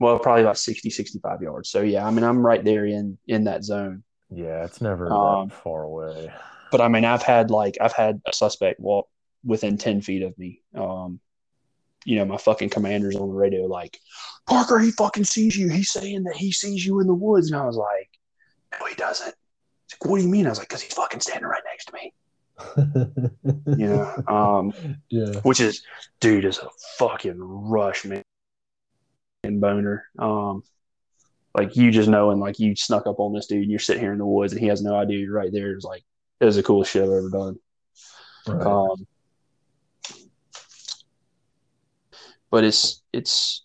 [0.00, 1.70] well, probably about 60, 65 yards.
[1.70, 4.04] So yeah, I mean, I'm right there in, in that zone.
[4.30, 6.32] yeah, it's never Um, far away.
[6.70, 9.08] But I mean, I've had like, I've had a suspect walk
[9.44, 10.60] within 10 feet of me.
[10.74, 11.20] Um,
[12.04, 13.98] you know, my fucking commander's on the radio, like,
[14.46, 15.68] Parker, he fucking sees you.
[15.68, 17.50] He's saying that he sees you in the woods.
[17.50, 18.08] And I was like,
[18.78, 19.26] no, he doesn't.
[19.86, 20.46] He's like, what do you mean?
[20.46, 22.12] I was like, because he's fucking standing right next to me.
[23.66, 24.72] Know, um,
[25.08, 25.40] yeah.
[25.42, 25.82] which is,
[26.20, 26.68] dude, is a
[26.98, 28.22] fucking rush, man.
[29.44, 30.06] And boner.
[30.18, 30.62] Um,
[31.54, 34.12] like you just knowing, like you snuck up on this dude and you're sitting here
[34.12, 35.72] in the woods and he has no idea you're right there.
[35.72, 36.04] It's like,
[36.40, 37.58] it was the coolest shit I've ever done.
[38.46, 38.66] Right.
[38.66, 39.06] Um,
[42.50, 43.64] but it's it's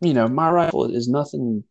[0.00, 1.64] you know my rifle is nothing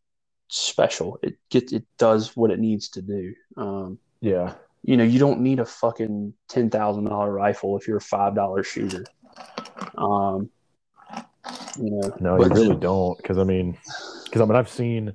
[0.49, 1.19] special.
[1.21, 3.33] It get it does what it needs to do.
[3.55, 4.55] Um, yeah.
[4.83, 8.35] You know you don't need a fucking ten thousand dollar rifle if you're a five
[8.35, 9.05] dollar shooter.
[9.97, 10.49] Um,
[11.77, 13.17] you know, No, but you really don't.
[13.17, 13.77] Because I mean,
[14.25, 15.13] because I mean, I've seen.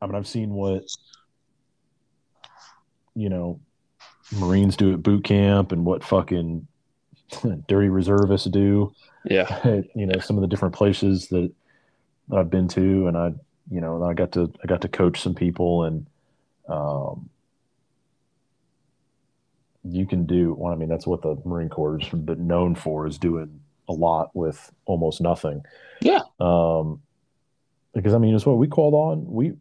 [0.00, 0.84] I mean, I've seen what
[3.14, 3.60] you know
[4.38, 6.66] Marines do at boot camp, and what fucking
[7.68, 8.92] dirty reservists do.
[9.24, 11.50] yeah, you know some of the different places that,
[12.28, 13.32] that I've been to, and I
[13.70, 16.06] you know I got to I got to coach some people, and
[16.68, 17.28] um,
[19.88, 20.54] you can do.
[20.58, 24.30] Well, I mean that's what the Marine Corps is known for is doing a lot
[24.34, 25.62] with almost nothing.
[26.00, 26.20] Yeah.
[26.40, 27.00] Um,
[27.94, 29.24] because I mean it's what we called on.
[29.26, 29.54] We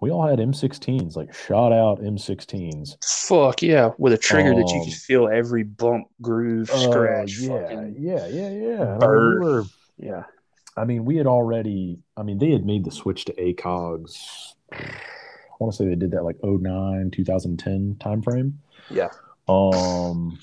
[0.00, 2.96] we all had M16s, like shot out M16s.
[3.04, 7.38] fuck yeah, with a trigger that you Um, can feel every bump, groove, Oh, scratch.
[7.38, 8.96] yeah, fucking- yeah, yeah, yeah.
[8.96, 9.10] I mean,
[9.40, 9.64] we were
[9.98, 10.22] yeah.
[10.76, 14.54] I mean, we had already, I mean, they had made the switch to ACOGs.
[14.72, 14.76] I
[15.58, 18.52] want to say they did that like 09, 2010 timeframe.
[18.88, 19.08] Yeah.
[19.48, 20.38] Um,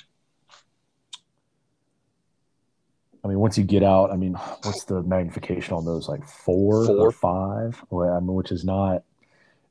[3.24, 4.34] I mean, once you get out, I mean,
[4.64, 6.08] what's the magnification on those?
[6.08, 6.98] Like four, Four.
[6.98, 7.84] or five?
[7.90, 9.04] Well, I mean, which is not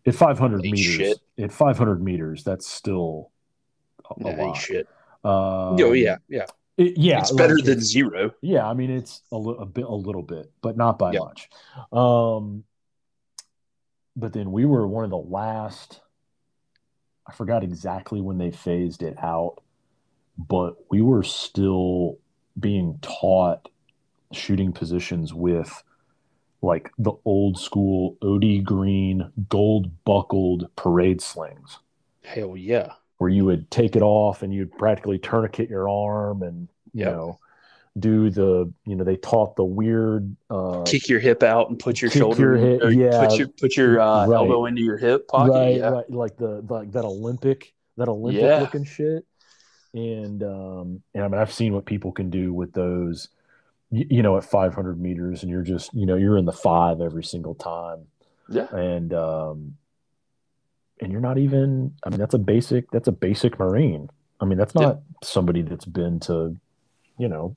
[0.06, 0.84] at 500 Ain't meters.
[0.94, 1.18] shit.
[1.38, 3.30] At 500 meters, that's still
[4.10, 4.54] a, a lot.
[4.56, 4.86] shit.
[5.24, 6.44] Um, oh yeah, yeah.
[6.76, 7.20] it- yeah.
[7.20, 8.34] it's better like, than it's- zero.
[8.42, 11.20] yeah, I mean it's a, li- a bit, a little bit, but not by Yeah.
[11.20, 11.48] much.
[11.92, 12.64] Um,
[14.16, 16.00] but then we were one of the last.
[17.26, 19.62] I forgot exactly when they phased it out,
[20.38, 22.18] but we were still
[22.58, 23.70] being taught
[24.32, 25.82] shooting positions with
[26.62, 31.80] like the old school OD green gold buckled parade slings.
[32.24, 32.94] Hell yeah.
[33.18, 37.10] Where you would take it off and you'd practically tourniquet your arm and you Yep.
[37.10, 37.38] know
[37.98, 42.02] do the you know they taught the weird uh Kick your hip out and put
[42.02, 43.26] your shoulder, your hip- yeah.
[43.28, 44.34] put your put your uh, Right.
[44.36, 45.52] elbow into your hip pocket.
[45.52, 45.88] right, yeah.
[45.90, 48.60] right like the like that Olympic that Olympic Yeah.
[48.60, 49.24] looking shit.
[49.94, 53.28] And um and I mean I've seen what people can do with those
[53.90, 57.00] you, you know at 500 meters and you're just you know you're in the five
[57.00, 58.06] every single time
[58.48, 58.66] Yeah.
[58.74, 59.76] and um
[61.00, 64.10] and you're not even i mean that's a basic that's a basic marine
[64.40, 66.56] i mean that's not somebody that's been to
[67.18, 67.54] you know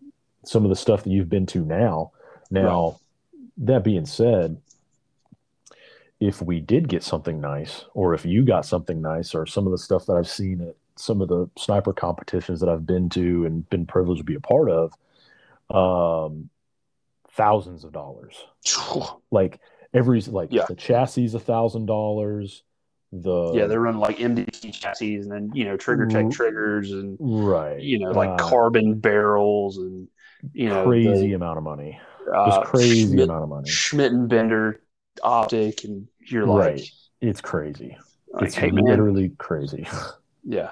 [0.47, 2.11] some of the stuff that you've been to now.
[2.49, 2.99] Now
[3.57, 4.57] that being said
[6.19, 9.71] if we did get something nice or if you got something nice or some of
[9.71, 13.45] the stuff that i've seen at some of the sniper competitions that i've been to
[13.45, 14.93] and been privileged to be a part of
[15.75, 16.49] um
[17.37, 18.35] thousands of dollars.
[19.31, 19.59] Like
[19.93, 20.65] every like Yeah.
[20.67, 22.63] the chassis is a thousand dollars
[23.13, 27.17] the Yeah, they're running like MDT chassis and then you know trigger tech triggers and
[27.19, 27.79] right.
[27.79, 30.07] you know like Uh, carbon barrels and
[30.53, 31.99] you know crazy the, amount of money
[32.33, 34.81] uh, just crazy Schmidt, amount of money Schmidt and Bender
[35.23, 36.91] optic and you're like, Right.
[37.21, 37.97] it's crazy
[38.31, 39.87] like it's hey man, literally crazy
[40.43, 40.71] yeah.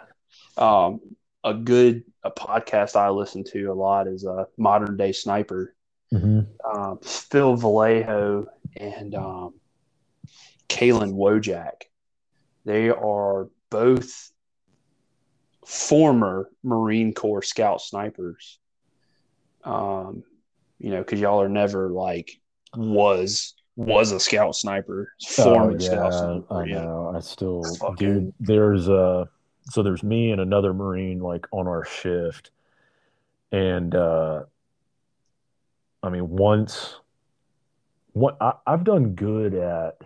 [0.58, 1.00] Um,
[1.44, 5.74] a good a podcast I listen to a lot is uh, Modern Day Sniper.
[6.14, 6.48] Mhm.
[6.64, 8.46] um, Phil Velayo
[8.78, 9.54] and um,
[10.70, 11.84] Caylen Wojcik.
[12.64, 14.32] They are both
[15.66, 18.60] former Marine Corps scout snipers.
[19.66, 20.24] Um,
[20.80, 22.40] you know, because y'all are never like
[22.76, 26.46] was was a scout sniper, former Oh, scout sniper.
[26.50, 26.82] I yeah.
[26.84, 27.14] know.
[27.16, 28.34] I still, Fucking- dude.
[28.40, 29.26] There's uh
[29.72, 32.52] so there's me and another Marine like on our shift,
[33.52, 34.44] and uh
[36.04, 37.00] I mean once,
[38.14, 39.98] what I, I've done good at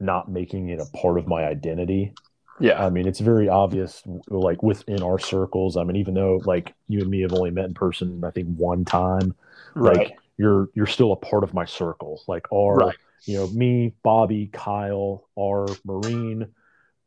[0.00, 2.12] not making it a part of my identity.
[2.60, 5.76] Yeah, I mean, it's very obvious, like within our circles.
[5.76, 8.48] I mean, even though like you and me have only met in person, I think
[8.56, 9.34] one time,
[9.74, 9.96] right.
[9.96, 12.22] like you're you're still a part of my circle.
[12.26, 12.96] Like our Right.
[13.26, 16.48] you know, me, Bobby, Kyle, our Marine,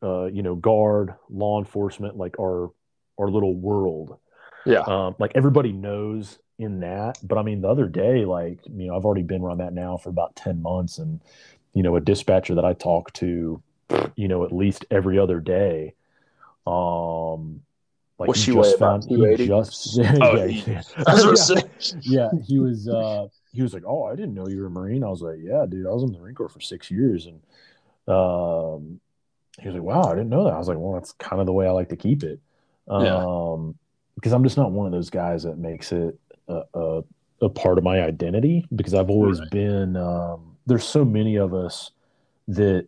[0.04, 2.72] uh, you know, guard, law enforcement, like our
[3.20, 4.18] our little world.
[4.66, 4.82] Yeah.
[4.82, 7.18] Um, like everybody knows in that.
[7.24, 9.98] But I mean, the other day, like, you know, I've already been around that now
[9.98, 10.98] for about 10 months.
[11.00, 11.22] And,
[11.74, 13.62] you know, a dispatcher that I talk to,
[14.16, 15.94] you know, at least every other day,
[16.68, 17.62] um,
[18.20, 19.48] like What's he she weigh, just found he 280?
[19.48, 20.82] just Oh, yeah, he- yeah.
[21.08, 21.62] Was Yeah
[22.04, 25.04] yeah, he was uh he was like, Oh, I didn't know you were a Marine.
[25.04, 27.42] I was like, Yeah, dude, I was in the Marine Corps for six years and
[28.08, 29.00] um
[29.60, 30.54] he was like, Wow, I didn't know that.
[30.54, 32.40] I was like, Well, that's kind of the way I like to keep it.
[32.88, 33.26] Yeah.
[33.26, 33.76] Um
[34.16, 37.04] because I'm just not one of those guys that makes it a, a,
[37.42, 39.50] a part of my identity because I've always Right.
[39.50, 41.92] been um there's so many of us
[42.50, 42.88] that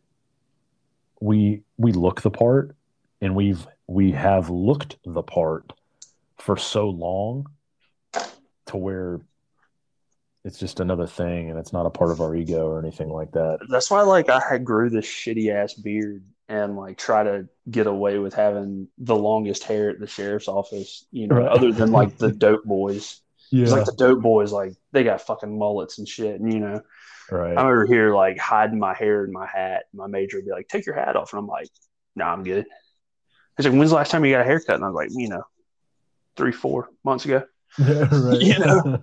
[1.23, 2.75] we we look the part
[3.21, 5.71] and we've we have looked the part
[6.37, 7.47] for so long
[8.65, 9.21] to where
[10.43, 13.31] it's just another thing and it's not a part of our ego or anything like
[13.31, 13.59] that.
[13.69, 17.87] that's why like I had grew this shitty ass beard and like try to get
[17.87, 21.47] away with having the longest hair at the sheriff's office, you know, Right.
[21.47, 23.21] other than like the dope boys.
[23.49, 23.63] Yeah.
[23.63, 26.41] It's like the dope boys, like they got fucking mullets and shit.
[26.41, 26.81] And you know,
[27.33, 27.57] right.
[27.57, 29.85] I'm over here like hiding my hair in my hat.
[29.93, 31.67] My major would be like, "Take your hat off," and I'm like,
[32.15, 32.65] "Nah, I'm good."
[33.57, 35.29] He's like, "When's the last time you got a haircut?" And I was like, "You
[35.29, 35.43] know,
[36.35, 37.43] three, four months ago."
[37.79, 38.41] yeah, right.
[38.41, 39.01] You know?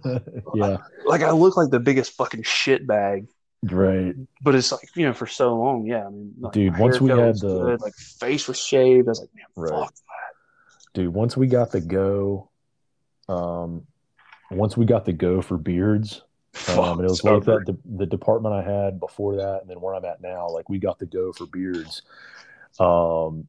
[0.54, 0.76] yeah.
[1.06, 3.26] Like I look like the biggest fucking shit bag,
[3.62, 4.14] Right.
[4.42, 6.06] but it's like you know, for so long, yeah.
[6.06, 9.20] I mean, like, Dude, once we had the- good, like face was shaved, I was
[9.20, 9.70] like, man, Right.
[9.84, 9.94] fuck.
[10.94, 12.50] Dude, once we got the go,
[13.28, 13.86] um,
[14.50, 16.22] once we got the go for beards,
[16.68, 17.64] Um, and it was like that.
[17.66, 20.78] The, the department I had before that, and then where I'm at now, like we
[20.78, 22.02] got the go for beards.
[22.78, 23.46] Um,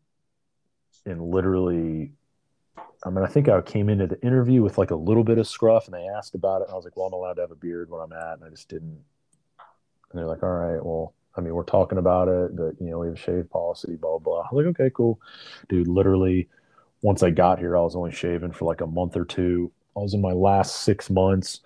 [1.06, 2.12] and literally,
[3.04, 5.48] I mean, I think I came into the interview with like a little bit of
[5.48, 7.52] scruff, and they asked about it, and I was like, "Well, I'm allowed to have
[7.52, 9.00] a beard where I'm at," and I just didn't.
[10.12, 13.00] And they're like, "All right, well, I mean, we're talking about it, but you know,
[13.00, 15.20] we have a shave policy, blah blah." I was like, "Okay, cool,
[15.70, 16.50] dude." Literally,
[17.02, 19.72] once I got here, I was only shaving for like a month or two.
[19.98, 21.62] I was in my last six months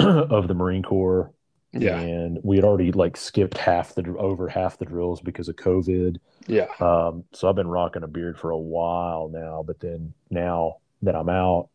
[0.30, 1.32] of the Marine Corps,
[1.72, 5.56] Yeah, and we had already like skipped half the over half the drills because of
[5.56, 6.16] COVID.
[6.46, 10.76] yeah, Um, so I've been rocking a beard for a while now, but then now
[11.02, 11.68] that I'm out,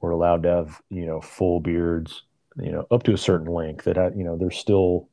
[0.00, 2.22] we're allowed to have you know full beards,
[2.56, 3.84] you know, up to a certain length.
[3.84, 5.08] That ha- you know, there's still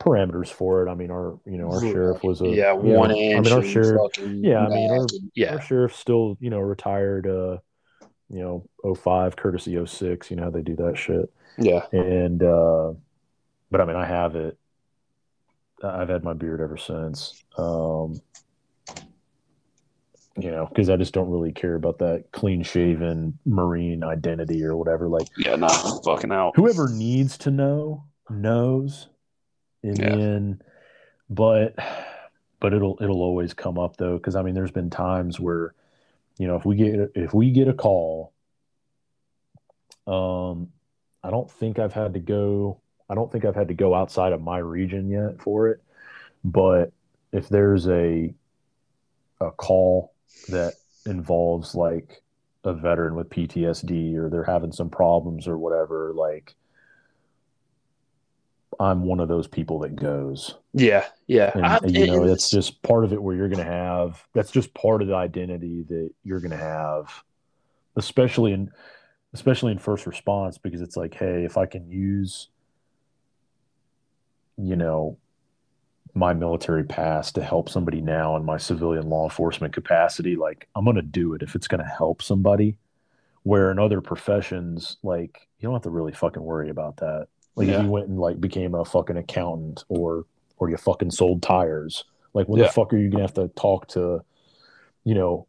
[0.00, 0.90] parameters for it.
[0.90, 3.52] I mean, our you know our sheriff was a yeah you know, one I mean,
[3.52, 4.00] our sheriff.
[4.18, 7.26] yeah, I mean, our- yeah, Our sheriff's still you know retired.
[7.26, 7.58] Uh,
[8.30, 11.30] you know, 05, courtesy 06, You know how they do that shit.
[11.58, 12.92] Yeah, And uh,
[13.70, 14.58] but I mean, I have it.
[15.82, 17.42] I've had my beard ever since.
[17.58, 18.20] Um,
[20.36, 24.76] you know, because I just don't really care about that clean shaven marine identity or
[24.76, 25.08] whatever.
[25.08, 25.54] Like yeah.
[25.56, 26.54] No, I'm fucking out.
[26.56, 29.08] whoever needs to know knows
[29.82, 30.16] and Yeah.
[30.16, 30.62] then
[31.28, 31.74] but
[32.58, 35.74] but it'll it'll always come up though because i mean there's been times where
[36.38, 38.32] you know if we get if we get a call
[40.06, 40.68] um
[41.24, 42.78] i don't think i've had to go
[43.10, 45.82] i don't think i've had to go outside of my region yet for it
[46.44, 46.92] but
[47.32, 48.32] if there's a
[49.40, 50.12] a call
[50.48, 50.74] that
[51.06, 52.22] involves like
[52.64, 56.54] a veteran with PTSD or they're having some problems or whatever, like
[58.80, 60.54] I'm one of those people that goes.
[60.72, 61.52] Yeah, yeah.
[61.54, 64.22] And, I- and, you know, that's just part of it where you're going to have,
[64.32, 67.22] that's just part of the identity that you're going to have,
[67.96, 68.70] especially in,
[69.34, 72.48] especially in first response, because it's like, hey, if I can use,
[74.56, 75.18] you know,
[76.14, 80.84] my military past to help somebody now in my civilian law enforcement capacity, like I'm
[80.84, 82.78] going to do it if it's going to help somebody.
[83.42, 87.26] Where in other professions, like you don't have to really fucking worry about that.
[87.56, 87.74] Like Yeah.
[87.74, 90.24] if you went and like became a fucking accountant or
[90.56, 92.68] or you fucking sold tires, like when Yeah.
[92.68, 94.24] the fuck are you gonna have to talk to,
[95.02, 95.46] you know,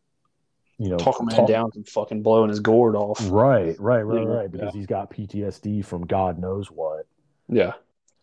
[0.77, 3.19] you know, talk a man talk- down and fucking blowing his gourd off.
[3.30, 4.52] Right, right, right, Yeah, right.
[4.52, 7.07] Because he's got PTSD from God knows what.
[7.47, 7.73] Yeah,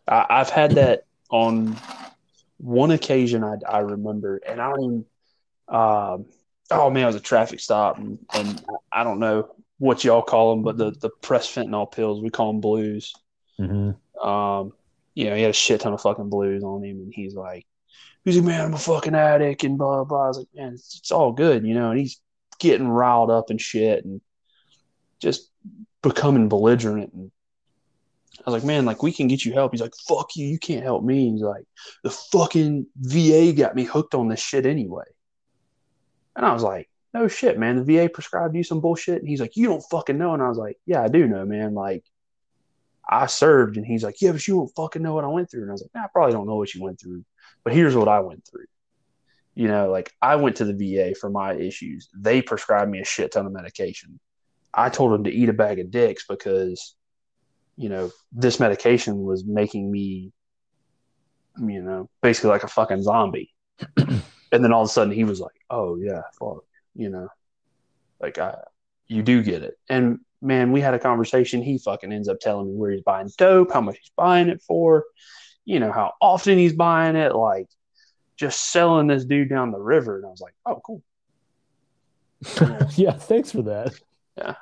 [0.07, 1.77] I, I've had that on
[2.57, 3.43] one occasion.
[3.43, 5.05] I, I remember, and I don't even.
[5.67, 6.25] Um,
[6.71, 9.49] oh man, it was a traffic stop, and, and I don't know
[9.79, 13.13] what y'all call them, but the the press fentanyl pills we call them blues.
[13.59, 14.27] Mm-hmm.
[14.27, 14.73] Um,
[15.15, 17.65] you know, he had a shit ton of fucking blues on him, and he's like,
[18.23, 20.03] he's like, man, I'm a fucking addict, and blah blah.
[20.03, 20.25] blah.
[20.25, 21.91] I was like, man, it's, it's all good, you know.
[21.91, 22.19] And he's
[22.59, 24.21] getting riled up and shit, and
[25.19, 25.49] just
[26.01, 27.13] becoming belligerent.
[27.13, 27.31] And
[28.45, 29.71] I was like, man, like we can get you help.
[29.71, 31.31] He's like, fuck you, you can't help me.
[31.31, 31.65] He's like,
[32.03, 35.05] the fucking VA got me hooked on this shit anyway.
[36.35, 37.77] And I was like, no shit, man.
[37.77, 39.19] The VA prescribed you some bullshit.
[39.19, 40.33] And he's like, you don't fucking know.
[40.33, 41.73] And I was like, yeah, I do know, man.
[41.75, 42.03] Like,
[43.07, 43.77] I served.
[43.77, 45.61] And he's like, yeah, but you don't fucking know what I went through.
[45.61, 47.23] And I was like, nah, I probably don't know what you went through.
[47.63, 48.65] But here's what I went through.
[49.55, 52.09] You know, like I went to the VA for my issues.
[52.15, 54.19] They prescribed me a shit ton of medication.
[54.73, 56.95] I told them to eat a bag of dicks because,
[57.77, 60.31] you know, this medication was making me,
[61.59, 63.53] you know, basically like a fucking zombie.
[63.97, 66.63] and then all of a sudden he was like, oh, yeah, fuck,
[66.95, 67.27] you know,
[68.19, 68.55] like I,
[69.07, 69.77] you do get it.
[69.89, 71.61] And man, we had a conversation.
[71.61, 74.61] He fucking ends up telling me where he's buying dope, how much he's buying it
[74.61, 75.05] for,
[75.65, 77.67] you know, how often he's buying it, like
[78.35, 80.17] just selling this dude down the river.
[80.17, 81.01] And I was like, oh, cool.
[82.95, 83.93] yeah, thanks for that.
[84.37, 84.55] Yeah.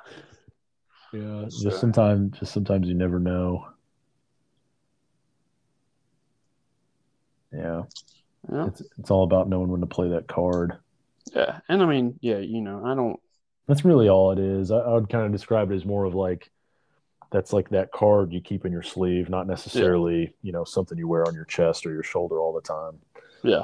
[1.12, 1.48] Yeah.
[1.48, 3.66] So- Just uh, sometimes just sometimes you never know.
[7.52, 7.82] Yeah.
[8.50, 8.66] Yeah.
[8.66, 10.78] It's it's all about knowing when to play that card.
[11.34, 11.60] Yeah.
[11.68, 13.20] And I mean, yeah, you know, I don't,
[13.68, 14.70] That's really all it is.
[14.70, 16.50] I, I would kind of describe it as more of like
[17.30, 21.08] that's like that card you keep in your sleeve, not necessarily, you know, something you
[21.08, 22.98] wear on your chest or your shoulder all the time.
[23.42, 23.62] Yeah.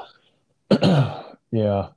[1.50, 1.88] yeah.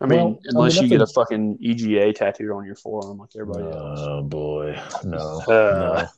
[0.00, 3.18] I mean, Well, I mean, unless you get a- fucking EGA tattooed on your forearm
[3.18, 4.00] like everybody else.
[4.02, 4.80] Oh boy.
[5.04, 5.40] No.
[5.46, 6.02] Uh.
[6.02, 6.08] no.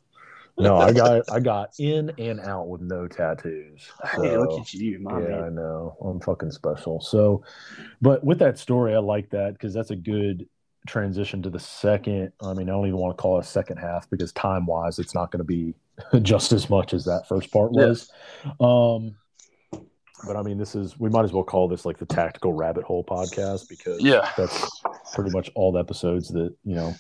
[0.57, 3.91] No, I got I got in and out with no tattoos.
[4.13, 5.45] Hey, look at you, my yeah, man.
[5.45, 5.97] I know.
[6.01, 7.01] I'm fucking special.
[7.01, 7.43] So,
[8.01, 10.49] but with that story, I like that because that's a good
[10.87, 12.33] transition to the second.
[12.41, 15.01] I mean, I don't even want to call it a second half because time wise,
[15.01, 15.75] it's not going to be
[16.23, 18.11] just as much as that first part was.
[18.61, 19.17] Um,
[20.27, 22.85] but I mean, this is we might as well call this like the tactical rabbit
[22.85, 24.31] hole podcast because Yeah.
[24.37, 24.83] that's
[25.15, 26.95] pretty much all the episodes that you know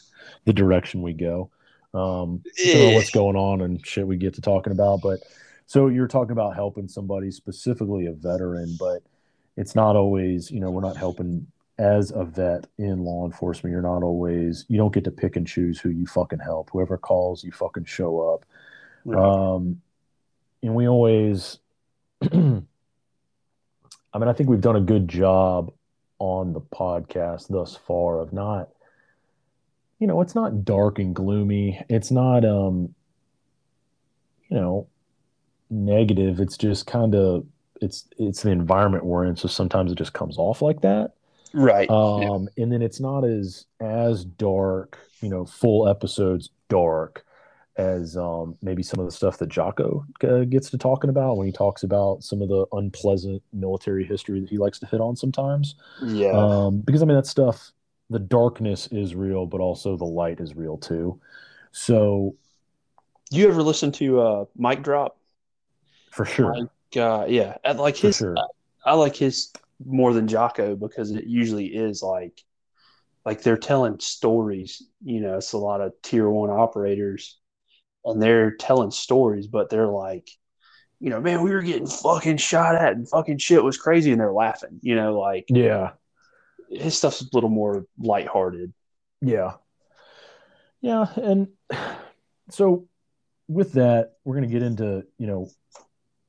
[0.44, 1.50] the direction we go.
[1.92, 2.42] Um,
[2.88, 5.00] on what's going on and shit we get to talking about.
[5.00, 5.20] But
[5.66, 9.02] so you're talking about helping somebody, specifically a veteran, but
[9.56, 11.46] it's not always, you know, we're not helping
[11.78, 13.70] as a vet in law enforcement.
[13.72, 16.70] You're not always, you don't get to pick and choose who you fucking help.
[16.72, 18.44] Whoever calls, you fucking show up.
[19.16, 19.80] Um,
[20.64, 21.58] and we always,
[24.14, 25.72] I mean, I think we've done a good job
[26.20, 28.68] on the podcast thus far of not,
[29.98, 31.84] you know, it's not dark and gloomy.
[31.88, 32.94] It's not, um,
[34.48, 34.86] you know,
[35.68, 36.38] negative.
[36.38, 37.44] It's just kind of,
[37.82, 39.36] it's, it's the environment we're in.
[39.36, 41.14] So sometimes it just comes off like that.
[41.52, 41.90] right.
[41.90, 47.26] Um, and then it's not as, as dark, you know, full episodes dark
[47.76, 51.46] as um, maybe some of the stuff that Jocko uh, gets to talking about when
[51.46, 55.16] he talks about some of the unpleasant military history that he likes to hit on
[55.16, 55.74] sometimes.
[56.02, 56.32] Yeah.
[56.32, 57.72] Um, because I mean that stuff,
[58.10, 61.20] the darkness is real, but also the light is real too.
[61.72, 62.36] So,
[63.30, 65.18] you ever listen to uh, Mike Drop?
[66.12, 66.54] For sure.
[66.54, 68.18] Mike, uh, yeah, I like his.
[68.18, 68.36] Sure.
[68.38, 69.52] I, I like his
[69.84, 72.40] more than Jocko because it usually is like
[73.24, 74.82] like they're telling stories.
[75.02, 77.38] You know, it's a lot of tier one operators
[78.04, 80.28] and they're telling stories, but they're like,
[81.00, 84.20] you know, man, we were getting fucking shot at and fucking shit was crazy, and
[84.20, 84.78] they're laughing.
[84.82, 85.92] You know, like yeah,
[86.70, 88.72] his stuff's a little more lighthearted.
[89.20, 89.54] Yeah,
[90.80, 91.48] yeah, and
[92.50, 92.88] so
[93.48, 95.50] with that, we're gonna get into you know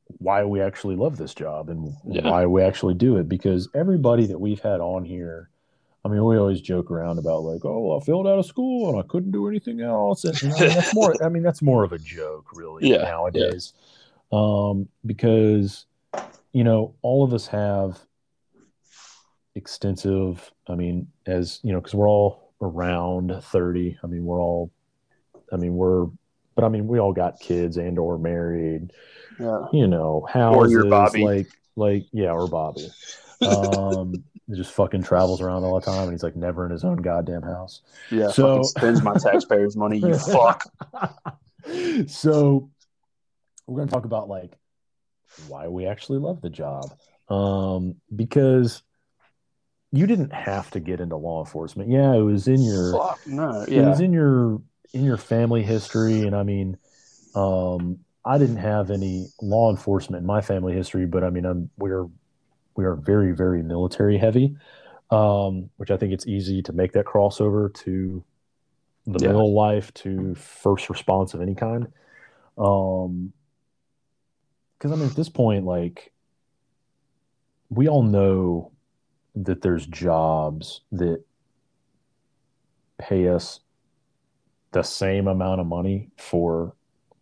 [0.07, 2.29] why we actually love this job and yeah.
[2.29, 5.49] why we actually do it because everybody that we've had on here
[6.05, 8.91] I mean, we always joke around about like, oh, well, I failed out of school
[8.91, 10.23] and I couldn't do anything else.
[10.23, 11.15] And, I mean, that's more.
[11.23, 13.73] I mean, that's more of a joke, really, yeah, nowadays,
[14.31, 14.39] yeah.
[14.39, 15.85] Um, because
[16.53, 17.99] you know, all of us have
[19.55, 20.51] extensive.
[20.67, 23.97] I mean, as you know, because we're all around thirty.
[24.03, 24.71] I mean, we're all.
[25.51, 26.05] I mean, we're,
[26.53, 28.91] but I mean, we all got kids and or married.
[29.39, 29.65] Yeah.
[29.73, 32.89] You know, houses like like yeah, or Bobby.
[33.41, 34.23] Um,
[34.53, 37.41] just fucking travels around all the time, and he's like never in his own goddamn
[37.41, 37.81] house.
[38.11, 39.97] Yeah, so spends my taxpayers' money.
[39.97, 40.63] You fuck.
[42.07, 42.69] so
[43.65, 44.57] we're gonna talk about like
[45.47, 46.95] why we actually love the job,
[47.29, 48.83] um, because
[49.91, 51.89] you didn't have to get into law enforcement.
[51.89, 53.65] Yeah, it was in your fuck no.
[53.67, 54.61] Yeah, it was in your
[54.93, 56.77] in your family history, and I mean,
[57.33, 61.69] um, I didn't have any law enforcement in my family history, but I mean, I'm
[61.77, 62.05] we're
[62.75, 64.55] we are very very military heavy,
[65.11, 68.23] um, which I think it's easy to make that crossover to
[69.05, 69.27] the yeah.
[69.27, 71.87] middle life to first response of any kind.
[72.57, 73.33] Um,
[74.77, 76.11] because I mean, at this point, like
[77.69, 78.71] we all know
[79.35, 81.23] that there's jobs that
[82.97, 83.59] pay us
[84.71, 86.73] the same amount of money for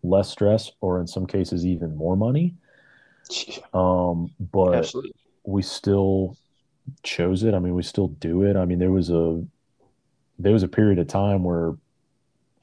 [0.04, 2.54] less stress or in some cases even more money
[3.74, 5.14] um but Absolutely
[5.46, 6.38] we still
[7.04, 7.54] chose it.
[7.54, 8.56] I mean, we still do it.
[8.56, 9.44] I mean, there was a
[10.40, 11.74] there was a period of time where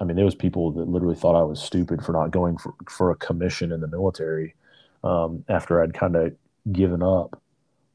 [0.00, 2.74] I mean, there was people that literally thought I was stupid for not going for,
[2.88, 4.54] for a commission in the military
[5.04, 6.34] um, after I'd kind of
[6.72, 7.40] given up.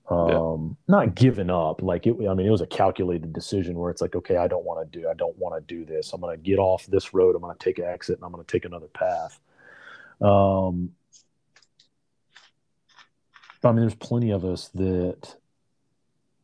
[0.08, 0.98] Um, yeah.
[0.98, 2.16] Not given up, like it.
[2.30, 5.00] I mean, it was a calculated decision where it's like, okay, I don't want to
[5.00, 6.14] do, I don't want to do this.
[6.14, 7.36] I'm going to get off this road.
[7.36, 9.40] I'm going to take an exit, and I'm going to take another path.
[10.22, 10.92] Um,
[13.70, 15.36] I mean, there's plenty of us that,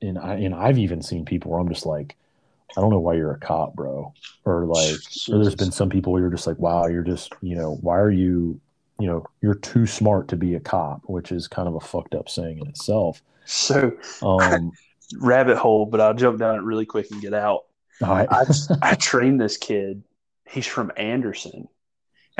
[0.01, 2.15] and I and I've even seen people where I'm just like,
[2.77, 4.13] I don't know why you're a cop, bro,
[4.45, 4.95] or like,
[5.29, 7.97] or there's been some people where you're just like, wow, you're just, you know, why
[7.97, 8.59] are you,
[8.99, 12.15] you know, you're too smart to be a cop, which is kind of a fucked
[12.15, 13.21] up saying in itself.
[13.45, 14.71] So, um,
[15.19, 17.65] rabbit hole, but I'll jump down it really quick and get out.
[18.01, 18.45] I,
[18.81, 20.03] I trained this kid.
[20.47, 21.67] He's from Anderson,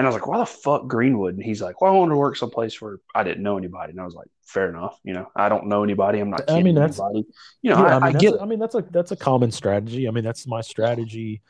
[0.01, 1.35] and I was like, why the fuck Greenwood?
[1.35, 3.91] And he's like, well, I want to work someplace where I didn't know anybody.
[3.91, 4.99] And I was like, fair enough.
[5.03, 6.19] You know, I don't know anybody.
[6.19, 7.27] I'm not I mean, that's, anybody.
[7.61, 9.51] You know, yeah, I, I, mean, I get I mean, that's a, that's a common
[9.51, 10.07] strategy.
[10.07, 11.41] I mean, that's my strategy.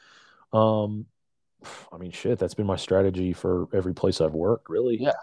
[0.52, 1.06] Um,
[1.94, 5.02] I mean, shit, that's been my strategy for every place I've worked, really.
[5.02, 5.14] Yeah.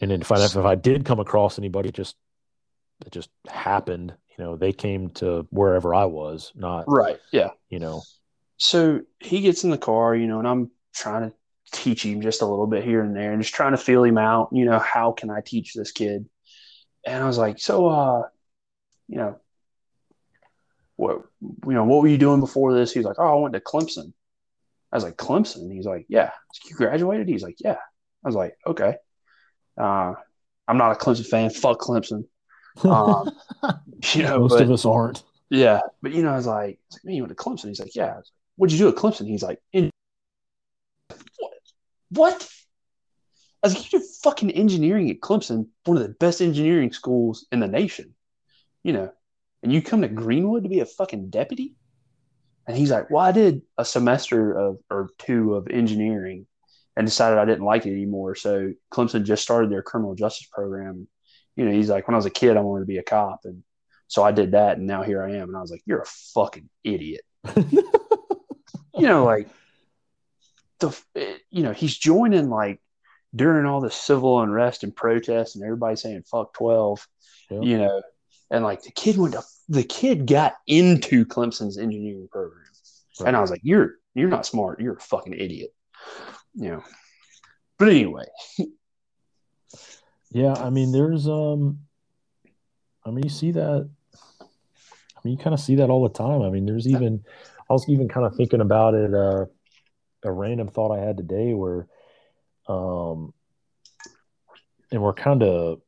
[0.00, 2.14] And then if I, if I did come across anybody, just,
[3.04, 7.18] it just happened, you know, they came to wherever I was, not right.
[7.32, 7.50] Yeah.
[7.68, 8.02] You know,
[8.58, 11.36] so he gets in the car, you know, and I'm trying to
[11.72, 14.18] teach him just a little bit here and there and just trying to feel him
[14.18, 14.48] out.
[14.52, 16.28] You know, how can I teach this kid?
[17.06, 18.22] And I was like, so, uh,
[19.08, 19.38] you know,
[20.96, 22.92] what, you know, what were you doing before this?
[22.92, 24.12] He's like, oh, I went to Clemson.
[24.92, 25.72] I was like, Clemson?
[25.72, 26.30] He's like, yeah.
[26.68, 27.28] You graduated?
[27.28, 27.76] He's like, yeah.
[28.24, 28.96] I was like, okay.
[29.78, 30.14] Uh,
[30.66, 31.50] I'm not a Clemson fan.
[31.50, 32.24] Fuck Clemson.
[32.84, 33.30] Um,
[34.14, 35.22] you know, most but, of us aren't.
[35.48, 37.68] Yeah, but you know, I was like, I was like, man, you went to Clemson.
[37.68, 38.16] He's like, yeah.
[38.16, 38.24] Like,
[38.56, 39.26] What'd you do at Clemson?
[39.26, 39.90] He's like, in
[41.38, 41.52] what?
[43.62, 47.46] I was like, you do fucking engineering at Clemson, one of the best engineering schools
[47.50, 48.14] in the nation,
[48.82, 49.10] you know,
[49.62, 51.74] and you come to Greenwood to be a fucking deputy?
[52.66, 56.46] And he's like, well, I did a semester of or two of engineering
[56.96, 58.34] and decided I didn't like it anymore.
[58.34, 61.06] So Clemson just started their criminal justice program.
[61.54, 63.40] You know, he's like, when I was a kid, I wanted to be a cop.
[63.44, 63.62] And
[64.08, 64.78] so I did that.
[64.78, 65.48] And now here I am.
[65.48, 67.22] And I was like, you're a fucking idiot.
[67.56, 67.82] you
[68.94, 69.48] know, like
[70.80, 70.96] the
[71.50, 72.80] you know he's joining like
[73.34, 77.06] during all the civil unrest and protests and everybody saying fuck 12
[77.50, 77.62] yep.
[77.62, 78.02] you know
[78.50, 82.62] and like the kid went to the kid got into clemson's engineering program
[83.20, 83.28] right.
[83.28, 85.70] and i was like you're you're not smart you're a fucking idiot
[86.54, 86.84] you know
[87.78, 88.24] But anyway,
[90.30, 91.80] yeah, I mean, there's um,
[93.04, 93.90] I mean, you see that.
[94.40, 96.42] I mean, you kind of see that all the time.
[96.42, 97.24] I mean, there's even,
[97.68, 99.12] I was even kind of thinking about it.
[99.12, 99.46] Uh,
[100.26, 101.86] a random thought I had today where,
[102.68, 103.32] um,
[104.90, 105.80] and we're kind of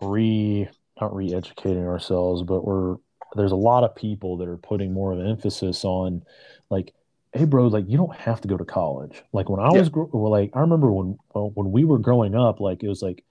[0.00, 0.68] re
[1.00, 2.96] not re-educating ourselves, but we're
[3.34, 6.22] there's a lot of people that are putting more of an emphasis on
[6.70, 6.92] like
[7.32, 10.02] hey bro like you don't have to go to college like when i was yeah.
[10.12, 13.24] like i remember when well, when we were growing up like it was like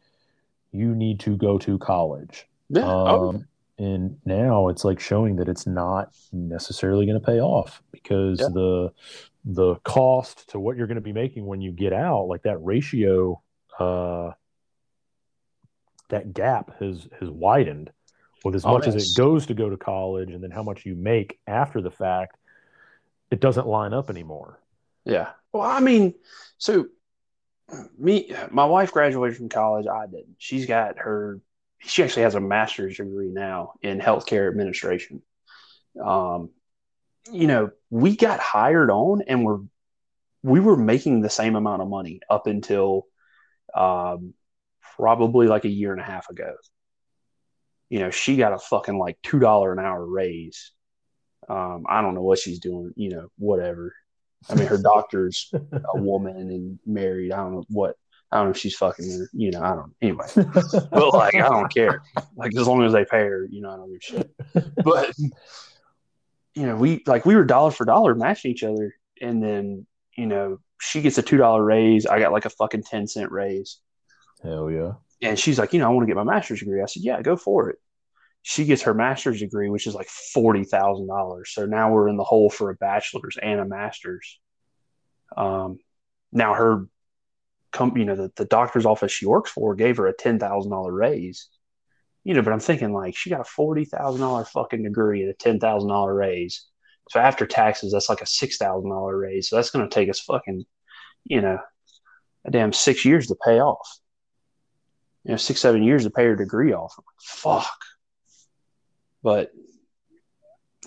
[0.71, 2.85] you need to go to college yeah.
[2.85, 3.47] Um.
[3.81, 8.47] And now it's like showing that it's not necessarily going to pay off because yeah.
[8.53, 8.91] the
[9.43, 12.59] the cost to what you're going to be making when you get out like that
[12.59, 13.41] ratio
[13.79, 14.29] uh
[16.09, 17.91] that gap has has widened
[18.45, 20.85] with as oh, much as it goes to go to college and then how much
[20.85, 22.37] you make after the fact
[23.31, 24.59] it doesn't line up anymore.
[25.05, 25.29] Yeah.
[25.53, 26.13] Well i mean
[26.59, 26.85] so
[27.97, 30.35] me my wife graduated from college i didn't.
[30.37, 31.39] She's got her
[31.83, 35.21] she actually has a master's degree now in healthcare administration
[36.03, 36.49] um
[37.31, 39.59] you know we got hired on and we're
[40.43, 43.05] we were making the same amount of money up until
[43.75, 44.33] um
[45.01, 46.53] probably like a year and a half ago.
[47.89, 50.71] You know, she got a fucking like two dollar an hour raise.
[51.49, 52.93] Um, I don't know what she's doing.
[52.95, 53.93] You know, whatever.
[54.49, 57.31] I mean, her doctor's a woman and married.
[57.31, 57.95] I don't know what.
[58.31, 59.27] I don't know if she's fucking.
[59.33, 59.93] You know, I don't.
[60.01, 62.01] Anyway, but like, I don't care.
[62.35, 64.75] Like, as long as they pay her, you know, I don't give a shit.
[64.83, 65.13] But
[66.53, 69.85] you know, we like we were dollar for dollar matching each other, and then
[70.17, 72.05] you know, she gets a two dollar raise.
[72.05, 73.79] I got like a fucking ten cent raise.
[74.43, 74.93] Hell yeah.
[75.21, 76.81] And she's like, you know, I want to get my master's degree.
[76.81, 77.77] I said, yeah, go for it.
[78.41, 81.51] She gets her master's degree, which is like forty thousand dollars.
[81.53, 84.39] So now we're in the hole for a bachelor's and a master's.
[85.37, 85.77] Um,
[86.31, 86.87] now her,
[87.71, 90.71] com- you know, the, the doctor's office she works for gave her a ten thousand
[90.71, 91.47] dollar raise.
[92.23, 95.31] You know, but I'm thinking like she got a forty thousand dollar fucking degree and
[95.31, 96.65] a ten thousand dollar raise.
[97.09, 99.49] So after taxes, that's like a six thousand dollar raise.
[99.49, 100.65] So that's going to take us fucking,
[101.25, 101.59] you know,
[102.45, 103.87] a damn six years to pay off
[105.23, 106.93] you know, six, seven years to pay her degree off.
[106.97, 107.77] Like, fuck.
[109.23, 109.51] But,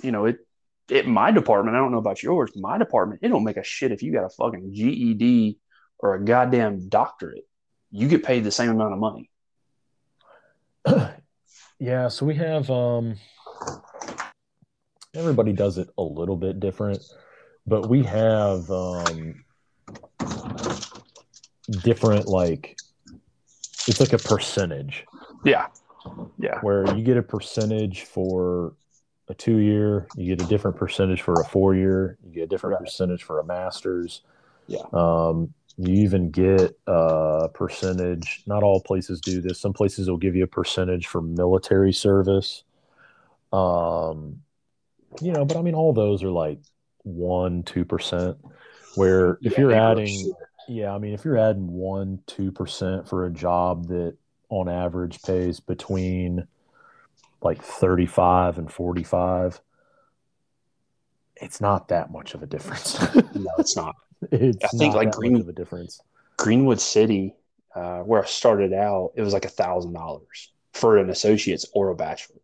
[0.02, 0.38] you know, it,
[0.90, 3.92] it, my department, I don't know about yours, my department, it don't make a shit
[3.92, 5.58] if you got a fucking GED
[6.04, 7.48] or a goddamn doctorate.
[7.90, 9.30] You get paid the same amount of money.
[11.80, 12.08] yeah.
[12.08, 13.16] So we have, um,
[15.14, 17.02] everybody does it a little bit different,
[17.66, 19.44] but we have, um,
[21.82, 22.76] different like
[23.88, 25.06] it's like a percentage.
[25.44, 25.68] Yeah.
[26.38, 26.58] Yeah.
[26.60, 28.74] Where you get a percentage for
[29.28, 32.46] a two year, you get a different percentage for a four year, you get a
[32.46, 32.84] different right.
[32.84, 34.20] percentage for a master's.
[34.66, 34.82] Yeah.
[34.92, 38.42] Um, you even get a percentage.
[38.46, 39.60] Not all places do this.
[39.60, 42.62] Some places will give you a percentage for military service.
[43.52, 44.42] Um,
[45.20, 46.58] you know, but I mean, all those are like
[47.02, 48.38] one, two percent.
[48.94, 50.32] Where if yeah, you're adding,
[50.68, 54.16] yeah, I mean, if you're adding one, two percent for a job that
[54.48, 56.46] on average pays between
[57.42, 59.60] like 35 and 45,
[61.36, 62.98] it's not that much of a difference.
[63.34, 63.96] no, it's not.
[64.32, 66.00] It's I think like Green, of a difference.
[66.36, 67.34] Greenwood City,
[67.74, 71.90] uh, where I started out, it was like a thousand dollars for an associate's or
[71.90, 72.40] a bachelor's.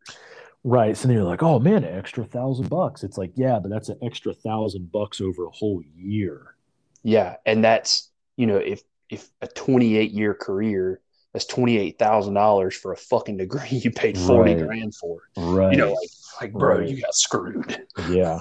[0.63, 0.97] Right.
[0.97, 3.03] So then you're like, oh man, an extra thousand bucks.
[3.03, 6.55] It's like, yeah, but that's an extra thousand bucks over a whole year.
[7.03, 7.37] Yeah.
[7.47, 11.01] And that's you know, if if a 28 year career
[11.33, 14.67] that's twenty eight thousand dollars for a fucking degree you paid forty right.
[14.67, 15.73] grand for, right?
[15.73, 16.89] You know, like like bro, right.
[16.89, 17.87] you got screwed.
[18.09, 18.41] Yeah,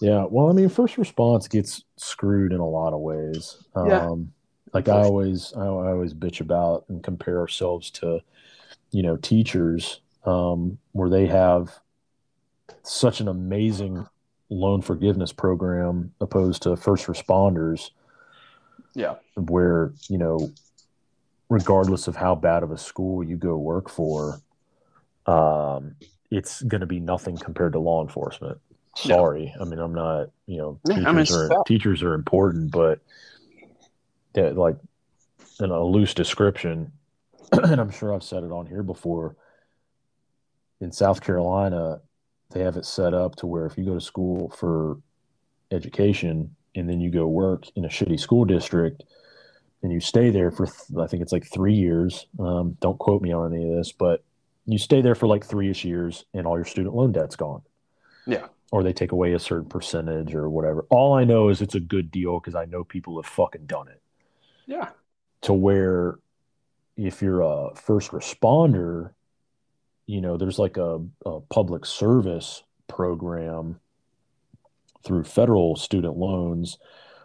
[0.00, 0.24] yeah.
[0.28, 3.56] Well, I mean, first response gets screwed in a lot of ways.
[3.76, 4.06] Yeah.
[4.06, 4.32] Um,
[4.74, 8.20] like I always, I, always bitch about and compare ourselves to,
[8.90, 11.78] you know, teachers, um, where they have
[12.82, 14.06] such an amazing
[14.50, 17.90] loan forgiveness program opposed to first responders
[18.98, 19.14] yeah.
[19.36, 20.50] Where, you know,
[21.48, 24.40] regardless of how bad of a school you go work for,
[25.26, 25.94] um,
[26.32, 28.58] it's going to be nothing compared to law enforcement.
[29.02, 29.54] Sorry.
[29.60, 33.00] I mean, I'm not, you know, teachers, I mean, are, teachers are important, but
[34.34, 34.76] like
[35.60, 36.92] in a loose description,
[37.52, 39.36] and I'm sure I've said it on here before,
[40.80, 42.00] in South Carolina,
[42.50, 44.98] they have it set up to where if you go to school for
[45.70, 49.02] education, and then you go work in a shitty school district
[49.82, 50.66] and you stay there for
[51.00, 52.26] I think it's like three years.
[52.38, 54.24] Um, don't quote me on any of this, but
[54.66, 57.62] you stay there for like three ish years, and all your student loan debt's gone.
[58.26, 58.46] Yeah.
[58.70, 60.86] Or they take away a certain percentage or whatever.
[60.90, 63.88] All I know is it's a good deal because I know people have fucking done
[63.88, 64.02] it.
[64.66, 64.90] Yeah.
[65.42, 66.18] to where
[66.98, 69.12] if you're a first responder,
[70.06, 73.80] you know, there's like a, a public service program
[75.04, 76.76] through federal student loans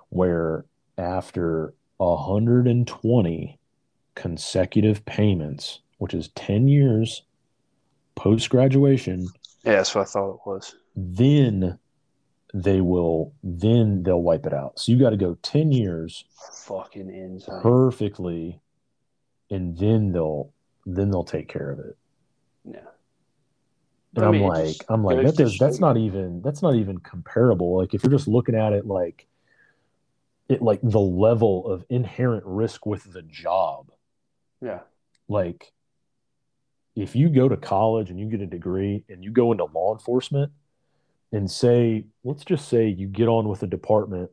[0.09, 0.65] where
[0.97, 3.59] after 120
[4.15, 7.23] consecutive payments, which is 10 years
[8.15, 9.27] post graduation.
[9.63, 10.75] Yeah, that's what I thought it was.
[10.95, 11.79] Then
[12.53, 14.79] they will, then they'll wipe it out.
[14.79, 16.25] So you got to go 10 years
[16.65, 17.61] Fucking insane.
[17.61, 18.59] perfectly,
[19.49, 20.51] and then they'll,
[20.85, 21.97] then they'll take care of it.
[22.65, 22.79] yeah.
[24.15, 26.99] And I I'm mean, like, I'm like, that does, that's not even, that's not even
[26.99, 27.77] comparable.
[27.79, 29.25] Like if you're just looking at it like,
[30.47, 33.89] it like the level of inherent risk with the job.
[34.61, 34.81] Yeah.
[35.27, 35.71] Like
[36.95, 39.93] if you go to college and you get a degree and you go into law
[39.93, 40.51] enforcement
[41.33, 44.29] and say, let's just say you get on with a department.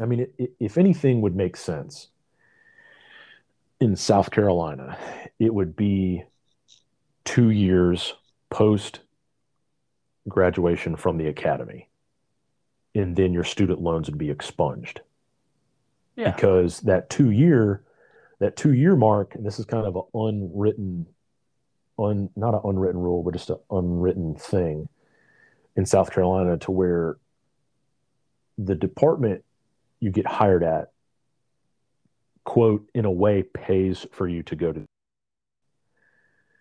[0.00, 2.08] I mean, it, it, if anything would make sense
[3.80, 4.96] in South Carolina,
[5.40, 6.22] it would be
[7.24, 8.14] two years
[8.50, 9.00] post
[10.28, 11.90] graduation from the academy.
[12.94, 15.00] And then your student loans would be expunged
[16.16, 16.30] Yeah.
[16.30, 17.82] because that two year
[18.40, 21.06] that two year mark and this is kind of an unwritten
[21.98, 24.88] un not an unwritten rule but just an unwritten thing
[25.76, 27.16] in south carolina to where
[28.56, 29.44] the department
[30.00, 30.92] you get hired at
[32.44, 34.84] quote in a way pays for you to go to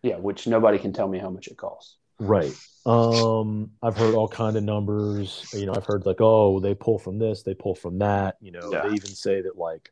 [0.03, 0.17] Yeah.
[0.17, 1.97] Which nobody can tell me how much it costs.
[2.19, 2.53] Right.
[2.85, 5.49] Um, I've heard all kind of numbers.
[5.53, 8.35] You know, I've heard like, oh, they pull from this, they pull from that.
[8.41, 8.83] You know, Yeah.
[8.87, 9.91] they even say that like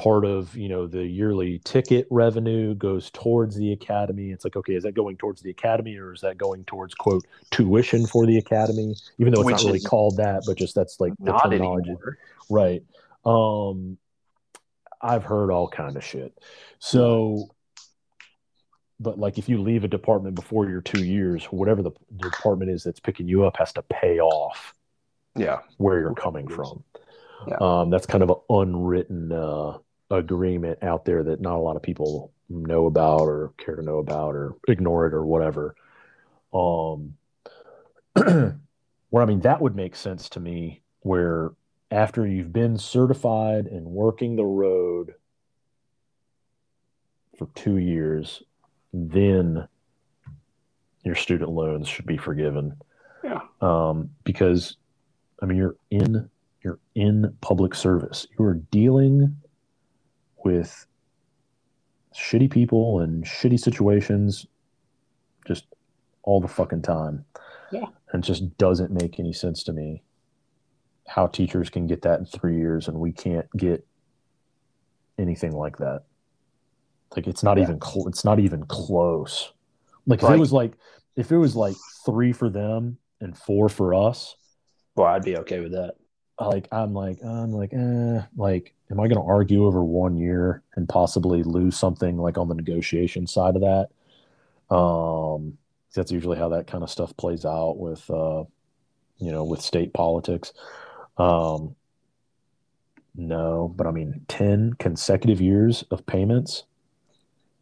[0.00, 4.30] part of you know the yearly ticket revenue goes towards the academy.
[4.30, 7.26] It's like, okay, is that going towards the academy or is that going towards quote
[7.50, 8.94] tuition for the academy?
[9.18, 11.90] Even though it's Which not really called that, but just that's like the terminology.
[11.90, 12.18] anymore.
[12.48, 12.82] Right.
[13.26, 13.98] Um
[15.02, 16.32] I've heard all kind of shit.
[16.78, 17.48] So
[18.98, 22.70] but like if you leave a department before your 2 years, whatever the, the department
[22.70, 24.74] is that's picking you up has to pay off
[25.36, 25.60] Yeah.
[25.78, 26.84] where you're coming from.
[27.48, 27.56] Yeah.
[27.60, 29.78] Um that's kind of an unwritten uh
[30.10, 33.98] agreement out there that not a lot of people know about or care to know
[33.98, 35.74] about or ignore it or whatever.
[36.52, 37.14] Um
[39.10, 41.52] where I mean that would make sense to me where
[41.92, 45.14] after you've been certified and working the road
[47.38, 48.42] for 2 years
[48.92, 49.66] then
[51.04, 52.74] your student loans should be forgiven.
[53.22, 53.42] Yeah.
[53.60, 54.76] Um because
[55.40, 56.28] I mean you're in
[56.62, 58.26] you're in public service.
[58.36, 59.36] You are dealing
[60.44, 60.86] with
[62.14, 64.46] shitty people and shitty situations
[65.46, 65.66] just
[66.22, 67.24] all the fucking time.
[67.72, 67.86] Yeah.
[68.12, 70.02] And it just doesn't make any sense to me
[71.06, 73.86] how teachers can get that in three years and we can't get
[75.18, 76.02] anything like that.
[77.16, 77.64] Like it's not Yeah.
[77.64, 79.52] even cl- it's not even close.
[80.06, 80.72] Like if it was like
[81.16, 81.76] if it was like
[82.06, 84.36] three for them and four for us,
[84.96, 85.94] Well, I'd be okay with that.
[86.40, 90.62] Like I'm like I'm like eh, like am I going to argue over one year
[90.74, 94.74] and possibly lose something like on the negotiation side of that?
[94.74, 95.58] Um,
[95.94, 98.44] that's usually how that kind of stuff plays out with uh,
[99.18, 100.52] you know, with state politics.
[101.18, 101.76] Um,
[103.14, 106.64] no, but I mean, ten consecutive years of payments.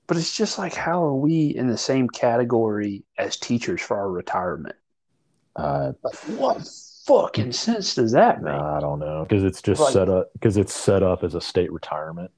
[0.07, 4.11] But it's just like, how are we in the same category as teachers for our
[4.11, 4.77] retirement?
[5.55, 6.67] Uh, Like, what
[7.09, 8.53] fucking sense does that make?
[8.55, 11.41] I don't know because it's just Like- set up because it's set up as a
[11.41, 12.31] state retirement.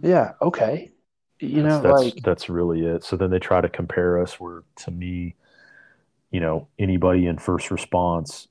[0.00, 0.92] Yeah, okay.
[1.40, 3.04] You know, that's, that's, like, that's really it.
[3.04, 5.36] So then they try to compare us where to me,
[6.32, 8.48] you know, anybody in first response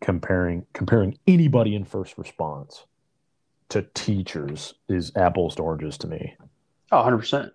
[0.00, 2.84] comparing comparing anybody in first response
[3.70, 6.36] to teachers is apples to oranges to me.
[6.92, 7.50] oh, 100%.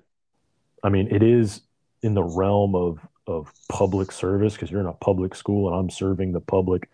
[0.83, 1.61] I mean, it is
[2.01, 2.99] in the realm of
[3.29, 6.89] of public service because you're in a public school and I'm serving the public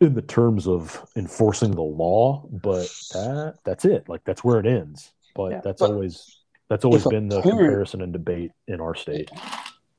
[0.00, 4.08] in the terms of enforcing the law, but that that's it.
[4.08, 5.12] Like that's where it ends.
[5.34, 6.38] But Yeah, that's but always
[6.68, 9.30] that's always been the parent- comparison and debate in our state.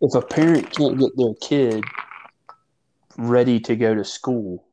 [0.01, 1.83] If a parent can't get their kid
[3.17, 4.65] ready to go to school,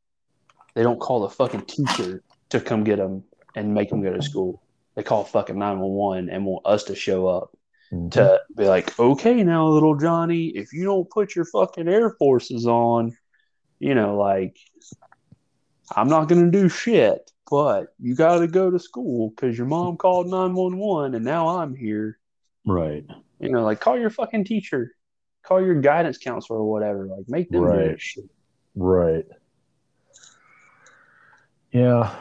[0.74, 3.24] they don't call the fucking teacher to come get them
[3.56, 4.62] and make them go to school.
[4.94, 7.55] They call fucking 911 and want us to show up
[7.92, 8.10] Mhm.
[8.12, 12.66] to be like, okay, now, little Johnny, if you don't put your fucking Air Forces
[12.66, 13.16] on,
[13.78, 14.56] you know, like,
[15.94, 19.66] I'm not going to do shit, but you got to go to school because your
[19.66, 22.18] mom called 911 and now I'm here.
[22.66, 23.04] Right.
[23.38, 24.92] You know, like, call your fucking teacher,
[25.42, 27.06] call your guidance counselor or whatever.
[27.06, 28.00] Like, make them Right.
[28.74, 29.26] Right.
[31.70, 32.14] Yeah.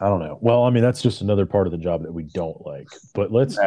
[0.00, 0.38] I don't know.
[0.42, 2.88] Well, I mean, that's just another part of the job that we don't like.
[3.14, 3.58] But let's.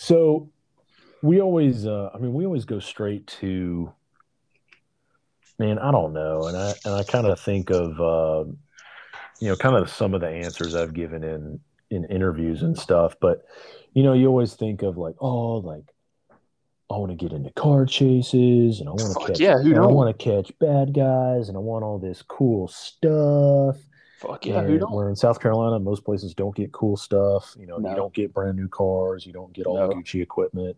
[0.00, 0.48] So,
[1.22, 3.92] we always, uh, I mean, we always go straight to.
[5.58, 8.44] Man, I don't know, and I and I kind of think of, uh,
[9.40, 11.58] you know, kind of some of the answers I've given in
[11.90, 13.16] in interviews and stuff.
[13.20, 13.44] But
[13.92, 15.92] you know, you always think of like, oh, like
[16.90, 19.74] I want to get into car chases and I want to catch yeah, who I
[19.74, 19.94] don't?
[19.94, 23.76] want to catch bad guys and I want all this cool stuff.
[24.20, 24.90] Fuck yeah, who don't?
[24.92, 27.54] Where in South Carolina, most places don't get cool stuff.
[27.58, 27.90] You know, No.
[27.90, 29.26] you don't get brand new cars.
[29.26, 29.90] You don't get all No.
[29.90, 30.76] Gucci equipment.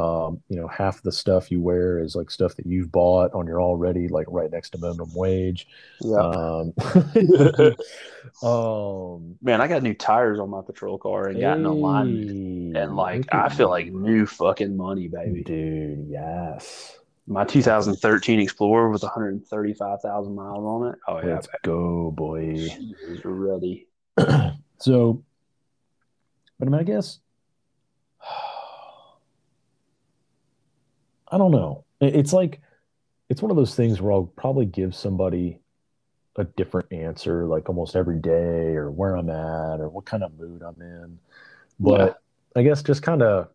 [0.00, 3.46] Um, you know, half the stuff you wear is like stuff that you've bought on
[3.46, 5.66] your already like right next to minimum wage.
[6.00, 6.16] Yeah.
[6.16, 6.72] Um,
[8.42, 12.76] um, Man, I got new tires on my patrol car and got an alignment.
[12.76, 15.42] And like I feel like new fucking money, baby.
[15.42, 16.96] dude, yes.
[17.26, 20.98] My 2013 Explorer with 135,000 miles on it.
[21.06, 22.40] Oh yeah, Let's go, boy.
[22.40, 22.94] baby.
[23.08, 23.86] It's ready.
[24.78, 25.22] so,
[26.58, 27.20] but I mean, I guess
[31.30, 31.84] I don't know.
[32.00, 32.60] It's like
[33.28, 35.60] it's one of those things where I'll probably give somebody
[36.36, 40.38] a different answer, like almost every day, or where I'm at, or what kind of
[40.38, 41.18] mood I'm in.
[41.78, 42.20] But
[42.56, 43.48] I guess just kind of,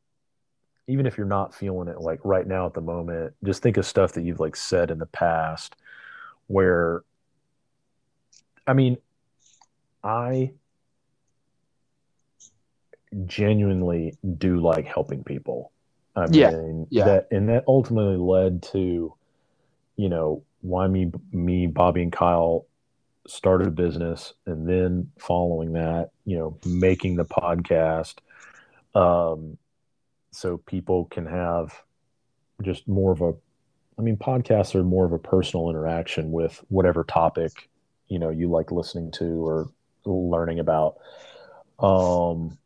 [0.87, 3.85] even if you're not feeling it like right now at the moment, just think of
[3.85, 5.75] stuff that you've like said in the past,
[6.47, 7.03] where,
[8.67, 8.97] I mean,
[10.03, 10.51] I
[13.25, 15.71] genuinely do like helping people.
[16.15, 17.05] I Yeah, mean, yeah.
[17.05, 19.13] that and that ultimately led to,
[19.97, 22.65] you know, why me, me, Bobby, and Kyle
[23.27, 28.15] started a business, and then following that, you know, making the podcast,
[28.93, 29.57] um,
[30.31, 31.81] so people can have
[32.61, 33.33] just more of a.
[33.97, 37.69] I mean, podcasts are more of a personal interaction with whatever topic
[38.07, 39.69] you know you like listening to or
[40.05, 40.97] learning about.
[41.79, 42.57] Um,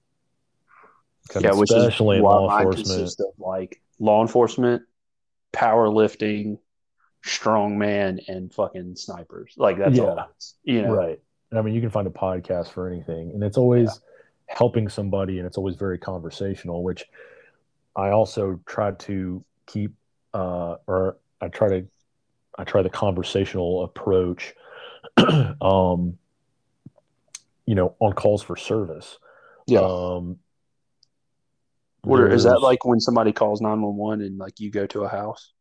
[1.39, 3.13] Yeah, which especially is in law enforcement.
[3.19, 4.83] of like law enforcement,
[5.53, 6.57] powerlifting,
[7.25, 9.53] strongman, and fucking snipers.
[9.57, 10.15] Like that's all.
[10.15, 10.23] Yeah.
[10.23, 10.93] it is, You know.
[10.93, 11.19] Right.
[11.51, 13.99] And I mean, you can find a podcast for anything, and it's always
[14.47, 17.05] helping somebody, and it's always very conversational, which
[17.95, 19.93] I also try to keep,
[20.33, 21.87] uh, or I try to,
[22.57, 24.53] I try the conversational approach,
[25.61, 26.17] um,
[27.65, 29.17] you know, on calls for service.
[29.67, 29.81] Yeah.
[29.81, 30.37] Um,
[32.03, 35.51] What is that like when somebody calls 911 and like you go to a house?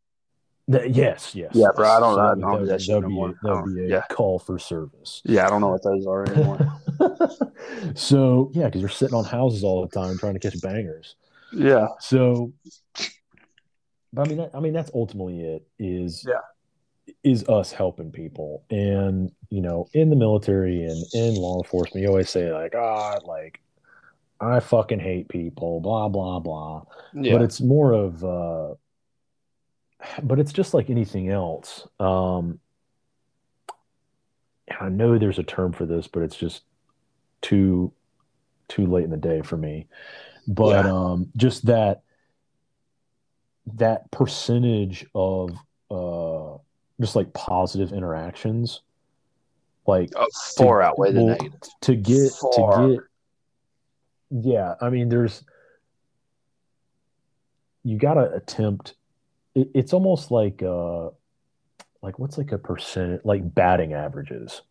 [0.69, 1.53] That, yes, yes.
[1.55, 4.03] Yeah, bro, I don't- So I that don't do that would be, be a Yeah.
[4.11, 5.23] call for service.
[5.25, 6.59] Yeah, I don't know what those are anymore.
[7.95, 11.17] so yeah, because you're sitting on houses all the time trying to catch bangers.
[11.53, 11.89] yeah.
[12.01, 12.53] So,
[14.13, 15.67] but I mean, that, I mean, that's ultimately it.
[15.79, 17.15] Is Yeah.
[17.25, 22.09] is us helping people, and you know, in the military and in law enforcement, you
[22.09, 23.61] always say like, ah, like
[24.41, 26.85] I fucking hate people, blah blah blah.
[27.15, 27.33] Yeah.
[27.35, 28.75] But it's more of, uh,
[30.23, 31.87] but it's just like anything else.
[31.99, 32.61] Um,
[34.81, 36.63] I know there's a term for this, but it's just
[37.41, 37.93] too
[38.69, 39.87] too late in the day for me.
[40.47, 40.93] But Yeah.
[40.93, 42.03] um, just that
[43.75, 45.51] that percentage of
[45.91, 46.57] uh,
[47.01, 48.83] just like positive interactions,
[49.87, 51.61] like Uh, far to- outweigh the negative.
[51.83, 52.87] to get Far.
[52.87, 53.01] to get
[54.31, 55.45] yeah i mean there's
[57.85, 58.95] you gotta attempt
[59.55, 61.09] it, it's almost like uh
[62.03, 64.63] like what's like a percent like batting averages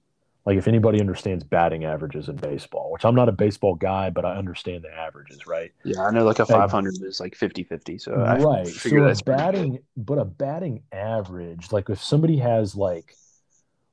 [0.46, 4.24] like if anybody understands batting averages in baseball which i'm not a baseball guy but
[4.26, 7.98] i understand the averages right Yeah, I know like a 500 is like 50 50.
[7.98, 12.38] So I right figure so a that's batting but a batting average like if somebody
[12.38, 13.16] has like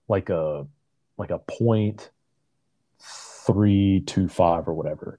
[0.09, 0.67] like a
[1.19, 2.11] like a point
[3.01, 5.19] three two five or whatever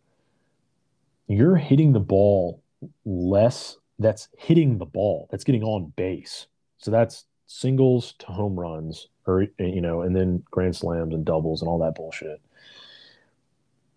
[1.28, 2.62] you're hitting the ball
[3.06, 6.48] less that's hitting the ball that's getting on base.
[6.78, 11.62] So that's singles to home runs or you know and then grand slams and doubles
[11.62, 12.42] and all that bullshit.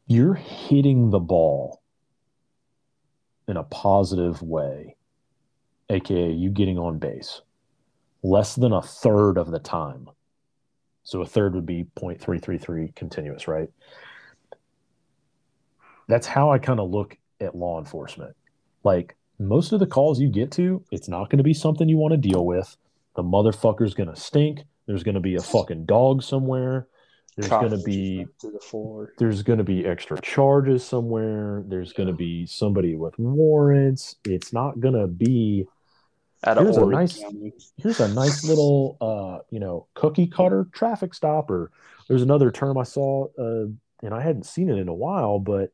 [0.06, 1.82] You're hitting the ball
[3.46, 4.96] in a positive way
[5.90, 7.40] aka you getting on base
[8.22, 10.08] less than a third of the time.
[11.02, 13.70] So a third would be 0.333 continuous right
[16.08, 18.34] that's how I kind of look at law enforcement.
[18.84, 21.96] Like most of the calls you get to, it's not going to be something you
[21.96, 22.76] want to deal with.
[23.16, 24.60] The motherfucker's going to stink.
[24.86, 26.86] There's going to be a fucking dog somewhere.
[27.36, 29.12] There's going to be to the floor.
[29.18, 31.62] there's going to be extra charges somewhere.
[31.68, 34.16] There's going to be somebody with warrants.
[34.24, 35.66] It's not going to be
[36.58, 37.22] of Here's a nice-
[37.76, 41.70] here's a nice little uh you know cookie cutter traffic stop or
[42.08, 43.66] there's another term i saw uh
[44.04, 45.72] and i hadn't seen it in a while but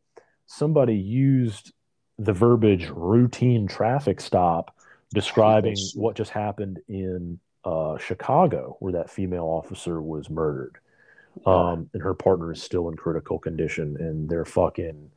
[0.54, 1.72] somebody used
[2.18, 4.74] the verbiage routine traffic stop
[5.12, 10.78] describing what just happened in uh chicago where that female officer was murdered.
[11.44, 15.10] Um and her partner is still in critical condition and their fucking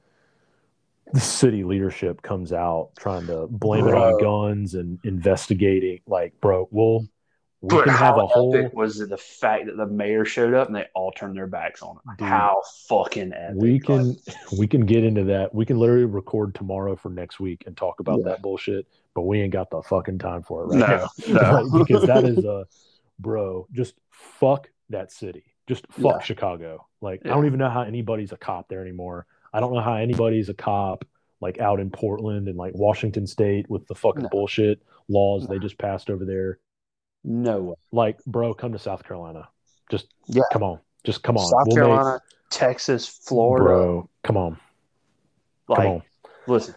[1.14, 6.68] the city leadership comes out trying to blame it on guns and investigating like bro
[6.72, 7.08] we'll
[7.68, 10.24] we But can have how a whole epic was it the fact that the mayor
[10.26, 12.16] showed up and they all turned their backs on him?
[12.18, 12.28] Dude.
[12.28, 13.56] how fucking epic!
[13.56, 14.16] we can
[14.58, 18.00] we can get into that we can literally record tomorrow for next week and talk
[18.00, 18.30] about Yeah.
[18.32, 20.80] that bullshit but we ain't got the fucking time for it right
[21.28, 22.66] no, now no, because that is a
[23.20, 26.24] bro just fuck that city just fuck Yeah.
[26.24, 29.82] chicago like i don't even know how anybody's a cop there anymore i don't know
[29.82, 31.04] how anybody's a cop
[31.42, 34.30] like out in portland and like washington state with the fucking No.
[34.32, 36.60] bullshit laws they just passed over there
[37.30, 37.76] no way.
[37.92, 39.48] like bro come to south carolina
[39.92, 40.44] just Yeah.
[40.54, 43.64] come on just come on South We'll make- Carolina, Texas, Florida.
[43.66, 44.58] bro come on
[45.68, 46.04] like, come on
[46.48, 46.76] listen,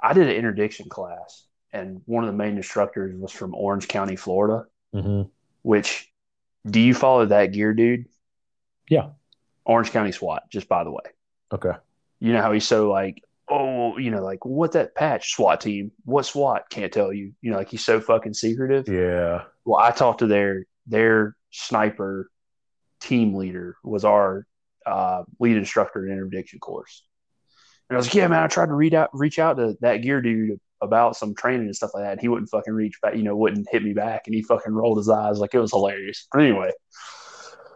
[0.00, 4.16] I did an interdiction class, and one of the main instructors was from Orange County,
[4.16, 4.64] Florida.
[4.94, 5.22] hmm
[5.62, 6.10] Which,
[6.66, 8.06] do you follow that gear, dude?
[8.88, 9.10] Yeah.
[9.66, 10.50] Orange County SWAT.
[10.50, 11.04] Just by the way,
[11.52, 11.72] okay
[12.20, 15.92] you know how he's so like, oh, you know, like what that patch SWAT team?
[16.06, 16.68] What SWAT?
[16.70, 17.32] Can't tell you.
[17.42, 18.88] You know, like he's so fucking secretive.
[18.88, 22.30] yeah Well, I talked to their their sniper
[23.00, 24.46] team leader was our
[24.86, 27.04] uh, lead instructor in interdiction course,
[27.88, 29.98] and I was like, "Yeah, man, I tried to read out reach out to that
[29.98, 33.16] gear dude about some training and stuff like that, and he wouldn't fucking reach back,
[33.16, 35.70] you know, wouldn't hit me back, and he fucking rolled his eyes like it was
[35.70, 36.28] hilarious.
[36.30, 36.70] But anyway,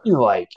[0.05, 0.49] you know, like,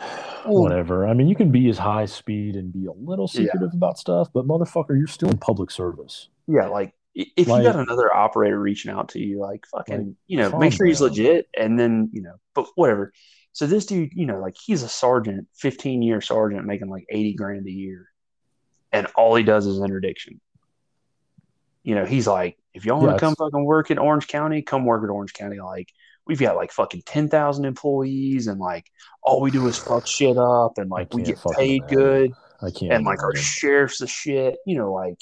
[0.45, 1.07] whatever.
[1.07, 3.43] I mean, you can be as high speed and be a little Yeah.
[3.43, 6.27] secretive about stuff, but motherfucker, you're still in public service.
[6.47, 10.15] yeah, like if Like- you got another operator reaching out to you, like fucking, Like,
[10.27, 13.11] you know, make sure he's legit, and then you know, but whatever.
[13.53, 17.33] So this dude, you know, like he's a sergeant, fifteen year sergeant, making like eighty
[17.33, 18.07] grand a year,
[18.93, 20.39] and all he does is interdiction.
[21.83, 24.85] You know, he's like, if y'all want to come fucking work in Orange County, come
[24.85, 25.59] work at Orange County.
[25.59, 25.89] Like
[26.25, 28.85] we've got like fucking ten thousand employees, and like
[29.23, 32.31] all we do is fuck shit up, and like we get paid good
[32.61, 32.93] I can't.
[32.93, 33.43] and like our imagine.
[33.43, 34.57] sheriff's the shit.
[34.65, 35.17] You know, like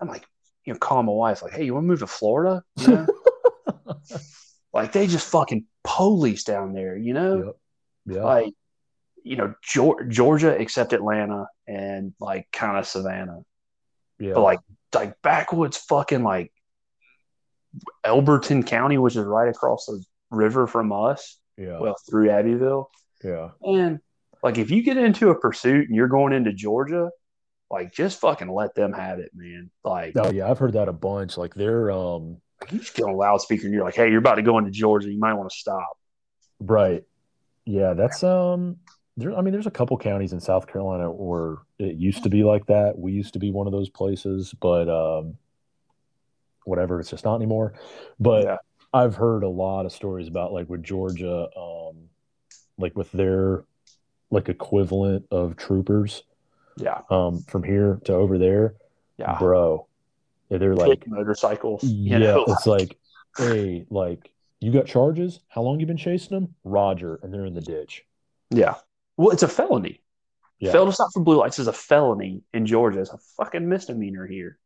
[0.00, 0.26] I'm like,
[0.64, 2.62] you know, calling my wife, like, hey, you want to move to Florida?
[2.76, 3.06] You know,
[4.72, 6.96] like they just fucking police down there.
[6.96, 8.16] You know, Yep.
[8.16, 8.24] Yeah.
[8.24, 8.52] like
[9.22, 9.54] you know,
[10.08, 13.40] Georgia except Atlanta and like kind of Savannah,
[14.18, 14.34] yeah.
[14.34, 14.60] but like
[14.94, 16.52] like backwoods fucking like
[18.04, 21.78] Elberton County, which is right across the river from us, yeah.
[21.80, 22.90] well through Abbeville.
[23.22, 23.50] yeah.
[23.62, 24.00] And
[24.42, 27.10] like if you get into a pursuit and you're going into Georgia,
[27.74, 29.70] like just fucking let them have it, man.
[29.84, 31.36] Like, Oh yeah, I've heard that a bunch.
[31.36, 34.18] Like they're um like you just get on a loudspeaker and you're like, hey, you're
[34.18, 35.10] about to go into Georgia.
[35.10, 35.98] You might want to stop.
[36.60, 37.02] right.
[37.66, 38.76] Yeah, that's um.
[39.16, 42.42] There, I mean, there's a couple counties in South Carolina where it used to be
[42.42, 42.98] like that.
[42.98, 45.36] We used to be one of those places, but um,
[46.64, 47.74] whatever, it's just not anymore.
[48.18, 48.56] But Yeah.
[48.92, 52.08] I've heard a lot of stories about like with Georgia, um,
[52.76, 53.64] like with their
[54.30, 56.24] like equivalent of troopers,
[56.76, 57.00] Yeah.
[57.10, 58.74] um, from here to over there,
[59.18, 59.38] Yeah.
[59.38, 59.86] bro.
[60.50, 61.84] yeah, They're like, Like motorcycles.
[61.84, 62.44] yeah, You know?
[62.48, 62.98] it's like,
[63.38, 64.30] hey, like
[64.60, 65.40] you got charges?
[65.48, 66.54] How long you been chasing them?
[66.64, 68.04] Roger, and they're in the ditch.
[68.50, 68.74] yeah.
[69.16, 70.00] Well, it's a felony.
[70.58, 70.72] Yeah.
[70.72, 73.00] Fail to stop for blue lights is a felony in Georgia.
[73.00, 74.58] It's a fucking misdemeanor here.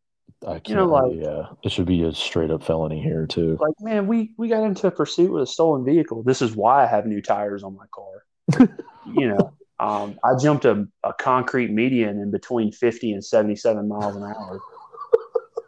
[0.46, 0.68] I can't.
[0.68, 3.58] You know, like- yeah, it should be a straight up felony here too.
[3.60, 6.22] Like, man, we we got into a pursuit with a stolen vehicle.
[6.22, 8.68] This is why I have new tires on my car.
[9.14, 14.16] you know, um, I jumped a, a concrete median in between 50 and 77 miles
[14.16, 14.60] an hour.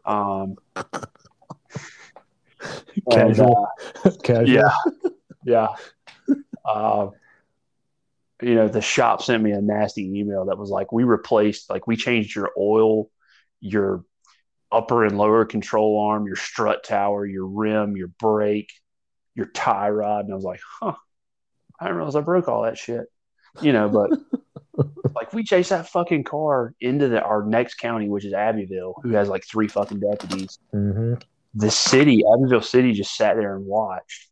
[0.05, 0.57] Um,
[3.07, 3.69] and, Casual,
[4.23, 4.49] casual.
[4.49, 4.75] yeah,
[5.45, 5.69] yeah.
[6.65, 7.09] Uh,
[8.43, 11.87] you know, the shop sent me a nasty email that was like, "We replaced, like,
[11.87, 13.11] we changed your oil,
[13.61, 14.05] your
[14.73, 18.73] upper and lower control arm, your strut tower, your rim, your brake,
[19.35, 20.95] your tie rod." And I was like, "Huh,
[21.79, 23.07] I didn't realize I broke all that shit."
[23.61, 24.11] You know, but
[25.15, 29.11] like we chased that fucking car into the, our next county, which is Abbeville, who
[29.11, 31.15] has like three fucking deputies hmm
[31.55, 34.29] the city, Abbeville City, just sat there and watched.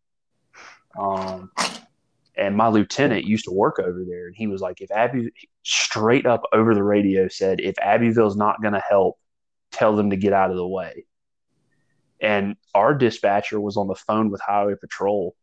[0.98, 1.50] Um,
[2.36, 5.32] and my lieutenant used to work over there, and he was like, "If Abbey
[5.64, 9.18] straight up over the radio said, if Abbeville's not going to help,
[9.72, 11.06] tell them to get out of the way."
[12.20, 15.34] And our dispatcher was on the phone with Highway Patrol,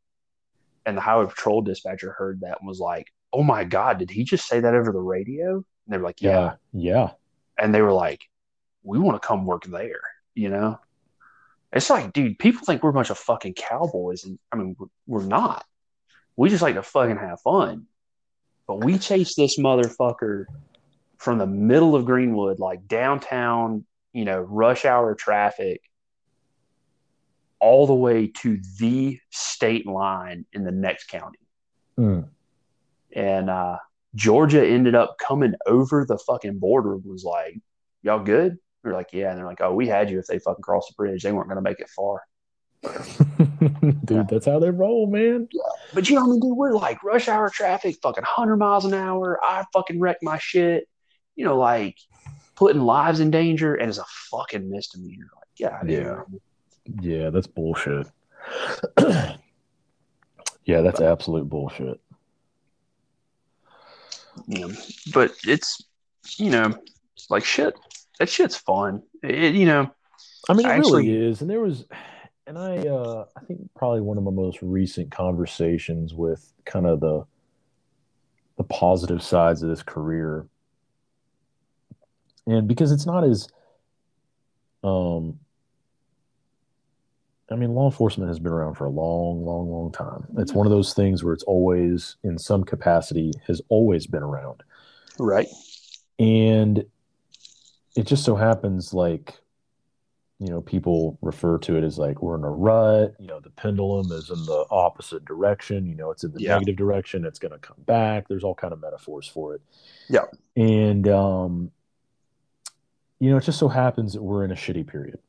[0.85, 4.23] and the Highway Patrol dispatcher heard that and was like, "Oh my God, did he
[4.23, 7.11] just say that over the radio?" And they were like, "Yeah,", Yeah, yeah.
[7.57, 8.29] and they were like,
[8.83, 10.01] "We want to come work there,"
[10.33, 10.79] you know.
[11.73, 14.87] It's like, dude, people think we're a bunch of fucking cowboys, and I mean, we're,
[15.07, 15.65] we're not.
[16.37, 17.87] We just like to fucking have fun.
[18.67, 20.45] But we chase this motherfucker
[21.17, 25.81] from the middle of Greenwood, like downtown, you know, rush hour traffic,
[27.59, 31.39] all the way to the state line in the next county.
[31.99, 32.29] Mm.
[33.15, 33.77] And uh,
[34.13, 36.97] Georgia ended up coming over the fucking border.
[36.97, 37.59] Was like,
[38.03, 38.57] y'all good?
[38.83, 39.29] We're like, yeah.
[39.29, 41.23] And they're like, oh, we had you if they fucking crossed the bridge.
[41.23, 42.21] They weren't going to make it far.
[44.05, 45.47] dude, that's how they roll, man.
[45.93, 46.57] But you know what I mean, dude?
[46.57, 49.39] We're like rush hour traffic, fucking 100 miles an hour.
[49.43, 50.87] I fucking wrecked my shit.
[51.35, 51.97] You know, like
[52.55, 55.29] putting lives in danger, and it's a fucking misdemeanor.
[55.35, 56.21] Like, yeah, Yeah.
[57.01, 58.07] Yeah, that's bullshit.
[58.99, 61.99] yeah, that's absolute bullshit.
[64.47, 64.75] You know,
[65.13, 65.83] but it's
[66.37, 66.73] you know,
[67.29, 67.75] like shit.
[68.19, 69.03] That shit's fun.
[69.23, 69.91] It, you know,
[70.49, 71.41] I mean, it Actually- really is.
[71.41, 71.85] And there was,
[72.47, 76.99] and I, uh, I think probably one of my most recent conversations with kind of
[77.01, 77.25] the,
[78.57, 80.47] the positive sides of this career,
[82.47, 83.49] and because it's not as,
[84.83, 85.39] um,
[87.51, 90.25] I mean, law enforcement has been around for a long, long, long time.
[90.37, 94.63] It's one of those things where it's always, in some capacity, has always been around
[95.19, 95.47] right?
[96.19, 96.83] and
[97.95, 99.35] it just so happens like
[100.39, 103.49] you know people refer to it as like we're in a rut you know the
[103.51, 106.53] pendulum is in the opposite direction you know it's in the Yeah.
[106.55, 109.61] negative direction it's going to come back there's all kind of metaphors for it
[110.09, 110.25] Yeah.
[110.57, 111.71] and um
[113.19, 115.19] you know it just so happens that we're in a shitty period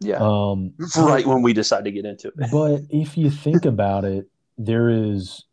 [0.00, 0.18] Yeah.
[0.20, 2.50] um right when we decide to get into it.
[2.52, 4.28] but if you think about it,
[4.58, 5.44] there is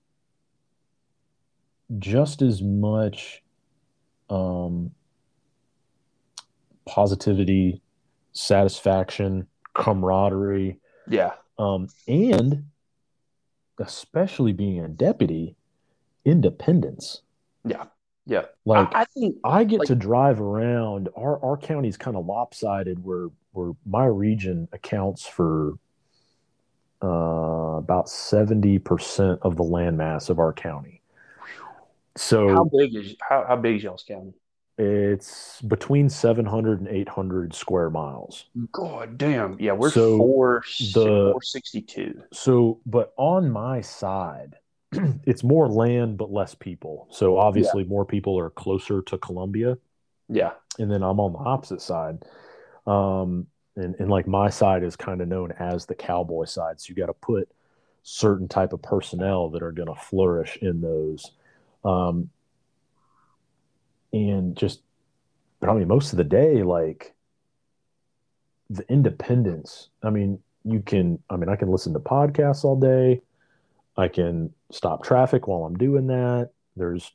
[2.00, 3.42] just as much
[4.30, 4.92] um,
[6.86, 7.82] positivity,
[8.34, 11.34] satisfaction, camaraderie, Yeah.
[11.58, 12.66] um, and
[13.80, 15.56] especially being a deputy,
[16.26, 17.22] independence.
[17.66, 17.86] Yeah.
[18.26, 18.44] Yeah.
[18.66, 21.10] Like I, I think I get Like- to drive around.
[21.18, 25.74] Our our county's kind of lopsided, where where my region accounts for
[27.02, 31.02] uh, about seventy percent of the landmass of our county.
[32.16, 34.34] So how big is how, how big is y'all's county?
[34.80, 38.46] it's between 700 and 800 square miles.
[38.72, 39.56] God damn.
[39.60, 40.64] Yeah, we're So four
[40.96, 42.24] the- four sixty two.
[42.32, 44.56] So, but on my side,
[45.26, 47.08] it's more land but less people.
[47.12, 49.78] So obviously, more people are closer to Columbia.
[50.30, 50.54] Yeah.
[50.80, 52.24] and then I'm on the opposite side.
[52.88, 56.80] Um, and, and like my side is kind of known as the cowboy side.
[56.80, 57.50] So you got to put
[58.04, 61.32] certain type of personnel that are going to flourish in those.
[61.84, 62.30] Um,
[64.12, 64.82] and just,
[65.60, 67.14] but I mean, most of the day, like
[68.70, 73.22] the independence, I mean, you can, I mean, I can listen to podcasts all day.
[73.98, 76.50] I can stop traffic while I'm doing that.
[76.76, 77.12] There's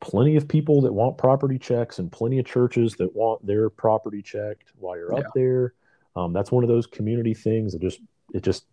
[0.00, 4.22] plenty of people that want property checks and plenty of churches that want their property
[4.22, 5.18] checked while you're Yeah.
[5.20, 5.74] up there.
[6.16, 8.00] Um, that's one of those community things that just
[8.32, 8.64] it just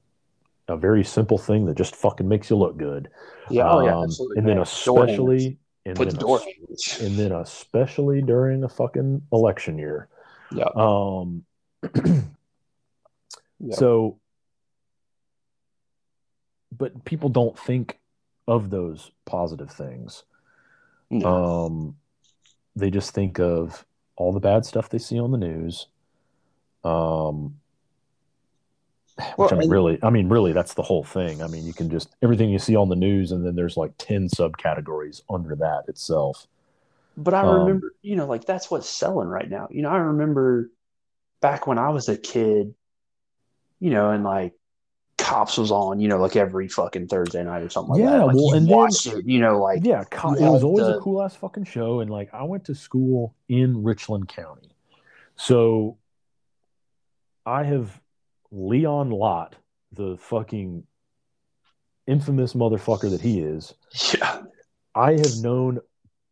[0.69, 3.09] a very simple thing that just fucking makes you look good.
[3.49, 3.69] Yeah.
[3.69, 3.95] Oh yeah.
[3.97, 4.37] Um, Absolutely.
[4.37, 6.99] and then especially and put then the door handles.
[7.01, 10.07] and then especially during a fucking election year.
[10.51, 10.69] Yeah.
[10.75, 11.43] Um
[13.59, 13.75] Yeah.
[13.75, 14.19] so
[16.71, 17.99] but people don't think
[18.47, 20.23] of those positive things.
[21.09, 21.27] No.
[21.27, 21.97] Um,
[22.75, 23.85] they just think of
[24.15, 25.87] all the bad stuff they see on the news.
[26.83, 27.59] Um,
[29.35, 31.41] which Well, I mean, really, I mean, really, that's the whole thing.
[31.41, 33.93] I mean, you can just everything you see on the news, and then there's like
[33.97, 36.47] ten subcategories under that itself.
[37.15, 39.67] But I Um, remember, you know, like that's what's selling right now.
[39.71, 40.71] You know, I remember
[41.41, 42.75] back when I was a kid,
[43.79, 44.53] you know, and like
[45.27, 48.25] Cops was on, you know, like every fucking Thursday night or something like Yeah, that.
[48.27, 50.97] Like, well, you and then- it, you know, like yeah, co- it was always the-
[50.97, 54.71] a cool ass fucking show, and like I went to school in Richland County,
[55.35, 55.97] so
[57.45, 57.99] I have
[58.51, 59.55] Leon Lott,
[59.91, 60.83] the fucking
[62.07, 63.73] infamous motherfucker that he is.
[64.13, 64.43] yeah,
[64.95, 65.79] I have known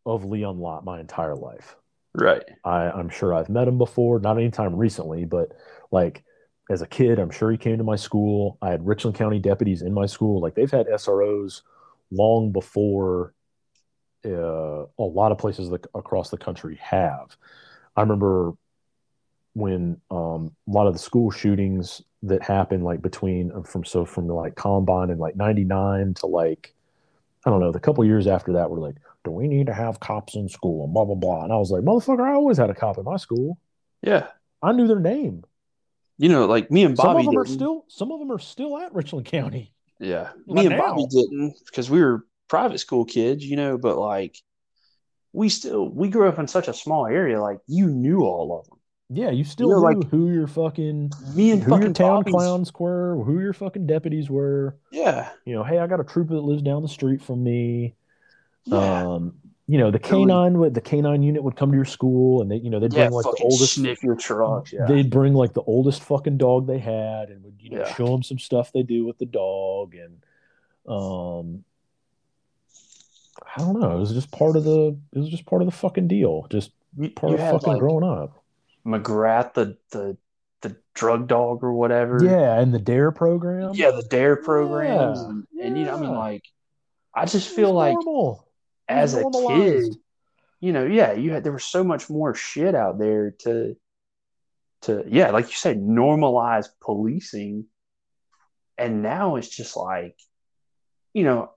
[0.06, 1.76] of Leon Lott my entire life.
[2.14, 5.52] right, I, I'm sure I've met him before, not anytime recently, but
[5.90, 6.24] like
[6.68, 8.58] as a kid, I'm sure he came to my school.
[8.60, 10.40] I had Richland County deputies in my school.
[10.40, 11.62] Like they've had SROs
[12.10, 13.34] long before
[14.24, 17.36] uh, a lot of places that, across the country have.
[17.96, 18.52] I remember
[19.54, 24.04] when um, a lot of the school shootings that happened, like between uh, from so
[24.04, 26.74] from like Columbine and like '99 to like
[27.46, 30.00] I don't know, the couple years after that were like, do we need to have
[30.00, 31.44] cops in school and blah blah blah.
[31.44, 33.58] And I was like, motherfucker, I always had a cop in my school.
[34.02, 34.26] yeah,
[34.62, 35.44] I knew their name.
[36.18, 37.06] You know, like me and Bobby.
[37.06, 37.38] some of them didn't.
[37.50, 39.72] are still some of them are still at Richland County.
[39.98, 40.86] Yeah, Like me and now.
[40.88, 43.78] Bobby didn't because we were private school kids, you know.
[43.78, 44.36] But like,
[45.32, 47.40] we still we grew up in such a small area.
[47.40, 48.78] Like, you knew all of them.
[49.08, 52.16] Yeah, you still know, knew like- who your fucking Me and who your fucking town
[52.24, 54.76] Bobby's- clowns were, who your fucking deputies were.
[54.90, 57.94] Yeah, You know, hey, I got a trooper that lives down the street from me.
[58.64, 59.36] yeah, Um,
[59.68, 62.56] you know, the canine would the canine unit would come to your school and they,
[62.56, 63.08] you know, they'd yeah.
[63.08, 64.72] bring like the oldest sniff your trucks.
[64.72, 67.94] Yeah, they'd bring like the oldest fucking dog they had and would you know Yeah.
[67.94, 70.22] show them some stuff they do with the dog and
[70.88, 71.64] um
[73.56, 73.96] I don't know.
[73.96, 76.46] It was just part of the it was just part of the fucking deal.
[76.48, 76.70] Just
[77.14, 78.42] part you of fucking like growing up.
[78.86, 80.16] McGruff, the the
[80.62, 82.20] the drug dog or whatever.
[82.22, 83.72] Yeah, and the Dare program.
[83.74, 86.44] yeah, the Dare programs, Yeah, and, and you know, I mean, like,
[87.14, 88.45] I just feel like normal.
[88.88, 89.96] It as a kid,
[90.60, 93.76] you know, yeah, you had there was so much more shit out there to
[94.82, 97.66] to yeah, like you said, normalize policing.
[98.78, 100.16] And now it's just like,
[101.14, 101.50] you know,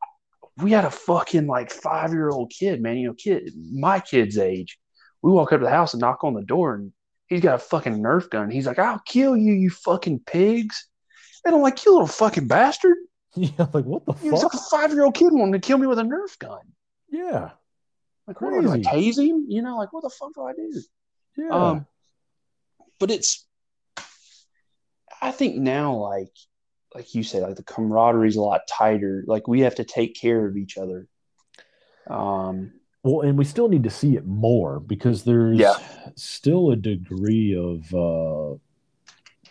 [0.58, 4.38] we had a fucking like five year old kid, man, you know, kid my kid's
[4.38, 4.78] age.
[5.22, 6.94] We walk up to the house and knock on the door and
[7.28, 8.50] he's got a fucking Nerf gun.
[8.50, 10.88] He's like, I'll kill you, you fucking pigs.
[11.46, 12.98] And I'm like, you little fucking bastard.
[13.36, 14.54] Yeah, like what the He was fuck?
[14.56, 16.62] like a five year old kid wanting to kill me with a Nerf gun.
[17.12, 17.52] Yeah,
[18.28, 18.82] Like, what do I?
[18.82, 18.84] Crazy.
[18.84, 19.46] tase him?
[19.50, 20.82] You know, like, what the fuck do I do?
[21.38, 21.50] yeah.
[21.50, 21.86] Um,
[23.00, 23.46] but it's,
[25.22, 26.32] I think now, like,
[26.94, 29.24] like you said, like the camaraderie is a lot tighter.
[29.28, 31.08] Like we have to take care of each other.
[32.08, 32.74] Um,
[33.04, 35.76] Well, and we still need to see it more because there's Yeah.
[36.16, 38.58] still a degree of uh,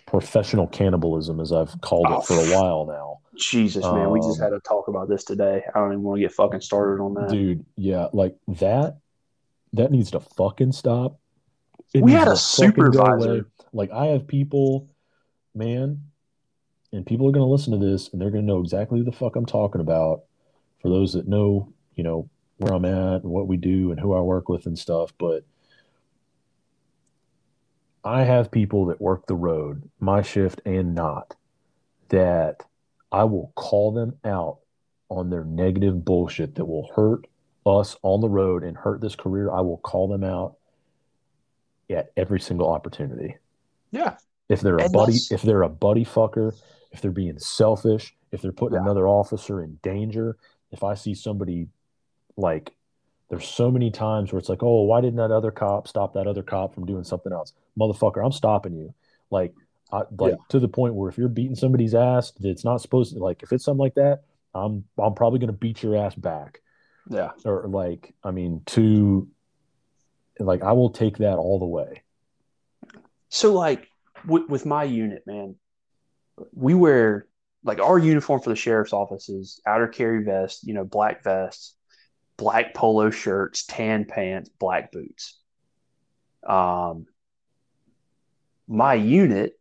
[0.07, 3.18] professional cannibalism, as I've called Oh, it for a while now.
[3.39, 5.63] Jesus, man, we just Um, had to talk about this today.
[5.75, 7.31] I don't even want to get fucking started on that.
[7.31, 8.99] Dude, yeah, like that,
[9.73, 11.19] that needs to fucking stop.
[11.95, 13.47] It We had a supervisor.
[13.73, 14.89] Like, I have people,
[15.55, 16.03] man,
[16.93, 19.05] and people are going to listen to this and they're going to know exactly who
[19.05, 20.25] the fuck I'm talking about.
[20.81, 24.15] For those that know, you know, where I'm at and what we do and who
[24.15, 25.13] I work with and stuff.
[25.19, 25.45] But
[28.05, 31.35] I have people that work the road, my shift and not,
[32.09, 32.65] that
[33.11, 34.59] I will call them out
[35.09, 37.27] on their negative bullshit that will hurt
[37.65, 39.51] us on the road and hurt this career.
[39.51, 40.57] I will call them out
[41.91, 43.37] at every single opportunity.
[43.91, 44.17] Yeah,
[44.51, 46.55] If they're a And buddy, that's- if they're a buddy fucker,
[46.91, 48.83] if they're being selfish, if they're putting Yeah.
[48.83, 50.37] another officer in danger,
[50.71, 51.69] if I see somebody
[52.37, 52.75] like
[53.29, 56.27] there's so many times where it's like, oh, why didn't that other cop stop that
[56.27, 57.53] other cop from doing something else?
[57.79, 58.95] Motherfucker, I'm stopping you.
[59.31, 59.55] Like,
[59.91, 60.37] I, like Yeah.
[60.51, 63.19] to the point where if you're beating somebody's ass, that's not supposed to.
[63.21, 64.25] Like, if it's something like that,
[64.55, 66.61] I'm I'm probably gonna beat your ass back.
[67.09, 69.29] yeah, Or like, I mean, to
[70.39, 72.03] like, I will take that all the way.
[73.29, 73.89] So like
[74.27, 75.57] with, with my unit, man,
[76.53, 77.27] we wear
[77.65, 81.75] like our uniform for the sheriff's office is outer carry vest, you know, black vests,
[82.37, 85.39] black polo shirts, tan pants, black boots.
[86.47, 87.07] Um,
[88.69, 89.58] my unit,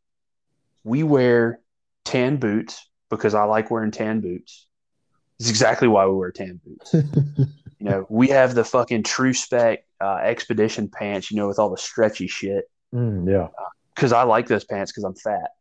[0.88, 1.59] we wear
[2.05, 4.65] tan boots because I like wearing tan boots.
[5.39, 6.95] It's exactly why we wear tan boots.
[7.80, 11.77] You know, we have the fucking TRU-SPEC uh, expedition pants, you know, with all the
[11.77, 13.49] stretchy shit Mm, yeah.
[13.93, 15.51] because I like those pants because I'm fat.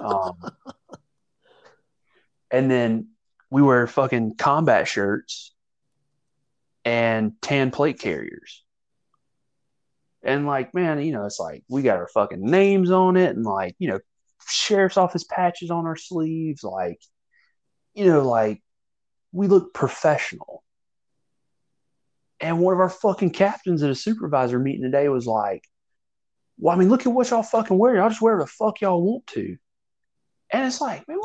[0.00, 0.34] Um,
[2.52, 3.08] and then
[3.50, 5.52] we wear fucking combat shirts
[6.84, 8.62] and tan plate carriers.
[10.22, 13.44] And like, man, you know, it's like we got our fucking names on it and
[13.44, 13.98] like, you know,
[14.48, 16.62] sheriff's office patches on our sleeves.
[16.62, 17.00] Like,
[17.94, 18.62] you know, like
[19.32, 20.62] we look professional.
[22.40, 25.64] And one of our fucking captains at a supervisor meeting today was like,
[26.58, 27.96] well, I mean, look at what y'all fucking wear.
[27.96, 29.56] Y'all just wear the fuck y'all want to.
[30.52, 31.18] And it's like, man,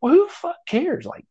[0.00, 1.04] what, who the fuck cares?
[1.04, 1.24] Like,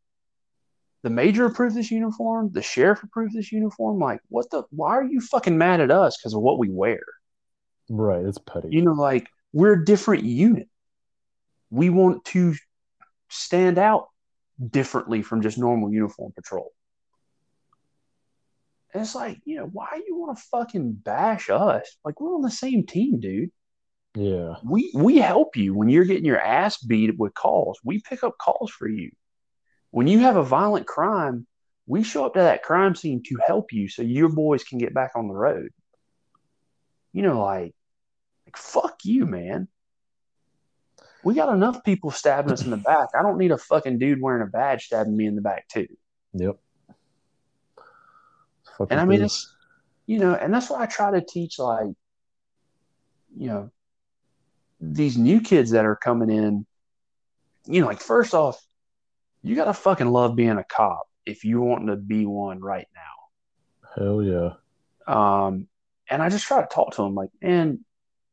[1.04, 4.00] the major approved this uniform, the sheriff approved this uniform.
[4.00, 4.64] Like, what the?
[4.70, 7.02] Why are you fucking mad at us because of what we wear?
[7.90, 8.24] Right.
[8.24, 8.70] It's petty.
[8.72, 10.70] You know, like we're a different unit.
[11.72, 12.54] We want to
[13.30, 14.10] stand out
[14.70, 16.72] differently from just normal uniform patrol.
[18.94, 21.98] And it's like, you know, why you want to fucking bash us?
[22.04, 23.50] Like, we're on the same team, dude.
[24.16, 24.56] yeah.
[24.64, 27.80] we we help you when you're getting your ass beat with calls.
[27.84, 29.12] We pick up calls for you.
[29.92, 31.48] When you have a violent crime,
[31.88, 34.94] we show up to that crime scene to help you so your boys can get
[34.94, 35.70] back on the road.
[37.14, 37.74] You know, like,
[38.46, 39.68] like fuck you, man.
[41.24, 43.10] We got enough people stabbing us in the back.
[43.18, 45.88] I don't need a fucking dude wearing a badge stabbing me in the back too.
[46.34, 46.58] Yep.
[48.78, 49.54] Fucking And I mean, it's,
[50.06, 51.88] you know, and that's what I try to teach, like,
[53.38, 53.72] you know,
[54.80, 56.66] these new kids that are coming in,
[57.66, 58.60] you know, like first off,
[59.44, 63.96] you gotta fucking love being a cop if you want to be one right now.
[63.96, 64.54] Hell yeah.
[65.08, 65.68] Um,
[66.10, 67.84] and I just try to talk to them like, man,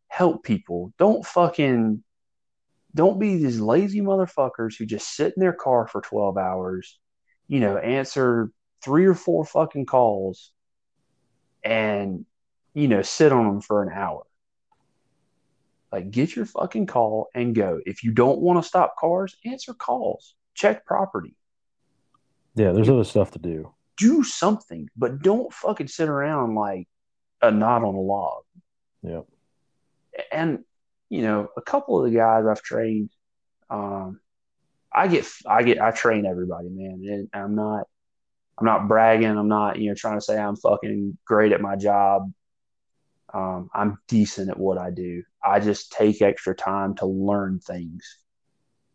[0.08, 0.92] help people.
[0.98, 2.02] Don't fucking
[2.94, 6.98] don't be these lazy motherfuckers who just sit in their car for 12 hours,
[7.46, 8.50] you know, answer
[8.82, 10.52] three or four fucking calls
[11.64, 12.24] and,
[12.74, 14.22] you know, sit on them for an hour.
[15.92, 17.80] Like, get your fucking call and go.
[17.84, 21.34] If you don't want to stop cars, answer calls, check property.
[22.54, 23.72] Yeah, there's other stuff to do.
[23.96, 26.88] Do something, but don't fucking sit around like
[27.40, 28.42] a knot on a log.
[29.02, 29.22] Yeah.
[30.32, 30.64] And
[31.08, 33.10] you know, a couple of the guys I've trained,
[33.70, 34.20] um,
[34.92, 37.02] I get, I get, I train everybody, man.
[37.04, 37.86] And I'm not,
[38.58, 39.36] I'm not bragging.
[39.36, 42.32] I'm not, you know, trying to say I'm fucking great at my job.
[43.32, 45.22] Um, I'm decent at what I do.
[45.44, 48.18] I just take extra time to learn things.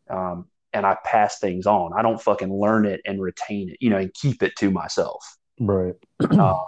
[0.09, 1.93] Um, and I pass things on.
[1.93, 5.23] I don't fucking learn it and retain it, you know, and keep it to myself.
[5.59, 5.93] Right.
[6.19, 6.63] uh,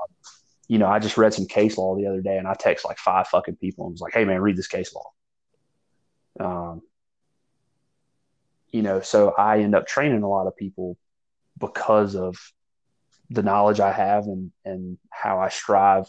[0.67, 2.99] you know, I just read some case law the other day and I text like
[2.99, 5.11] five fucking people and was like, hey, man, read this case law.
[6.39, 6.81] Um,
[8.71, 10.97] you know, so I end up training a lot of people
[11.57, 12.35] because of
[13.29, 16.05] the knowledge I have and and how I strive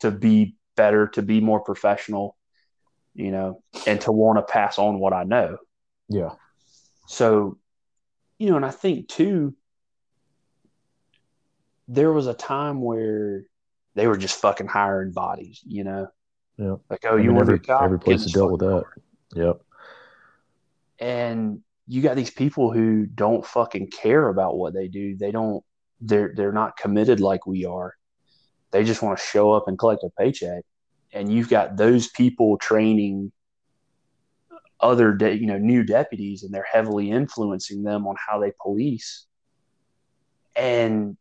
[0.00, 2.36] to be better, to be more professional,
[3.14, 5.58] you know, and to want to pass on what I know.
[6.08, 6.30] Yeah.
[7.06, 7.58] So,
[8.38, 9.54] you know, and I think too,
[11.88, 13.44] there was a time where
[13.94, 16.08] they were just fucking hiring bodies, you know.
[16.58, 16.76] Yeah.
[16.90, 18.84] Like, oh, I you want every, to every place has dealt with that.
[19.34, 19.60] Yep.
[20.98, 25.16] And you got these people who don't fucking care about what they do.
[25.16, 25.62] They don't.
[26.00, 27.94] They're they're not committed like we are.
[28.70, 30.64] They just want to show up and collect a paycheck.
[31.12, 33.32] And you've got those people training
[34.80, 39.26] other de- you know new deputies and they're heavily influencing them on how they police
[40.54, 41.16] and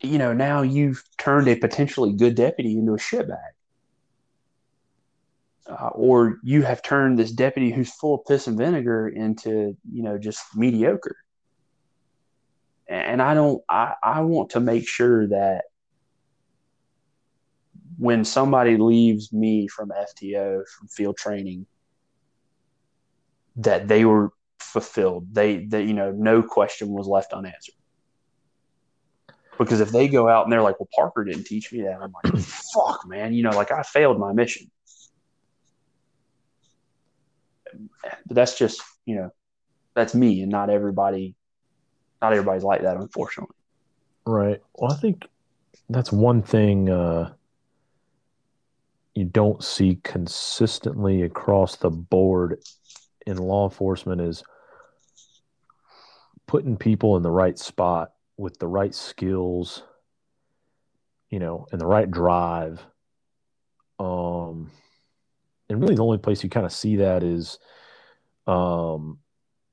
[0.00, 3.36] you know now you've turned a potentially good deputy into a shitbag
[5.66, 10.02] uh, or you have turned this deputy who's full of piss and vinegar into you
[10.02, 11.16] know just mediocre.
[12.86, 15.64] And i don't i, I want to make sure that
[17.96, 21.66] when somebody leaves me from fto from field training
[23.56, 25.28] that they were fulfilled.
[25.32, 27.74] They that you know no question was left unanswered.
[29.58, 32.12] Because if they go out and they're like well parker didn't teach me that i'm
[32.24, 34.68] like fuck man you know like i failed my mission
[38.02, 39.30] but that's just you know
[39.94, 41.34] that's me and not everybody
[42.20, 43.54] not everybody's like that unfortunately.
[44.26, 44.60] Right.
[44.74, 45.26] Well i think
[45.90, 47.32] that's one thing uh,
[49.14, 52.58] you don't see consistently across the board
[53.26, 54.42] in law enforcement is
[56.46, 59.82] putting people in the right spot with the right skills
[61.34, 62.80] you know and the right drive.
[63.98, 64.70] Um
[65.68, 67.58] and really the only place you kind of see that is
[68.46, 69.18] um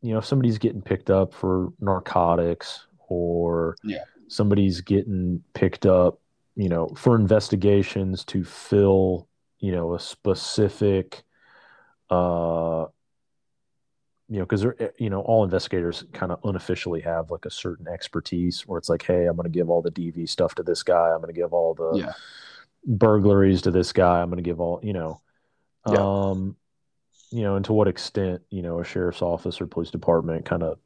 [0.02, 4.04] you know if somebody's getting picked up for narcotics or yeah.
[4.28, 6.20] somebody's getting picked up
[6.56, 9.28] you know for investigations to fill
[9.60, 11.24] you know a specific
[12.10, 12.86] uh
[14.30, 17.88] you know because they're you know all investigators kind of unofficially have like a certain
[17.88, 20.84] expertise where it's like hey i'm going to give all the dv stuff to this
[20.84, 21.10] guy.
[21.10, 22.14] I'm going to give all the yeah.
[22.86, 24.22] burglaries to this guy.
[24.22, 25.20] I'm going to give all you know
[25.90, 26.30] Yeah.
[26.32, 26.56] um
[27.32, 30.64] you know and to what extent you know a sheriff's office or police department kind
[30.64, 30.78] of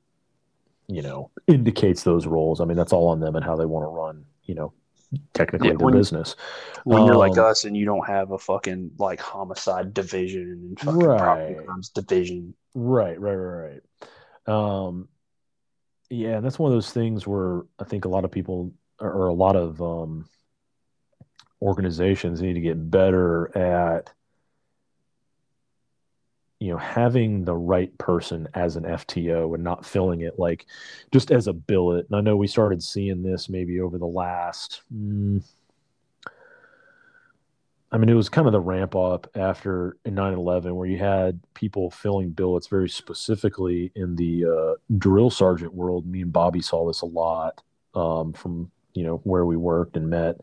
[0.88, 3.84] you know indicates those roles i mean that's all on them and how they want
[3.84, 4.72] to run you know
[5.34, 6.35] technically Yeah, their when- business
[6.84, 10.80] when you're like Um, us and you don't have a fucking like homicide division and
[10.80, 11.17] fucking Right.
[11.17, 13.81] property crimes division Right, right, right,
[14.47, 14.53] right.
[14.85, 15.07] Um,
[16.09, 19.11] yeah, and that's one of those things where I think a lot of people or,
[19.11, 20.27] or a lot of um,
[21.61, 24.11] organizations need to get better at,
[26.60, 30.65] you know, having the right person as an FTO and not filling it like
[31.11, 32.07] just as a billet.
[32.07, 34.82] And I know we started seeing this maybe over the last.
[34.94, 35.44] mm,
[37.91, 41.40] I mean, it was kind of the ramp up after 9 11 where you had
[41.53, 46.06] people filling billets very specifically in the uh, drill sergeant world.
[46.06, 47.61] Me and Bobby saw this a lot
[47.94, 50.41] um, from, you know, where we worked and met.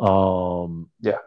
[0.00, 1.18] Um, Yeah.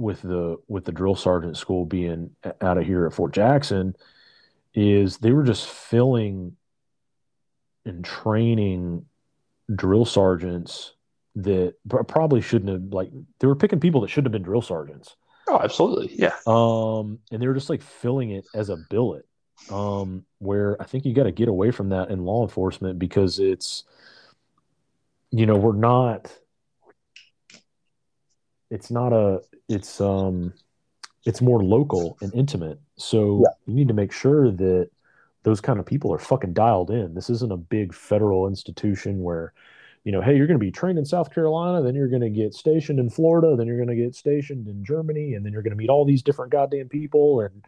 [0.00, 3.94] With the with the drill sergeant school being out of here at Fort Jackson,
[4.74, 6.56] is they were just filling
[7.84, 9.06] and training
[9.74, 10.94] drill sergeants
[11.36, 11.74] that
[12.08, 15.16] probably shouldn't have like they were picking people that should have been drill sergeants
[15.50, 16.14] Oh, absolutely.
[16.14, 16.36] Yeah.
[16.46, 19.26] Um, and they were just like filling it as a billet.
[19.68, 23.40] Um, where I think you got to get away from that in law enforcement because
[23.40, 23.82] it's,
[25.32, 26.32] you know, we're not.
[28.70, 29.40] It's not a.
[29.70, 30.52] It's um,
[31.24, 32.80] it's more local and intimate.
[32.96, 33.54] So Yeah.
[33.66, 34.90] you need to make sure that
[35.42, 37.14] those kind of people are fucking dialed in.
[37.14, 39.54] This isn't a big federal institution where,
[40.04, 42.30] you know, hey, you're going to be trained in South Carolina, then you're going to
[42.30, 45.62] get stationed in Florida, then you're going to get stationed in Germany, and then you're
[45.62, 47.40] going to meet all these different goddamn people.
[47.40, 47.64] And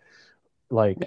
[0.70, 1.06] like, Yeah.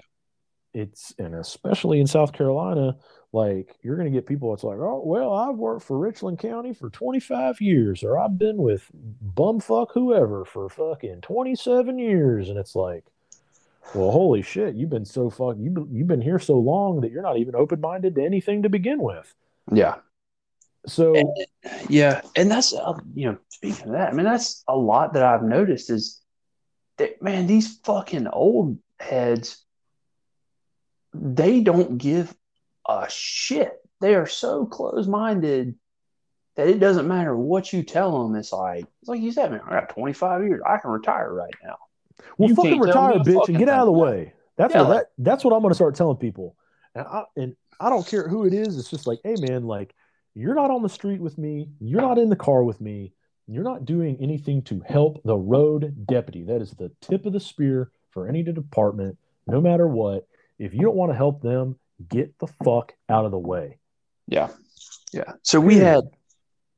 [0.73, 2.97] it's, and especially in South Carolina,
[3.35, 6.73] like, you're going to get people that's like, oh, well, I've worked for Richland County
[6.73, 8.89] for 25 years, or I've been with
[9.35, 12.49] bumfuck whoever for fucking 27 years.
[12.49, 13.03] And it's like,
[13.93, 17.11] well, holy shit, you've been so fuck you've been, you've been here so long that
[17.11, 19.31] you're not even open minded to anything to begin with.
[19.71, 19.95] Yeah.
[20.87, 21.33] So
[21.89, 25.23] Yeah, and that's uh, you know, speaking of that, I mean, that's a lot that
[25.23, 26.21] I've noticed is
[26.97, 29.63] that man, these fucking old heads,
[31.13, 32.33] they don't give
[32.87, 33.73] a shit.
[34.01, 35.75] They are so close minded
[36.55, 38.35] that it doesn't matter what you tell them.
[38.35, 41.33] It's like it's like you said, man, I got twenty five years, I can retire
[41.33, 41.75] right now.
[42.37, 44.33] well, you fucking retire, bitch, and get out of the way.
[44.57, 46.55] That's Yeah, what like- that that's what I'm gonna start telling people.
[46.93, 48.77] And I and I don't care who it is.
[48.77, 49.93] It's just like, hey man, like
[50.33, 53.13] you're not on the street with me, you're not in the car with me,
[53.47, 56.43] you're not doing anything to help the road deputy.
[56.43, 59.17] That is the tip of the spear for any department,
[59.47, 60.27] no matter what.
[60.57, 61.77] If you don't want to help them,
[62.07, 63.79] get the fuck out of the way.
[64.27, 64.49] Yeah,
[65.13, 65.33] yeah.
[65.43, 66.03] So we had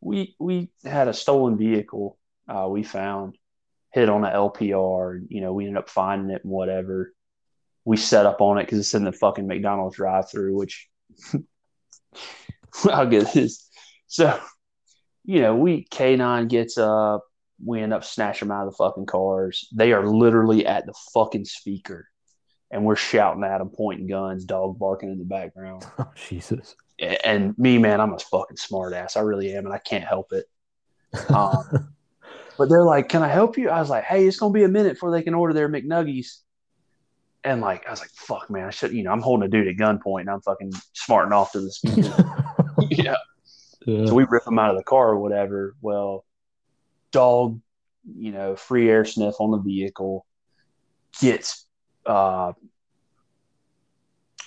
[0.01, 2.17] we we had a stolen vehicle
[2.47, 3.37] uh, we found
[3.91, 5.25] hit on a LPR.
[5.29, 7.13] You know, we ended up finding it and whatever.
[7.85, 10.89] We set up on it because it's in the fucking McDonald's drive-through, which
[12.85, 13.67] I'll get this.
[14.07, 14.39] So,
[15.23, 17.23] you know, we K9 gets up.
[17.63, 19.67] We end up snatching them out of the fucking cars.
[19.73, 22.07] They are literally at the fucking speaker,
[22.71, 26.75] and we're shouting at them, pointing guns, dog barking in the background Oh, Jesus.
[27.23, 29.15] and me, man, I'm a fucking smart ass.
[29.15, 30.45] I really am, and I can't help it.
[31.29, 31.93] Um,
[32.57, 34.69] but they're like, "Can I help you?" I was like, "Hey, it's gonna be a
[34.69, 36.39] minute before they can order their McNuggies."
[37.43, 39.67] And like, I was like, "Fuck, man, I should." You know, I'm holding a dude
[39.67, 41.81] at gunpoint, and I'm fucking smarting off to this.
[42.89, 43.15] yeah.
[43.85, 44.05] Yeah.
[44.05, 45.75] So we rip them out of the car or whatever.
[45.81, 46.25] Well,
[47.11, 47.61] dog,
[48.17, 50.25] you know, free air sniff on the vehicle
[51.21, 51.66] gets
[52.07, 52.53] uh,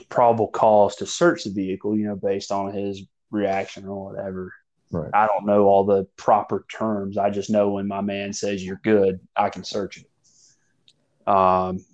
[0.09, 4.53] probable cause to search the vehicle, you know, based on his reaction or whatever.
[4.91, 5.11] Right.
[5.15, 7.17] I don't know all the proper terms.
[7.17, 11.31] I just know when my man says you're good, I can search it.
[11.31, 11.85] Um,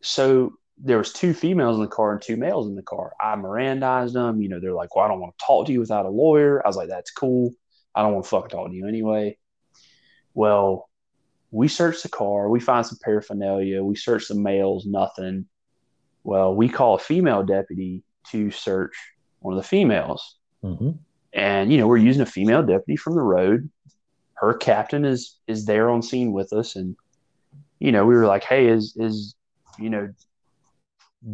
[0.00, 3.12] so there was two females in the car and two males in the car.
[3.20, 4.40] I Mirandized them.
[4.40, 6.64] You know, they're like, "Well, I don't want to talk to you without a lawyer."
[6.64, 7.52] I was like, "That's cool.
[7.94, 9.36] I don't want to fucking talk to you anyway."
[10.34, 10.88] Well,
[11.52, 12.48] we search the car.
[12.48, 13.84] We find some paraphernalia.
[13.84, 14.86] We search the males.
[14.86, 15.46] Nothing.
[16.24, 18.94] Well, we call a female deputy to search
[19.40, 20.90] one of the females hmm
[21.34, 23.68] and you know we're using a female deputy from the road
[24.34, 26.94] her captain is is there on scene with us and
[27.78, 29.34] you know we were like hey is is
[29.78, 30.12] you know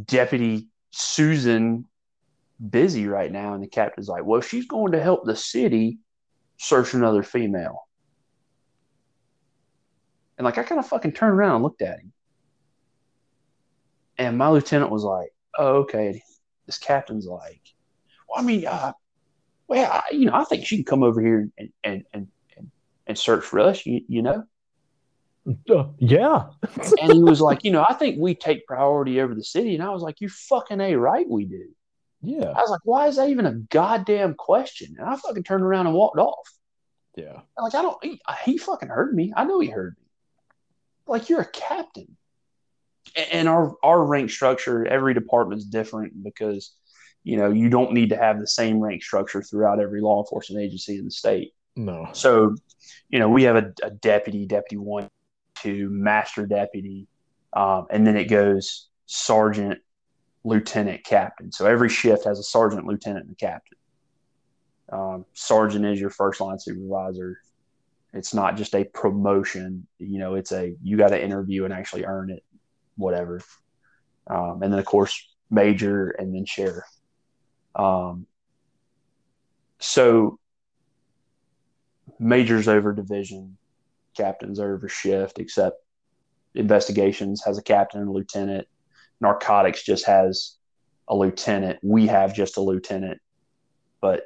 [0.04, 1.84] deputy susan
[2.70, 5.98] busy right now and the captain's like well she's going to help the city
[6.58, 7.87] search another female
[10.38, 12.12] and like i kind of fucking turned around and looked at him
[14.16, 16.22] and my lieutenant was like oh okay
[16.66, 17.60] this captain's like
[18.28, 18.92] well i mean uh,
[19.68, 22.70] well, I, you know, I think she can come over here and and and and,
[23.06, 23.84] and search for us.
[23.84, 24.44] You, you know,
[25.70, 26.48] Uh, yeah.
[27.00, 29.74] and he was like, you know, I think we take priority over the city.
[29.74, 31.68] And I was like, you fucking a right, we do.
[32.20, 32.50] yeah.
[32.50, 34.96] I was like, why is that even a goddamn question?
[34.98, 36.52] And I fucking turned around and walked off.
[37.16, 37.40] Yeah.
[37.56, 38.04] I'm like, I don't.
[38.04, 39.32] He, he fucking heard me.
[39.34, 40.04] I know he heard me.
[41.08, 42.16] Like you're a captain,
[43.32, 46.74] and our our rank structure, every department's different because.
[47.24, 50.64] You know, you don't need to have the same rank structure throughout every law enforcement
[50.64, 51.52] agency in the state.
[51.76, 52.08] No.
[52.12, 52.54] So,
[53.10, 55.10] you know, we have a, a deputy, deputy one,
[55.56, 57.06] two, master deputy,
[57.52, 59.80] um, and then it goes sergeant,
[60.44, 61.52] lieutenant, captain.
[61.52, 63.78] So every shift has a sergeant, lieutenant, and a captain.
[64.90, 67.40] Um, sergeant is your first line supervisor.
[68.12, 69.86] It's not just a promotion.
[69.98, 72.42] You know, it's a you got to interview and actually earn it,
[72.96, 73.40] whatever.
[74.26, 76.84] Um, and then of course major and then share.
[77.74, 78.26] Um,
[79.78, 80.38] so
[82.18, 83.56] majors over division,
[84.16, 85.82] captains over shift, except
[86.54, 88.66] investigations has a captain and a lieutenant.
[89.20, 90.56] Narcotics just has
[91.08, 91.78] a lieutenant.
[91.82, 93.20] We have just a lieutenant,
[94.00, 94.22] but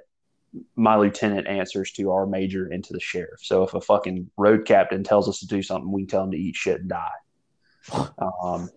[0.76, 3.40] my lieutenant answers to our major and to the sheriff.
[3.42, 6.38] So if a fucking road captain tells us to do something, we tell him to
[6.38, 8.08] eat shit and die.
[8.18, 8.70] Um,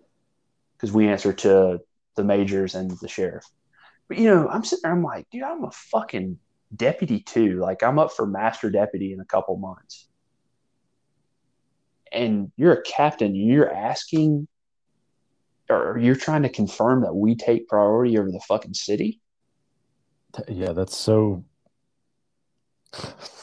[0.76, 1.78] because we answer to
[2.16, 3.44] the majors and the sheriff.
[4.08, 6.38] But you know, I'm sitting there, I'm like, dude, I'm a fucking
[6.74, 7.60] deputy too.
[7.60, 10.08] Like I'm up for master deputy in a couple months.
[12.12, 14.48] And you're a captain, you're asking
[15.68, 19.20] or you're trying to confirm that we take priority over the fucking city.
[20.48, 21.44] Yeah, that's so.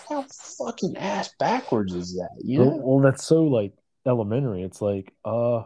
[0.09, 0.25] How
[0.57, 2.29] fucking ass backwards is that?
[2.43, 2.79] You know?
[2.83, 3.73] Well, that's so like
[4.05, 4.63] elementary.
[4.63, 5.63] It's like, uh,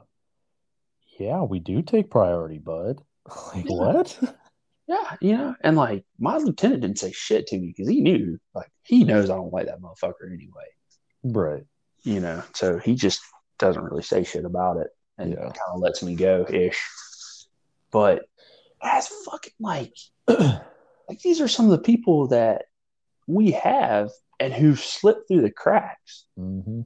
[1.20, 3.02] yeah, we do take priority, bud.
[3.54, 3.76] Like Yeah.
[3.76, 4.20] what?
[4.88, 8.40] Yeah, you know, and like my lieutenant didn't say shit to me because he knew,
[8.56, 10.64] like, he knows I don't like that motherfucker anyway.
[11.24, 11.66] Right.
[12.04, 13.20] You know, so he just
[13.60, 14.88] doesn't really say shit about it
[15.18, 15.40] and Yeah.
[15.42, 16.82] kind of lets me go ish.
[17.92, 18.22] But
[18.82, 19.94] that's fucking like,
[20.30, 22.66] like these are some of the people that
[23.28, 24.10] we have
[24.40, 26.26] and who've slipped through the cracks.
[26.36, 26.82] hmm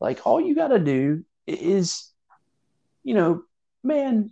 [0.00, 2.10] Like all you got to do is,
[3.04, 3.42] you know,
[3.82, 4.30] man,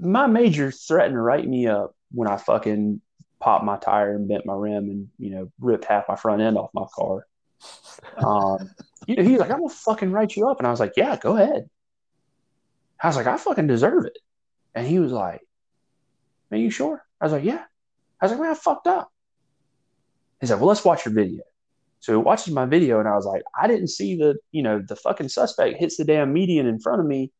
[0.00, 3.00] my major threatened to write me up when I fucking
[3.40, 6.56] popped my tire and bent my rim and you know ripped half my front end
[6.56, 7.26] off my car.
[8.16, 8.70] Um,
[9.06, 11.16] you know, he's like, I'm gonna fucking write you up, and I was like, Yeah,
[11.16, 11.68] go ahead.
[13.02, 14.18] I was like, I fucking deserve it,
[14.74, 15.40] and he was like,
[16.50, 17.04] Man, you sure?
[17.20, 17.64] I was like, Yeah.
[18.20, 19.10] I was like, Man, I fucked up.
[20.40, 21.42] He's said, Well, let's watch your video.
[22.00, 24.80] So he watches my video, and I was like, I didn't see the, you know,
[24.80, 27.32] the fucking suspect hits the damn median in front of me.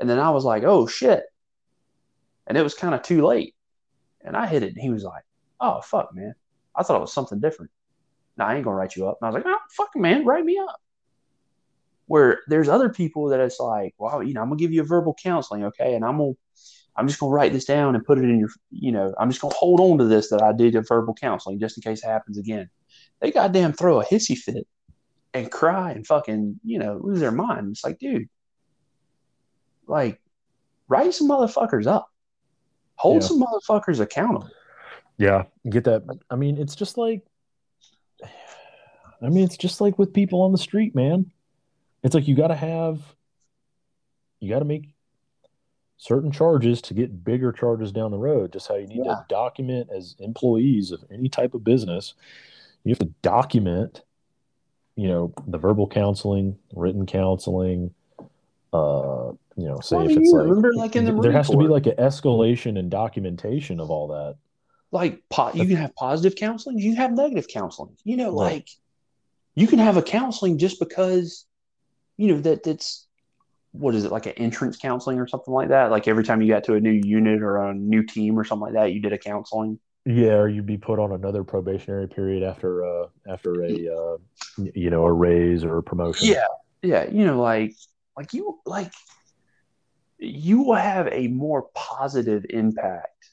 [0.00, 1.22] And then I was like, oh shit.
[2.46, 3.54] And it was kind of too late.
[4.22, 5.22] And I hit it, and he was like,
[5.60, 6.34] oh, fuck, man.
[6.74, 7.70] I thought it was something different.
[8.36, 9.18] No, I ain't to write you up.
[9.20, 10.80] And I was like, oh, fuck, man, write me up.
[12.06, 14.86] Where there's other people that it's like, well, you know, I'm to give you a
[14.86, 15.94] verbal counseling, okay?
[15.94, 16.36] And I'm to,
[16.96, 19.30] I'm just going to write this down and put it in your, you know, I'm
[19.30, 21.82] just going to hold on to this that I did a verbal counseling just in
[21.82, 22.68] case it happens again
[23.20, 24.66] they goddamn throw a hissy fit
[25.32, 27.68] and cry and fucking, you know, lose their mind.
[27.70, 28.28] It's like, dude,
[29.86, 30.20] like,
[30.88, 32.08] write some motherfuckers up.
[32.96, 33.28] Hold Yeah.
[33.28, 34.50] some motherfuckers accountable.
[35.18, 36.02] Yeah, get that.
[36.30, 37.22] I mean, it's just like,
[39.22, 41.30] I mean, it's just like with people on the street, man.
[42.02, 43.00] It's like you got to have,
[44.40, 44.94] you got to make
[46.00, 48.50] certain charges to get bigger charges down the road.
[48.54, 49.16] Just how you need Yeah.
[49.16, 52.14] to document as employees of any type of business,
[52.84, 54.02] you have to document,
[54.96, 57.92] you know, the verbal counseling, written counseling.
[58.72, 61.58] Uh, you know, say Well, if it's like remember, like, in the there has to
[61.58, 64.36] be like an escalation and documentation of all that.
[64.92, 67.94] Like, po- you can have positive counseling, you have negative counseling.
[68.04, 68.52] You know, Right.
[68.52, 68.68] like,
[69.54, 71.44] you can have a counseling just because,
[72.16, 73.06] you know, that that's
[73.72, 75.90] what is it like an entrance counseling or something like that?
[75.90, 78.64] Like every time you got to a new unit or a new team or something
[78.64, 79.78] like that, you did a counseling.
[80.04, 84.16] Yeah, or you'd be put on another probationary period after uh after a uh
[84.74, 86.28] you know a raise or a promotion.
[86.28, 86.46] Yeah,
[86.82, 87.08] yeah.
[87.08, 87.74] You know, like
[88.16, 88.92] like you like
[90.18, 93.30] you will have a more positive impact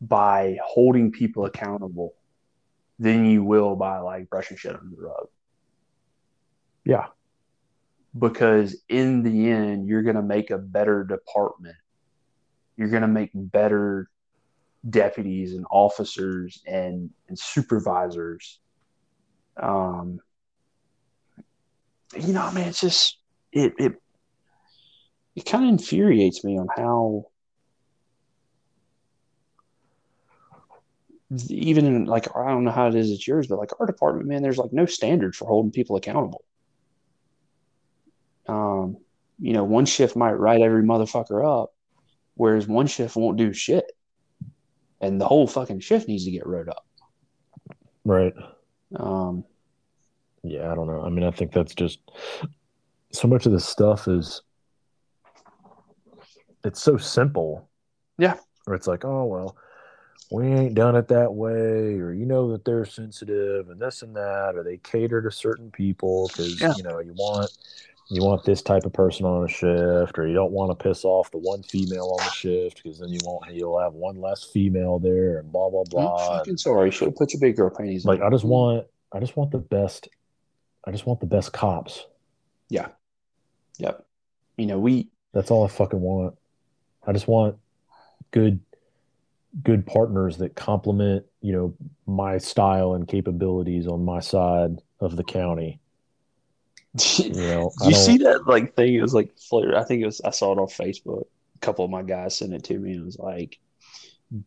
[0.00, 2.14] by holding people accountable
[2.98, 5.28] than you will by like brushing shit under the rug.
[6.84, 7.06] yeah,
[8.18, 11.76] Because in the end, you're gonna make a better department.
[12.76, 14.08] You're gonna make better
[14.88, 18.60] deputies and officers and, and supervisors.
[19.60, 20.20] Um,
[22.16, 23.18] you know, I mean, it's just
[23.52, 24.00] it it
[25.34, 27.26] it kind of infuriates me on how
[31.48, 34.28] even in like I don't know how it is at yours, but like our department,
[34.28, 36.44] man, there's like no standard for holding people accountable.
[38.48, 38.98] Um,
[39.38, 41.72] you know, one shift might write every motherfucker up,
[42.34, 43.90] whereas one shift won't do shit,
[45.00, 46.86] and the whole fucking shift needs to get wrote up.
[48.04, 48.34] right.
[48.94, 49.44] Um,
[50.42, 51.02] Yeah, I don't know.
[51.02, 51.98] I mean, I think that's just
[53.12, 54.42] so much of this stuff is
[56.64, 57.68] it's so simple.
[58.18, 58.36] Yeah.
[58.66, 59.56] Or it's like, oh well,
[60.30, 64.16] we ain't done it that way, or you know that they're sensitive and this and
[64.16, 66.74] that, or they cater to certain people because Yeah.
[66.76, 67.50] you know you want
[68.08, 71.04] you want this type of person on a shift, or you don't want to piss
[71.04, 74.44] off the one female on the shift because then you won't you'll have one less
[74.44, 76.38] female there, and blah blah I'm blah.
[76.38, 76.90] fucking sorry.
[76.90, 78.26] Should have put your big girl panties Like on.
[78.26, 80.08] I just want I just want the best
[80.86, 82.06] I just want the best cops.
[82.68, 82.88] Yeah.
[83.78, 84.06] Yep.
[84.56, 86.36] You know, we That's all I fucking want.
[87.06, 87.56] I just want
[88.30, 88.60] good
[89.62, 91.74] good partners that complement, you know,
[92.06, 95.80] my style and capabilities on my side of the county.
[97.18, 98.94] You know, you see that like thing?
[98.94, 99.30] It was like
[99.74, 100.20] I think it was.
[100.24, 101.24] I saw it on Facebook.
[101.56, 102.92] A couple of my guys sent it to me.
[102.92, 103.58] and It was like,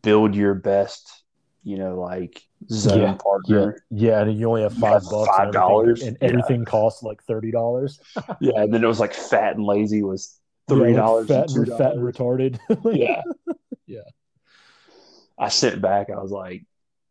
[0.02, 1.22] build your best
[1.62, 3.84] you know, like zone Yeah, partner.
[3.90, 5.28] Yeah, and you only have five bucks.
[5.38, 6.28] and $5, everything- and yeah.
[6.28, 8.00] everything costs like thirty dollars.
[8.40, 11.92] Yeah, and then it was like fat and lazy was three dollars fat, and fat
[11.92, 12.16] and dollars.
[12.16, 12.58] retarded.
[12.96, 13.20] Yeah,
[13.86, 14.00] Yeah.
[15.38, 16.08] I sent back.
[16.08, 16.64] I was like,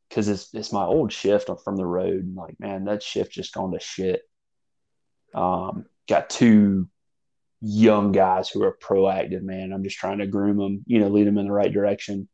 [0.10, 3.54] because it's it's my old shift from the road, and like, man, that shift just
[3.54, 4.24] gone to shit.
[5.34, 6.90] Um, got two
[7.62, 9.72] young guys who are proactive, man.
[9.74, 12.28] I'm just trying to groom them, you know, lead them in the right direction.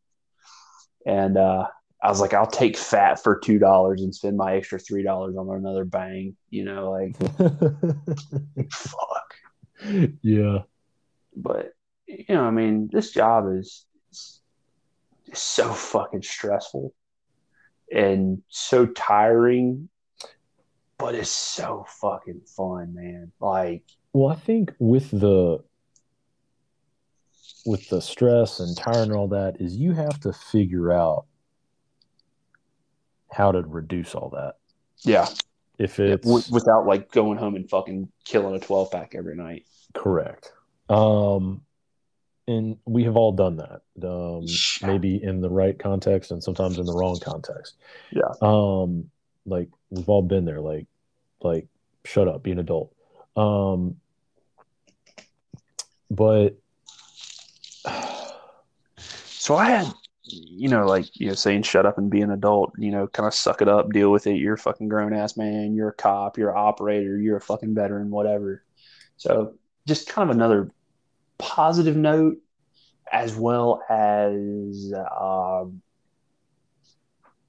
[1.06, 1.68] And uh,
[2.02, 5.36] I was like, I'll take fat for two dollars and spend my extra three dollars
[5.38, 7.18] on another bang, you know, like
[8.72, 9.34] fuck.
[10.22, 10.60] yeah.
[11.36, 11.74] But
[12.08, 14.42] you know, I mean, this job is is
[15.34, 16.94] so fucking stressful
[17.92, 19.90] and so tiring,
[20.98, 23.32] but it's so fucking fun, man.
[23.40, 23.84] Like,
[24.14, 25.64] Well, I think with the
[27.66, 31.26] with the stress and tiring and all that is you have to figure out
[33.32, 34.58] how to reduce all that.
[35.04, 35.28] yeah,
[35.80, 39.66] If it's w- without like going home and fucking killing a twelve pack every night.
[39.94, 40.54] correct.
[40.90, 41.62] Um
[42.48, 43.82] and we have all done that.
[44.08, 44.88] Um Yeah.
[44.88, 47.78] maybe in the right context and sometimes in the wrong context.
[48.12, 48.32] Yeah.
[48.42, 49.10] Um
[49.48, 50.88] like we've all been there like
[51.42, 51.68] like
[52.04, 52.94] shut up, be an adult.
[53.36, 53.98] Um
[56.10, 56.58] but
[59.46, 59.94] So I had,
[60.24, 62.74] you know, like you know, saying shut up and be an adult.
[62.80, 64.38] You know, kind of suck it up, deal with it.
[64.38, 65.76] You're a fucking grown ass man.
[65.76, 66.36] You're a cop.
[66.36, 67.20] You're an operator.
[67.20, 68.10] You're a fucking veteran.
[68.10, 68.64] Whatever.
[69.18, 69.54] So
[69.88, 70.72] just kind of another
[71.38, 72.38] positive note,
[73.12, 75.80] as well as um,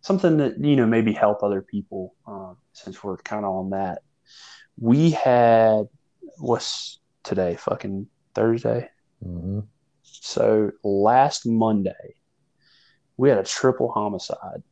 [0.06, 2.14] something that you know maybe help other people.
[2.26, 4.02] Um, since we're kind of on that,
[4.78, 5.88] we had
[6.38, 7.56] what's today?
[7.56, 8.88] Fucking Thursday.
[9.24, 9.66] mhm.
[10.02, 12.14] So last Monday,
[13.16, 14.62] we had a triple homicide.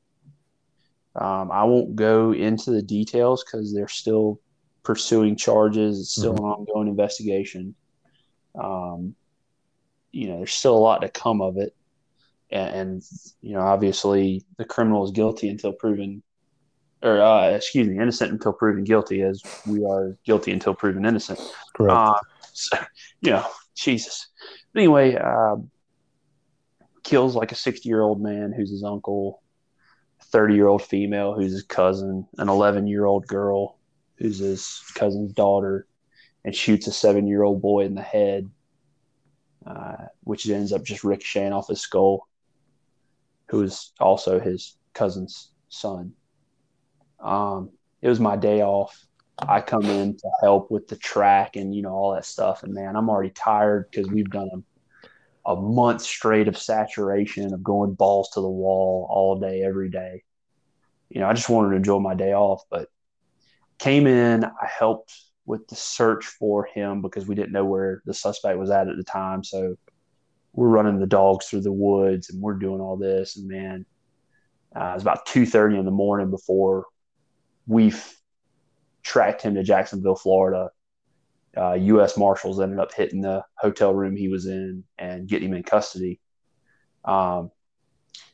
[1.17, 4.41] Um, I won't go into the details because they're still
[4.83, 6.01] pursuing charges.
[6.01, 7.75] It's still an ongoing investigation.
[8.55, 9.15] Um,
[10.13, 11.75] you know, there's still a lot to come of it,
[12.55, 13.03] and, and
[13.43, 16.23] you know, obviously, the criminal is guilty until proven,
[17.03, 21.41] or uh, excuse me, innocent until proven guilty, as we are guilty until proven innocent.
[21.77, 21.99] correct.
[21.99, 22.15] Uh,
[22.53, 22.79] so,
[23.21, 24.29] you know, Jesus.
[24.73, 25.71] But anyway, um,
[27.03, 29.43] kills like a 60 year old man who's his uncle,
[30.21, 33.79] a 30 year old female who's his cousin, an 11 year old girl
[34.17, 35.89] who's his cousin's daughter,
[36.45, 38.49] and shoots a seven year old boy in the head,
[39.67, 42.29] uh, which ends up just ricocheting off his skull,
[43.49, 46.13] who is also his cousin's son.
[47.21, 47.71] Um,
[48.03, 49.07] it was my day off.
[49.39, 52.63] I come in to help with the track and you know all that stuff.
[52.63, 54.49] And man, I'm already tired because we've done
[55.47, 59.91] a, a month straight of saturation of going balls to the wall all day, every
[59.91, 60.23] day.
[61.09, 62.89] You know, I just wanted to enjoy my day off, but
[63.79, 64.45] came in.
[64.45, 65.13] I helped
[65.47, 68.97] with the search for him because we didn't know where the suspect was at at
[68.97, 69.45] the time.
[69.45, 69.77] So
[70.55, 73.37] we're running the dogs through the woods and we're doing all this.
[73.37, 73.87] And man,
[74.75, 76.87] uh, it was about two thirty in the morning before
[77.67, 77.93] we
[79.03, 80.71] tracked him to Jacksonville, Florida.
[81.57, 82.17] Uh, U.S.
[82.17, 86.21] Marshals ended up hitting the hotel room he was in and getting him in custody.
[87.05, 87.51] Um,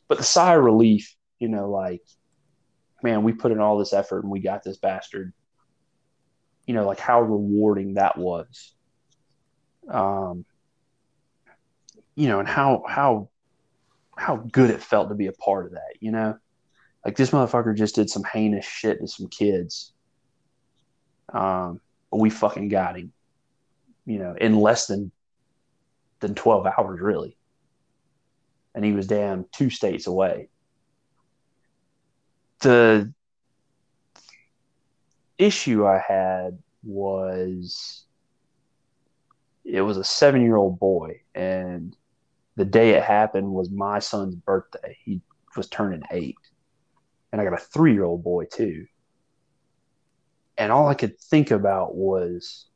[0.09, 2.03] but the sigh of relief, you know, like,
[3.03, 5.33] man, we put in all this effort and we got this bastard.
[6.67, 8.75] You know, like how rewarding that was.
[9.89, 10.47] Um,
[12.21, 13.31] you know, and how how
[14.15, 15.95] how good it felt to be a part of that.
[16.01, 16.37] You know,
[17.03, 19.95] like this motherfucker just did some heinous shit to some kids.
[21.33, 23.15] Um, but we fucking got him.
[24.05, 25.11] You know, in less than
[26.21, 27.39] than twelve hours, really.
[28.75, 30.51] And he was damn two states away.
[32.59, 33.15] The
[35.39, 38.05] issue I had was
[39.65, 41.97] it was a seven year old boy, and
[42.61, 44.99] the day it happened was my son's birthday.
[45.03, 45.23] He
[45.57, 46.37] was turning eight
[47.33, 48.85] and I got a three year old boy too.
[50.59, 52.67] And all I could think about was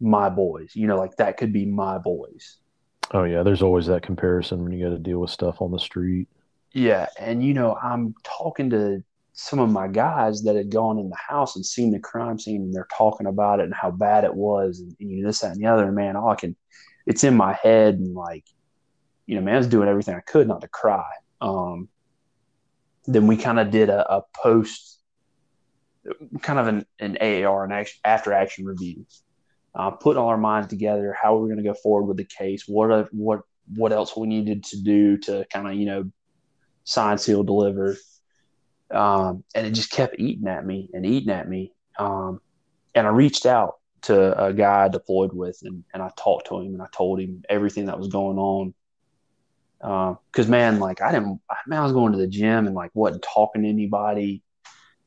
[0.00, 0.72] my boys.
[0.74, 2.58] You know, like that could be my boys.
[3.12, 5.78] oh yeah, there's always that comparison when you got to deal with stuff on the
[5.78, 6.26] street.
[6.72, 7.06] Yeah.
[7.16, 11.16] And, you know, I'm talking to some of my guys that had gone in the
[11.16, 14.34] house and seen the crime scene and they're talking about it and how bad it
[14.34, 15.86] was and, and you know, this, that, and the other.
[15.86, 16.56] And man, all I can,
[17.06, 18.44] it's in my head and like,
[19.26, 21.08] you know, man, I was doing everything I could not to cry.
[21.40, 21.88] Um,
[23.06, 25.00] then we kind of did a, a post,
[26.40, 29.06] kind of an, an AAR, an action, after action review,
[29.74, 32.64] uh, putting all our minds together, how we're going to go forward with the case,
[32.66, 33.40] what what
[33.76, 36.10] what else we needed to do to kind of you know
[36.84, 37.96] sign, seal, deliver.
[38.90, 41.72] Um, and it just kept eating at me and eating at me.
[41.98, 42.40] Um,
[42.94, 46.58] and I reached out to a guy I deployed with and, and I talked to
[46.58, 48.74] him and I told him everything that was going on.
[49.82, 52.92] Um, cause man, like I didn't, man, I was going to the gym and like
[52.94, 54.42] wasn't talking to anybody.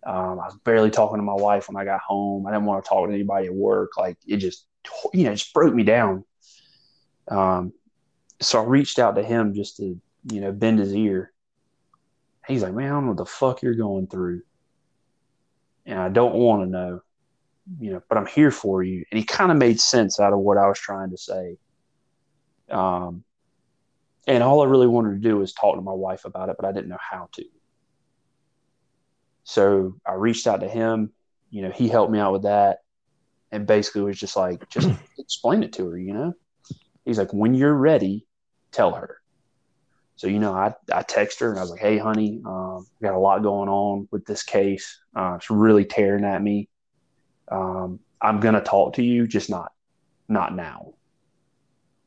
[0.05, 2.45] Um, I was barely talking to my wife when I got home.
[2.45, 3.97] I didn't want to talk to anybody at work.
[3.97, 4.67] Like it just,
[5.13, 6.25] you know, just broke me down.
[7.27, 7.73] Um,
[8.41, 9.99] so I reached out to him just to,
[10.31, 11.31] you know, bend his ear.
[12.47, 14.41] He's like, man, I don't know what the fuck you're going through.
[15.87, 17.01] And I don't want to know,
[17.79, 19.05] you know, but I'm here for you.
[19.09, 21.57] And he kind of made sense out of what I was trying to say.
[22.69, 23.23] Um,
[24.27, 26.67] and all I really wanted to do was talk to my wife about it, but
[26.67, 27.45] I didn't know how to.
[29.43, 31.11] So I reached out to him.
[31.51, 32.79] You know, he helped me out with that.
[33.51, 34.89] And basically was just like, just
[35.19, 36.33] explain it to her, you know?
[37.05, 38.25] He's like, when you're ready,
[38.71, 39.21] tell her.
[40.17, 43.13] So, you know, I, I text her and I was like, hey, honey, um, got
[43.13, 44.99] a lot going on with this case.
[45.15, 46.67] Uh, it's really tearing at me.
[47.51, 49.71] Um, I'm going to talk to you, just not,
[50.27, 50.93] not now.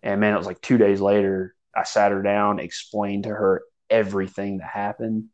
[0.03, 3.63] And man, it was like two days later, I sat her down, explained to her
[3.91, 5.27] everything that happened,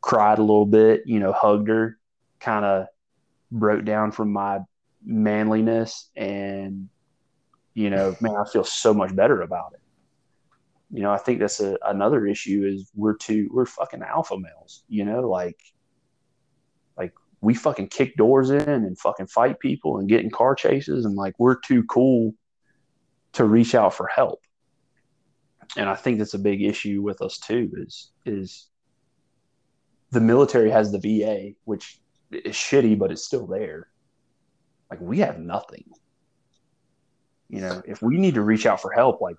[0.00, 1.98] cried a little bit, you know, hugged her,
[2.40, 2.86] kind of
[3.50, 4.60] broke down from my
[5.04, 6.88] manliness and
[7.76, 9.80] you know, man, I feel so much better about it.
[10.90, 14.82] You know, I think that's a, another issue is we're too we're fucking alpha males,
[14.88, 15.60] you know, like
[16.96, 17.12] like
[17.42, 21.16] we fucking kick doors in and fucking fight people and get in car chases and
[21.16, 22.32] like we're too cool
[23.32, 24.40] to reach out for help.
[25.76, 28.68] And I think that's a big issue with us too is is
[30.10, 33.88] the military has the VA, which is shitty, but it's still there.
[34.90, 35.84] Like we have nothing.
[37.48, 39.36] You know, if we need to reach out for help, like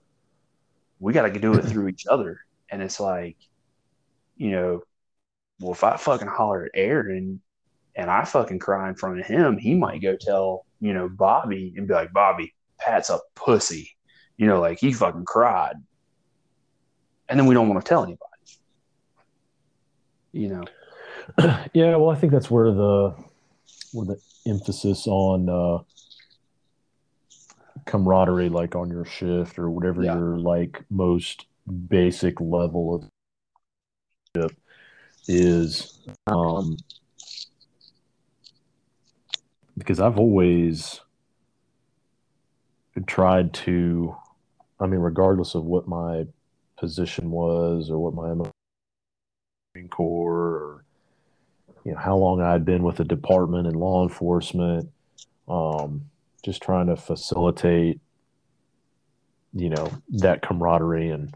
[0.99, 2.39] we got to do it through each other.
[2.69, 3.37] And it's like,
[4.35, 4.81] you know,
[5.59, 7.41] well, if I fucking holler at Aaron
[7.95, 11.73] and I fucking cry in front of him, he might go tell, you know, Bobby
[11.75, 13.95] and be like, Bobby, Pat's a pussy.
[14.37, 15.75] You know, like he fucking cried.
[17.29, 18.23] And then we don't want to tell anybody.
[20.31, 20.63] You know.
[21.73, 23.13] Yeah, well, I think that's where the
[23.91, 25.83] where the emphasis on uh
[27.85, 30.15] camaraderie like on your shift or whatever yeah.
[30.15, 31.45] your like most
[31.89, 33.09] basic level of
[34.35, 34.57] ship
[35.27, 36.77] is um
[39.77, 41.01] because I've always
[43.05, 44.15] tried to
[44.79, 46.25] I mean regardless of what my
[46.77, 48.49] position was or what my
[49.75, 50.85] Marine Corps or
[51.83, 54.89] you know how long I'd been with the department and law enforcement
[55.47, 56.09] um
[56.43, 57.99] just trying to facilitate
[59.53, 61.33] you know that camaraderie and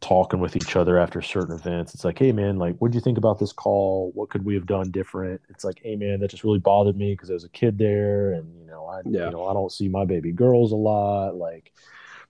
[0.00, 1.94] talking with each other after certain events.
[1.94, 4.10] It's like hey man like what do you think about this call?
[4.14, 5.40] What could we have done different?
[5.50, 8.32] It's like hey man that just really bothered me because i was a kid there
[8.32, 9.26] and you know i yeah.
[9.26, 11.36] you know i don't see my baby girls a lot.
[11.36, 11.72] Like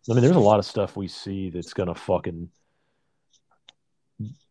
[0.08, 2.48] i mean there's a lot of stuff we see that's gonna fucking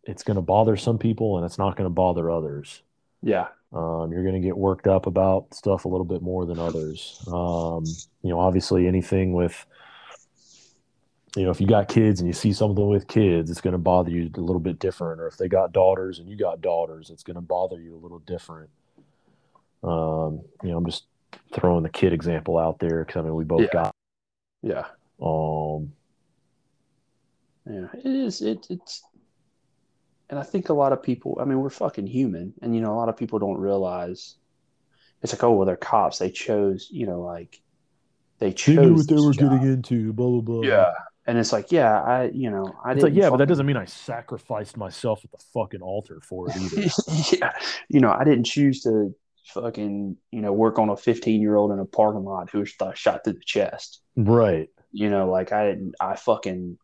[0.03, 2.81] it's gonna bother some people and it's not gonna bother others
[3.21, 6.57] yeah um, you're going to get worked up about stuff a little bit more than
[6.57, 7.23] others.
[7.27, 7.85] Um,
[8.23, 9.63] you know, obviously, anything with,
[11.35, 13.77] you know, if you got kids and you see something with kids, it's going to
[13.77, 15.21] bother you a little bit different.
[15.21, 18.01] Or if they got daughters and you got daughters, it's going to bother you a
[18.01, 18.71] little different.
[19.83, 21.05] Um, you know, I'm just
[21.53, 23.67] throwing the kid example out there because I mean, we both yeah.
[23.71, 23.95] got.
[24.63, 24.85] Yeah.
[25.21, 25.93] Um.
[27.65, 28.41] Yeah, it is.
[28.41, 29.03] It, it's
[30.29, 32.53] and I think a lot of people, I mean, we're fucking human.
[32.61, 34.35] And, you know, a lot of people don't realize
[35.23, 36.19] it's like, oh, well, they're cops.
[36.19, 37.59] They chose, you know, like
[38.37, 38.75] they chose.
[38.75, 39.51] They knew what they were job.
[39.51, 40.61] getting into, blah, blah, blah.
[40.63, 40.91] Yeah.
[41.25, 43.31] And it's like, yeah, I, you know, I it's like, yeah, fucking...
[43.31, 46.89] but that doesn't mean I sacrificed myself at the fucking altar for it either.
[47.37, 47.51] yeah.
[47.87, 49.13] You know, I didn't choose to
[49.47, 52.69] fucking, you know, work on a 15 year old in a parking lot who was
[52.95, 54.01] shot through the chest.
[54.15, 54.69] Right.
[54.91, 56.77] You know, like I didn't, I fucking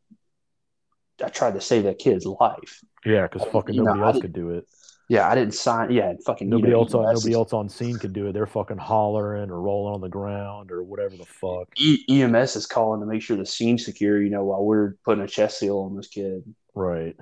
[1.23, 2.81] I tried to save that kid's life.
[3.05, 4.67] Yeah, because fucking nobody know, else could do it.
[5.07, 5.91] Yeah, I didn't sign.
[5.91, 8.33] Yeah, fucking nobody else on nobody else on scene could do it.
[8.33, 11.69] They're fucking hollering or rolling on the ground or whatever the fuck.
[11.77, 14.21] E- EMS is calling to make sure the scene's secure.
[14.21, 16.43] You know, while we're putting a chest seal on this kid.
[16.73, 17.15] Right.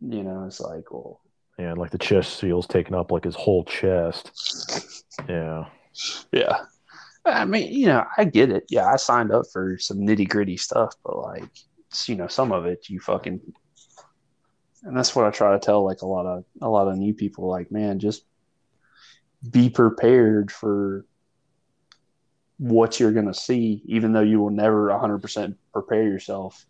[0.00, 1.20] You know, it's like, well,
[1.58, 5.04] and like the chest seal's taking up like his whole chest.
[5.28, 5.66] Yeah.
[6.32, 6.64] Yeah.
[7.24, 8.64] I mean, you know, I get it.
[8.70, 11.50] Yeah, I signed up for some nitty gritty stuff, but like,
[12.06, 13.40] you know some of it you fucking
[14.84, 17.14] and that's what I try to tell like a lot of a lot of new
[17.14, 18.24] people like man just
[19.50, 21.04] be prepared for
[22.58, 26.64] what you're going to see even though you will never 100% prepare yourself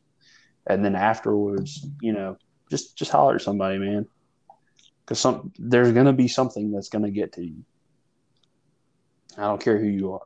[0.66, 2.36] and then afterwards you know
[2.70, 4.06] just just holler at somebody man
[5.04, 7.64] because some there's going to be something that's going to get to you.
[9.36, 10.20] I don't care who you are.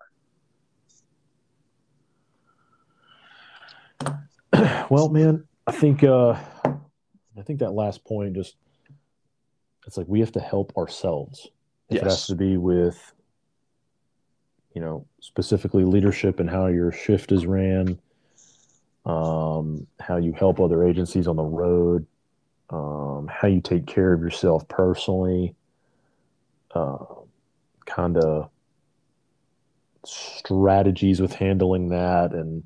[4.90, 8.56] well, man, I think uh, I think that last point just
[9.86, 11.48] it's like we have to help ourselves.
[11.88, 12.02] If yes.
[12.02, 13.12] it has to be with
[14.74, 17.98] you know specifically leadership and how your shift is ran,
[19.06, 22.06] um, how you help other agencies on the road,
[22.70, 25.54] um, how you take care of yourself personally,
[26.74, 27.04] uh,
[27.86, 28.50] kind of
[30.04, 32.62] strategies with handling that and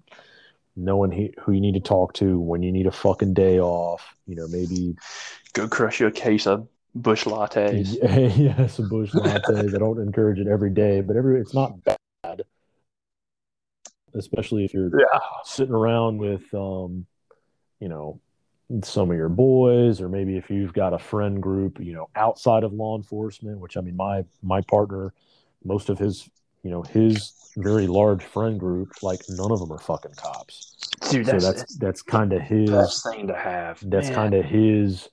[0.79, 4.15] knowing he, who you need to talk to when you need a fucking day off.
[4.27, 4.97] You know, maybe
[5.53, 7.97] go crush your case of Busch lattes.
[8.39, 9.75] Yeah, some Busch lattes.
[9.75, 12.43] I don't encourage it every day, but every it's not bad.
[14.15, 15.19] Especially if you're yeah.
[15.45, 17.07] sitting around with, um,
[17.79, 18.21] you know,
[18.83, 22.65] some of your boys, or maybe if you've got a friend group, you know, outside
[22.65, 23.59] of law enforcement.
[23.59, 25.13] Which I mean, my my partner,
[25.65, 26.29] most of his,
[26.69, 30.77] you know, his very large friend group, like none of them are fucking cops.
[31.11, 33.81] Dude, that's, so that's that's kind of his best thing to have.
[33.83, 35.09] That's kind of his.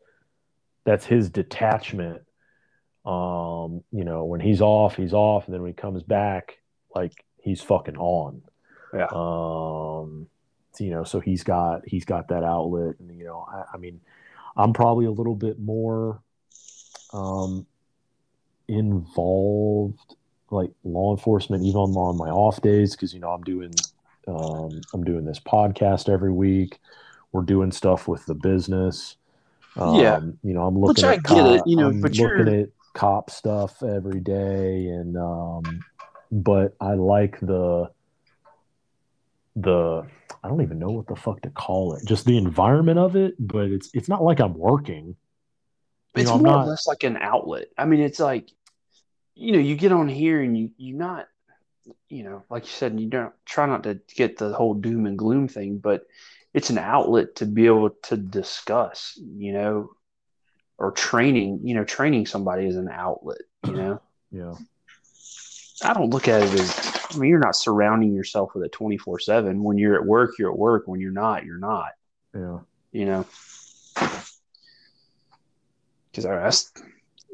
[0.84, 2.24] That's his detachment.
[3.06, 6.58] Um, you know, when he's off, he's off, and then when he comes back,
[6.93, 8.42] like he's fucking on.
[8.93, 9.08] Yeah.
[9.14, 10.27] Um,
[10.77, 14.01] you know, so he's got he's got that outlet, and you know, I, I mean,
[14.58, 16.19] I'm probably a little bit more
[17.14, 17.66] um
[18.67, 20.17] involved
[20.51, 23.74] like law enforcement even on, my off days because you know i'm doing
[24.27, 26.80] um, i'm doing this podcast every week.
[27.32, 29.17] We're doing stuff with the business.
[29.77, 32.11] Um, yeah you know i'm looking Which at I get it, you know I'm but
[32.15, 32.61] looking you're...
[32.61, 35.83] at cop stuff every day and um
[36.32, 37.90] but i like the
[39.57, 40.07] the
[40.41, 42.06] i don't even know what the fuck to call it.
[42.06, 45.17] Just the environment of it but it's it's not like i'm working.
[46.15, 46.65] You it's know, more not...
[46.67, 47.67] or less like an outlet.
[47.77, 48.49] I mean it's like
[49.35, 51.27] you know, you get on here and you you not,
[52.09, 55.17] you know, like you said, you don't try not to get the whole doom and
[55.17, 56.05] gloom thing, but
[56.53, 59.91] it's an outlet to be able to discuss, you know,
[60.77, 64.01] or training, you know, training somebody is an outlet, you know.
[64.31, 64.55] Yeah.
[65.83, 69.19] I don't look at it as I mean, you're not surrounding yourself with it 24
[69.19, 69.64] 7.
[69.64, 70.88] When you're at work, you're at work.
[70.88, 71.91] When you're not, you're not.
[72.33, 72.59] Yeah.
[72.91, 73.25] You know,
[76.11, 76.73] because I that's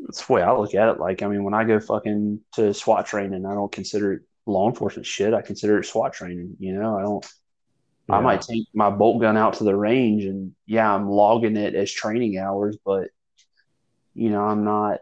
[0.05, 0.99] that's the way I look at it.
[0.99, 4.67] Like, I mean, when I go fucking to SWAT training, I don't consider it law
[4.69, 5.33] enforcement shit.
[5.33, 6.57] I consider it SWAT training.
[6.59, 7.25] You know, I don't.
[8.09, 8.15] Yeah.
[8.15, 11.75] I might take my bolt gun out to the range, and yeah, I'm logging it
[11.75, 13.09] as training hours, but
[14.13, 14.99] you know, I'm not.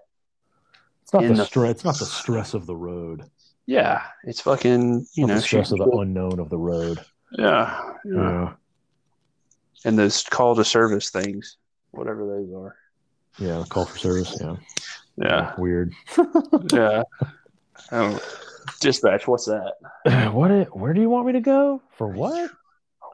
[1.03, 1.71] It's not the, the stress.
[1.71, 3.23] It's not the stress of the road.
[3.65, 6.99] Yeah, it's fucking you know the stress of the unknown of the road.
[7.31, 8.53] Yeah, yeah, yeah.
[9.85, 11.57] And those call to service things,
[11.91, 12.75] whatever those are.
[13.39, 14.37] Yeah, call for service.
[14.39, 14.55] Yeah.
[15.17, 15.53] Yeah.
[15.57, 15.93] Weird.
[16.73, 17.03] yeah.
[17.91, 18.19] Um,
[18.79, 19.75] dispatch, what's that?
[20.33, 20.49] What?
[20.75, 21.81] Where do you want me to go?
[21.97, 22.51] For what?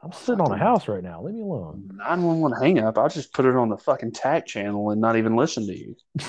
[0.02, 1.22] I'm sitting on a house right now.
[1.22, 1.90] Leave me alone.
[1.94, 2.98] 911 hang up.
[2.98, 5.96] I'll just put it on the fucking TAC channel and not even listen to you.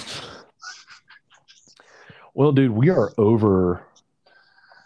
[2.33, 3.83] well, dude, we are over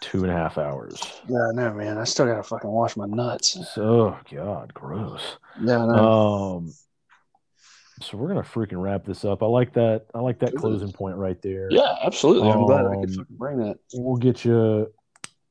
[0.00, 1.00] two and a half hours.
[1.28, 1.96] Yeah, I know, man.
[1.96, 3.56] I still gotta fucking wash my nuts.
[3.78, 5.36] Oh God, gross.
[5.60, 6.74] Yeah, Um
[8.02, 9.42] so we're gonna freaking wrap this up.
[9.42, 10.06] I like that.
[10.14, 11.68] I like that closing point right there.
[11.70, 12.50] Yeah, absolutely.
[12.50, 13.78] I'm glad I could um, bring that.
[13.94, 14.92] We'll get you.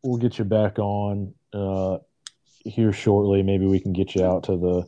[0.03, 1.99] We'll get you back on uh,
[2.63, 3.43] here shortly.
[3.43, 4.87] Maybe we can get you out to the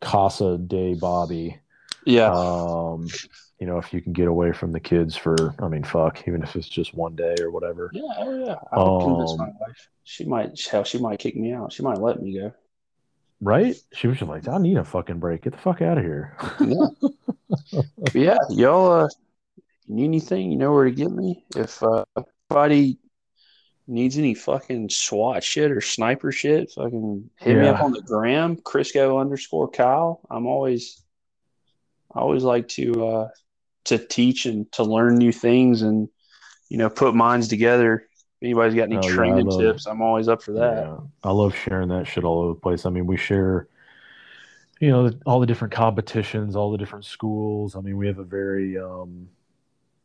[0.00, 1.60] Casa de Bobby.
[2.04, 2.32] Yeah.
[2.32, 3.08] Um,
[3.58, 6.42] you know, if you can get away from the kids for, I mean, fuck, even
[6.42, 7.90] if it's just one day or whatever.
[7.92, 8.56] Yeah, oh yeah.
[8.72, 9.88] I um, convince my wife.
[10.04, 11.72] She might, hell, she might kick me out.
[11.72, 12.52] She might let me go.
[13.40, 13.74] Right?
[13.92, 15.42] She was just like, I need a fucking break.
[15.42, 16.36] Get the fuck out of here.
[16.60, 17.76] yeah.
[18.12, 18.36] yeah.
[18.50, 19.08] Y'all uh,
[19.88, 21.44] need anything, you know where to get me.
[21.56, 22.04] If uh,
[22.50, 22.98] anybody
[23.86, 27.62] needs any fucking SWAT shit or sniper shit, fucking hit yeah.
[27.62, 30.20] me up on the gram, Crisco underscore Kyle.
[30.30, 31.02] I'm always,
[32.14, 33.28] I always like to, uh,
[33.86, 36.08] to teach and to learn new things and,
[36.68, 38.06] you know, put minds together
[38.42, 40.84] anybody's got any oh, training yeah, tips, I'm always up for that.
[40.84, 40.96] Yeah.
[41.22, 42.86] I love sharing that shit all over the place.
[42.86, 43.68] I mean, we share,
[44.80, 47.76] you know, all the different competitions, all the different schools.
[47.76, 49.28] I mean, we have a very, um,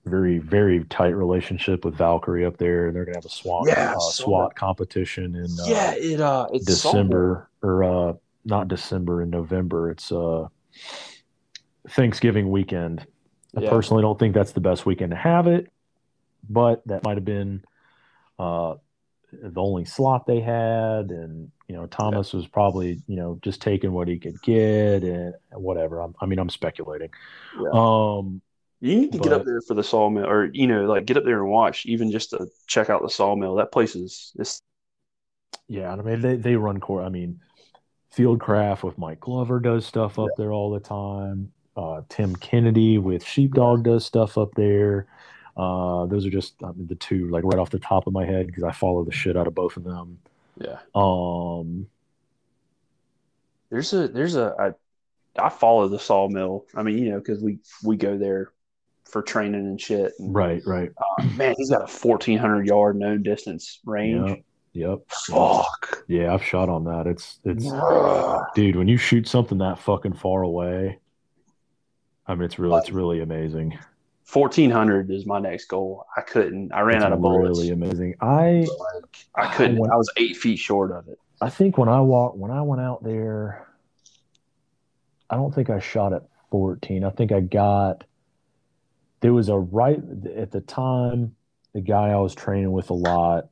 [0.05, 3.93] very, very tight relationship with Valkyrie up there, and they're gonna have a SWAT, yeah,
[3.95, 9.29] uh, SWAT competition in uh, yeah, it uh, it's December or uh, not December in
[9.29, 9.89] November.
[9.89, 10.47] It's uh,
[11.89, 13.05] Thanksgiving weekend.
[13.57, 15.71] I personally don't think that's the best weekend to have it,
[16.49, 17.63] but that might have been
[18.39, 18.75] uh,
[19.31, 22.37] the only slot they had, and you know Thomas yeah.
[22.37, 26.01] was probably you know just taking what he could get and whatever.
[26.01, 27.09] I'm, i mean, I'm speculating.
[27.59, 27.69] Yeah.
[27.73, 28.41] Um,
[28.81, 31.25] You need to get up there for the sawmill, or you know, like get up
[31.25, 33.55] there and watch, even just to check out the sawmill.
[33.55, 34.61] That place is is
[35.67, 37.03] Yeah, I mean they they run core.
[37.03, 37.39] I mean,
[38.15, 41.51] Fieldcraft with Mike Glover does stuff up there all the time.
[41.75, 45.07] Uh, Tim Kennedy with Sheepdog does stuff up there.
[45.57, 48.25] Uh, those are just I mean, the two like right off the top of my
[48.25, 50.19] head because I follow the shit out of both of them.
[50.59, 50.79] yeah.
[50.93, 51.87] Um,
[53.69, 56.65] There's a there's a I, I follow the sawmill.
[56.75, 58.51] I mean, you know, because we we go there
[59.05, 60.13] for training and shit.
[60.19, 60.91] And, right, right.
[60.97, 64.29] uh, man, he's got a fourteen hundred yard known distance range.
[64.29, 64.43] Yep,
[64.73, 64.99] yep.
[65.27, 66.03] Fuck.
[66.07, 67.07] Yeah, I've shot on that.
[67.07, 68.45] It's it's Bruh.
[68.55, 70.99] dude when you shoot something that fucking far away.
[72.27, 73.77] I mean, it's really it's really amazing.
[74.25, 76.05] Fourteen hundred is my next goal.
[76.17, 76.73] I couldn't.
[76.73, 77.59] I ran It's out of bullets.
[77.59, 78.15] really amazing.
[78.19, 78.65] I
[79.35, 79.77] I couldn't.
[79.77, 81.19] When- I was eight feet short of it.
[81.41, 83.67] I think when I walked when I went out there,
[85.29, 87.03] I don't think I shot at 14.
[87.03, 88.03] I think I got
[89.21, 90.01] there was a right
[90.35, 91.35] at the time
[91.73, 93.49] the guy I was training with a lot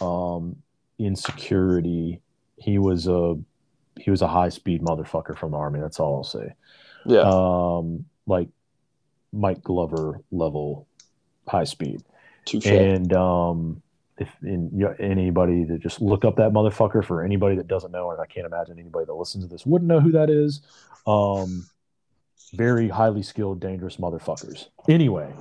[0.00, 0.56] um
[0.98, 2.20] in security
[2.58, 3.36] he was a
[3.98, 6.52] he was a high speed motherfucker from the army that's all I'll say
[7.06, 7.22] Yeah.
[7.24, 8.48] um like
[9.36, 10.86] Mike Glover level
[11.46, 12.02] high speed
[12.44, 12.66] Touche.
[12.66, 13.82] and um,
[14.18, 17.92] if in, you know, anybody to just look up that motherfucker for anybody that doesn't
[17.92, 20.62] know, and I can't imagine anybody that listens to this wouldn't know who that is.
[21.06, 21.66] Um,
[22.54, 24.68] very highly skilled, dangerous motherfuckers.
[24.88, 25.32] Anyway,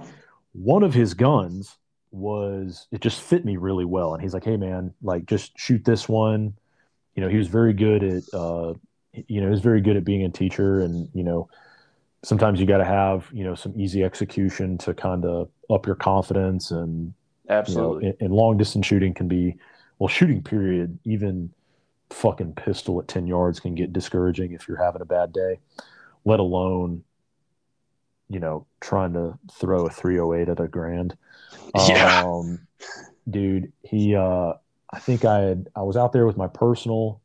[0.53, 1.77] one of his guns
[2.11, 5.83] was it just fit me really well, and he's like, "Hey man, like just shoot
[5.85, 6.53] this one."
[7.15, 8.73] You know, he was very good at uh,
[9.27, 11.49] you know, he was very good at being a teacher, and you know,
[12.25, 15.95] sometimes you got to have you know some easy execution to kind of up your
[15.95, 17.13] confidence and
[17.47, 18.07] you know, Absolutely.
[18.07, 19.55] and, and long distance shooting can be
[19.99, 21.51] well shooting period even
[22.09, 25.59] fucking pistol at 10 yards can get discouraging if you're having a bad day
[26.23, 27.03] let alone
[28.29, 31.15] you know trying to throw a 308 at a grand
[31.87, 32.23] Yeah.
[32.25, 32.67] um
[33.29, 34.53] dude he uh
[34.91, 37.21] i think i had i was out there with my personal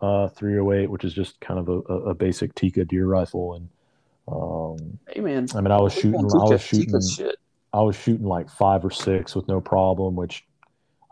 [0.00, 3.68] uh 308 which is just kind of a, a basic Tikka deer rifle and
[4.28, 5.46] um hey man.
[5.54, 7.36] i mean i was shooting i was shooting shit.
[7.72, 10.44] I was shooting like five or six with no problem, which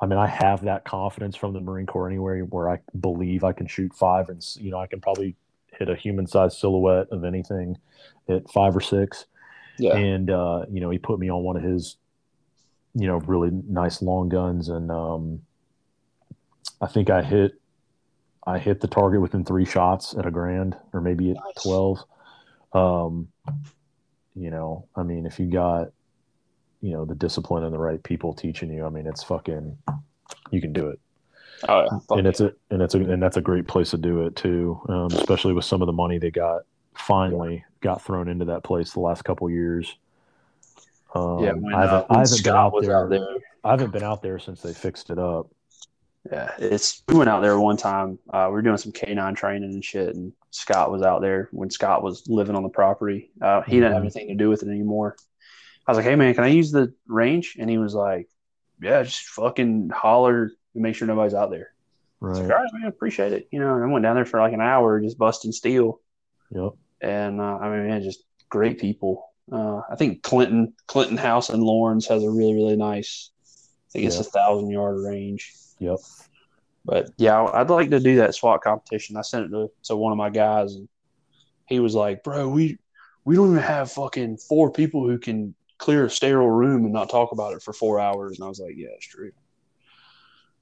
[0.01, 3.53] I mean, I have that confidence from the Marine Corps anywhere where I believe I
[3.53, 5.37] can shoot five and, you know, I can probably
[5.79, 7.77] hit a human sized silhouette of anything
[8.29, 9.27] at five or six.
[9.79, 9.97] Yeah.
[9.97, 11.97] And, uh, you know, he put me on one of his,
[12.95, 14.69] you know, really nice long guns.
[14.69, 15.43] And, um,
[16.81, 17.61] I think I hit,
[18.47, 21.63] I hit the target within three shots at a grand or maybe at Nice.
[21.63, 22.05] 12.
[22.73, 23.29] Um,
[24.35, 25.91] you know, I mean, if you got,
[26.81, 29.77] you know, the discipline and the right people teaching you, I mean, it's fucking,
[30.51, 31.01] you can do it.
[31.69, 32.17] Oh yeah.
[32.19, 34.81] And it's a, and it's a, and that's a great place to do it too.
[34.89, 36.63] Um, especially with some of the money they got
[36.95, 39.95] finally got thrown into that place the last couple years.
[41.15, 41.53] Um, yeah.
[41.53, 43.27] When, I haven't, uh, I haven't been out there, out there.
[43.63, 45.49] I haven't been out there since they fixed it up.
[46.31, 48.19] Yeah, it's we went out there one time.
[48.31, 51.71] Uh, we were doing some canine training and shit, and Scott was out there when
[51.71, 53.31] Scott was living on the property.
[53.41, 54.07] Uh, he didn't have Mhm.
[54.07, 55.17] anything to do with it anymore.
[55.87, 58.29] I was like, "Hey man, can I use the range?" And he was like,
[58.83, 61.73] "Yeah, just fucking holler and make sure nobody's out there."
[62.23, 62.35] I Right.
[62.43, 63.49] like, All right, man, appreciate it.
[63.51, 66.01] You know, and I went down there for like an hour just busting steel,
[66.51, 66.73] Yep.
[67.01, 69.31] and uh, I mean, man, just great people.
[69.51, 73.31] Uh, I think Clinton Clinton House in Laurens has a really really nice.
[73.89, 75.55] I think it's a thousand yard range.
[75.79, 75.99] Yep.
[76.85, 79.17] But yeah, I'd like to do that SWAT competition.
[79.17, 80.89] I sent it to, to one of my guys, and
[81.67, 82.79] he was like, "Bro, we
[83.25, 87.11] we don't even have fucking four people who can clear a sterile room and not
[87.11, 89.33] talk about it for four hours." And I was like, "Yeah, it's true."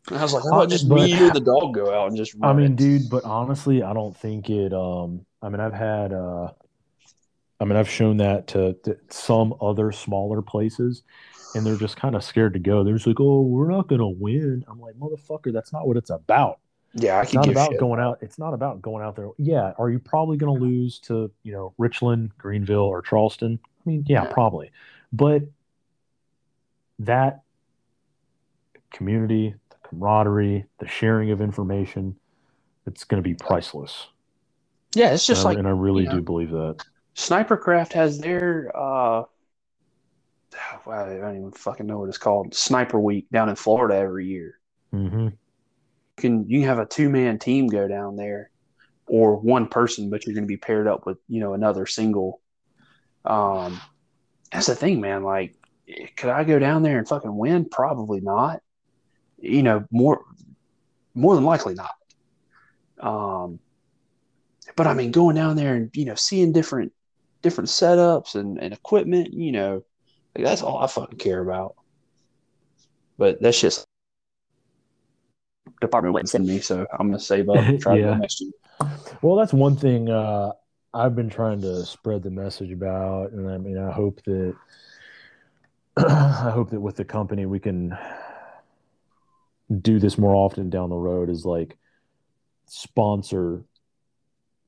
[0.08, 2.16] And I was like, "How about just but- me or the dog go out and
[2.16, 4.72] just?" I mean, it?" dude, but honestly, I don't think it.
[4.72, 6.12] Um, I mean, I've had.
[6.12, 6.50] Uh,
[7.60, 11.02] I mean, I've shown that to, to some other smaller places,
[11.54, 12.84] and they're just kind of scared to go.
[12.84, 16.10] They're just like, "Oh, we're not gonna win." I'm like, "Motherfucker, that's not what it's
[16.10, 16.58] about.
[16.94, 17.80] yeah, I It's not about shit.
[17.80, 18.18] going out.
[18.22, 19.28] It's not about going out there.
[19.38, 23.58] Yeah, are you probably gonna lose to you know Richland, Greenville, or Charleston?
[23.64, 24.70] I mean, yeah, probably,
[25.12, 25.42] but
[26.98, 27.42] that
[28.90, 32.16] community, the camaraderie, the sharing of information,
[32.86, 34.08] it's going to be priceless.
[34.94, 36.76] Yeah, it's just and, I- like and I really you know, do believe that.
[37.14, 38.70] Snipercraft has their.
[38.74, 39.24] uh
[40.86, 42.54] I don't even fucking know what it's called.
[42.54, 44.58] Sniper Week down in Florida every year.
[44.90, 45.32] hmm you
[46.16, 48.50] can you have a two man team go down there
[49.06, 52.40] or one person, but you're going to be paired up with you know another single.
[53.24, 53.80] Um,
[54.52, 55.22] that's the thing, man.
[55.22, 55.54] Like,
[56.16, 57.68] could I go down there and fucking win?
[57.68, 58.62] Probably not.
[59.38, 60.24] You know, more
[61.14, 61.94] more than likely not.
[63.00, 63.60] Um,
[64.76, 66.92] but I mean, going down there and you know seeing different
[67.42, 69.32] different setups and, and equipment.
[69.32, 69.84] You know,
[70.38, 71.74] like that's all I fucking care about.
[73.18, 73.84] But that's just
[75.80, 78.06] department wouldn't send me, so I'm gonna save up and try Yeah.
[78.06, 78.50] to go next year.
[79.22, 80.52] Well, that's one thing uh,
[80.94, 84.54] I've been trying to spread the message about, and I mean, I hope that
[85.96, 87.96] I hope that with the company we can
[89.82, 91.28] do this more often down the road.
[91.28, 91.76] Is like
[92.66, 93.64] sponsor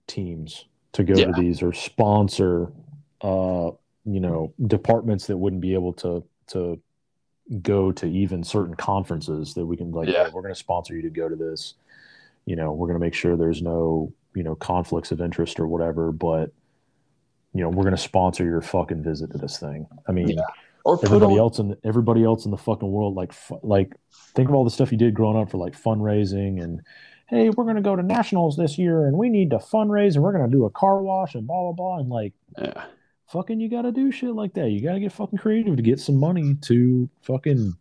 [0.08, 1.26] teams to go Yeah.
[1.26, 2.72] to these or sponsor,
[3.20, 3.70] uh,
[4.04, 6.80] you know, departments that wouldn't be able to to
[7.62, 10.26] go to even certain conferences that we can like, Yeah.
[10.26, 11.74] "Hey, we're going to sponsor you to go to this.
[12.46, 15.66] You know, we're going to make sure there's no you know conflicts of interest or
[15.66, 16.52] whatever, but
[17.52, 19.86] you know, we're going to sponsor your fucking visit to this thing.
[20.08, 20.42] I mean, Yeah.
[20.84, 23.94] Or everybody on, else in everybody else in the fucking world like like
[24.34, 26.80] think of all the stuff you did growing up for like fundraising and
[27.28, 30.22] hey we're going to go to nationals this year and we need to fundraise and
[30.22, 32.84] we're going to do a car wash and blah blah blah and like yeah,
[33.30, 35.82] fucking you got to do shit like that you got to get fucking creative to
[35.82, 37.76] get some money to fucking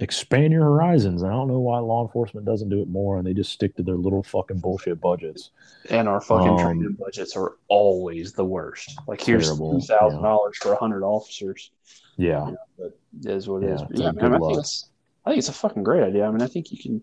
[0.00, 3.34] expand your horizons i don't know why law enforcement doesn't do it more and they
[3.34, 5.50] just stick to their little fucking bullshit budgets
[5.90, 8.98] and our fucking Um, training budgets are always the worst.
[9.06, 11.70] Like here's two thousand dollars for hundred officers.
[12.16, 13.80] yeah But it is what it is.
[13.80, 14.88] Yeah, it's yeah, man, I think it's
[15.24, 16.26] I think it's a fucking great idea.
[16.26, 17.02] I mean, I think you can,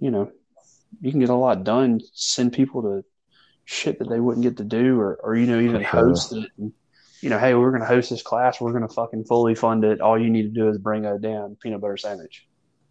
[0.00, 0.30] you know,
[1.00, 2.00] you can get a lot done.
[2.12, 3.04] Send people to
[3.64, 5.90] shit that they wouldn't get to do, or or you know, even sure.
[5.90, 6.48] host it.
[6.58, 6.72] And,
[7.22, 8.60] you know, hey, we're going to host this class.
[8.60, 10.00] We're going to fucking fully fund it.
[10.00, 12.46] All you need to do is bring a damn peanut butter sandwich.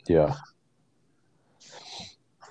[0.08, 0.36] yeah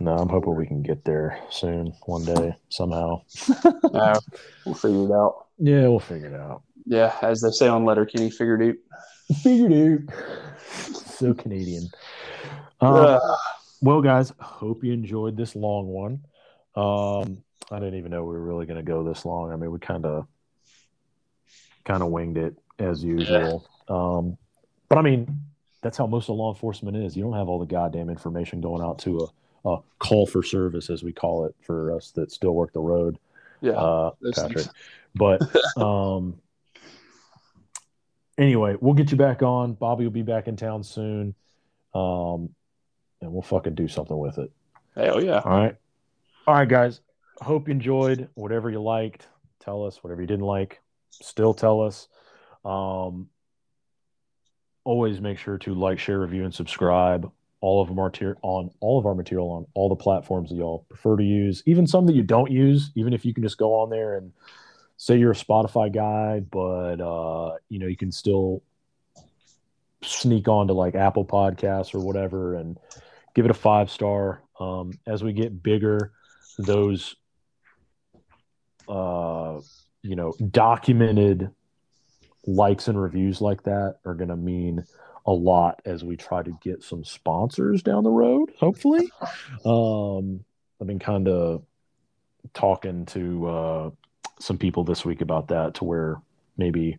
[0.00, 3.20] no i'm hoping we can get there soon one day somehow
[3.94, 4.20] Uh,
[4.64, 5.46] we'll figure it out.
[5.58, 6.62] Yeah, we'll figure it out.
[6.86, 8.76] Yeah, as they say on Letterkenny, figured it.
[9.42, 10.94] Figured out.
[10.94, 11.88] so Canadian.
[12.80, 13.18] Um, Uh,
[13.82, 16.20] well, guys, hope you enjoyed this long one.
[16.76, 17.42] Um,
[17.72, 19.50] I didn't even know we were really going to go this long.
[19.52, 20.26] I mean, we kind of
[21.88, 23.66] kind of winged it as usual.
[23.88, 24.36] Um,
[24.88, 25.40] but I mean,
[25.82, 27.16] that's how most of law enforcement is.
[27.16, 29.30] You don't have all the goddamn information going out to
[29.64, 32.80] a, a call for service, as we call it, for us that still work the
[32.80, 33.18] road
[33.60, 34.66] yeah, uh, Patrick.
[35.14, 35.42] But
[35.76, 36.40] um,
[38.36, 39.74] anyway, we'll get you back on.
[39.74, 41.34] Bobby will be back in town soon,
[41.94, 42.50] um,
[43.20, 44.50] and we'll fucking do something with it.
[44.94, 45.40] hell yeah.
[45.44, 45.76] All right,
[46.46, 47.00] all right, guys.
[47.40, 48.28] Hope you enjoyed.
[48.34, 49.26] Whatever you liked,
[49.60, 50.02] tell us.
[50.02, 52.08] Whatever you didn't like, still tell us.
[52.64, 53.28] Um,
[54.84, 57.30] always make sure to like, share, review, and subscribe.
[57.60, 61.16] All of are on all of our material on all the platforms that y'all prefer
[61.16, 62.92] to use, even some that you don't use.
[62.94, 64.32] Even if you can just go on there and
[64.96, 68.62] say you're a Spotify guy, but uh, you know you can still
[70.02, 72.78] sneak on to like Apple Podcasts or whatever and
[73.34, 74.42] give it a five star.
[74.60, 76.12] Um, as we get bigger,
[76.58, 77.16] those
[78.88, 79.60] uh,
[80.02, 81.50] you know documented
[82.46, 84.84] likes and reviews like that are going to mean
[85.26, 88.50] a lot as we try to get some sponsors down the road.
[88.58, 89.10] Hopefully,
[89.66, 90.42] um,
[90.80, 91.62] I've been kind of
[92.54, 93.90] talking to uh,
[94.38, 96.22] some people this week about that to where
[96.56, 96.98] maybe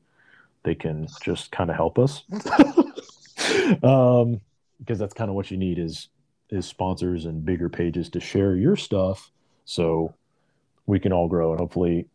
[0.63, 2.23] they can just kind of help us
[3.83, 4.41] um
[4.79, 6.09] because that's kind of what you need is
[6.49, 9.31] is sponsors and bigger pages to share your stuff
[9.65, 10.13] so
[10.85, 12.05] we can all grow and hopefully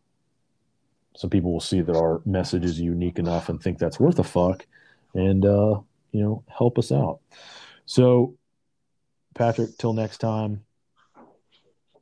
[1.15, 4.23] some people will see that our message is unique enough and think that's worth a
[4.23, 4.65] fuck
[5.13, 5.79] and uh
[6.11, 7.19] you know help us out
[7.85, 8.35] so
[9.33, 10.63] patrick till next time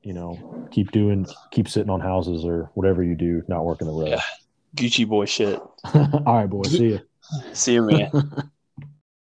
[0.01, 3.93] you know keep doing keep sitting on houses or whatever you do not working the
[3.93, 4.21] road Yeah.
[4.75, 5.59] Gucci boy shit.
[5.93, 7.01] all right boy see you
[7.53, 8.11] See you, man.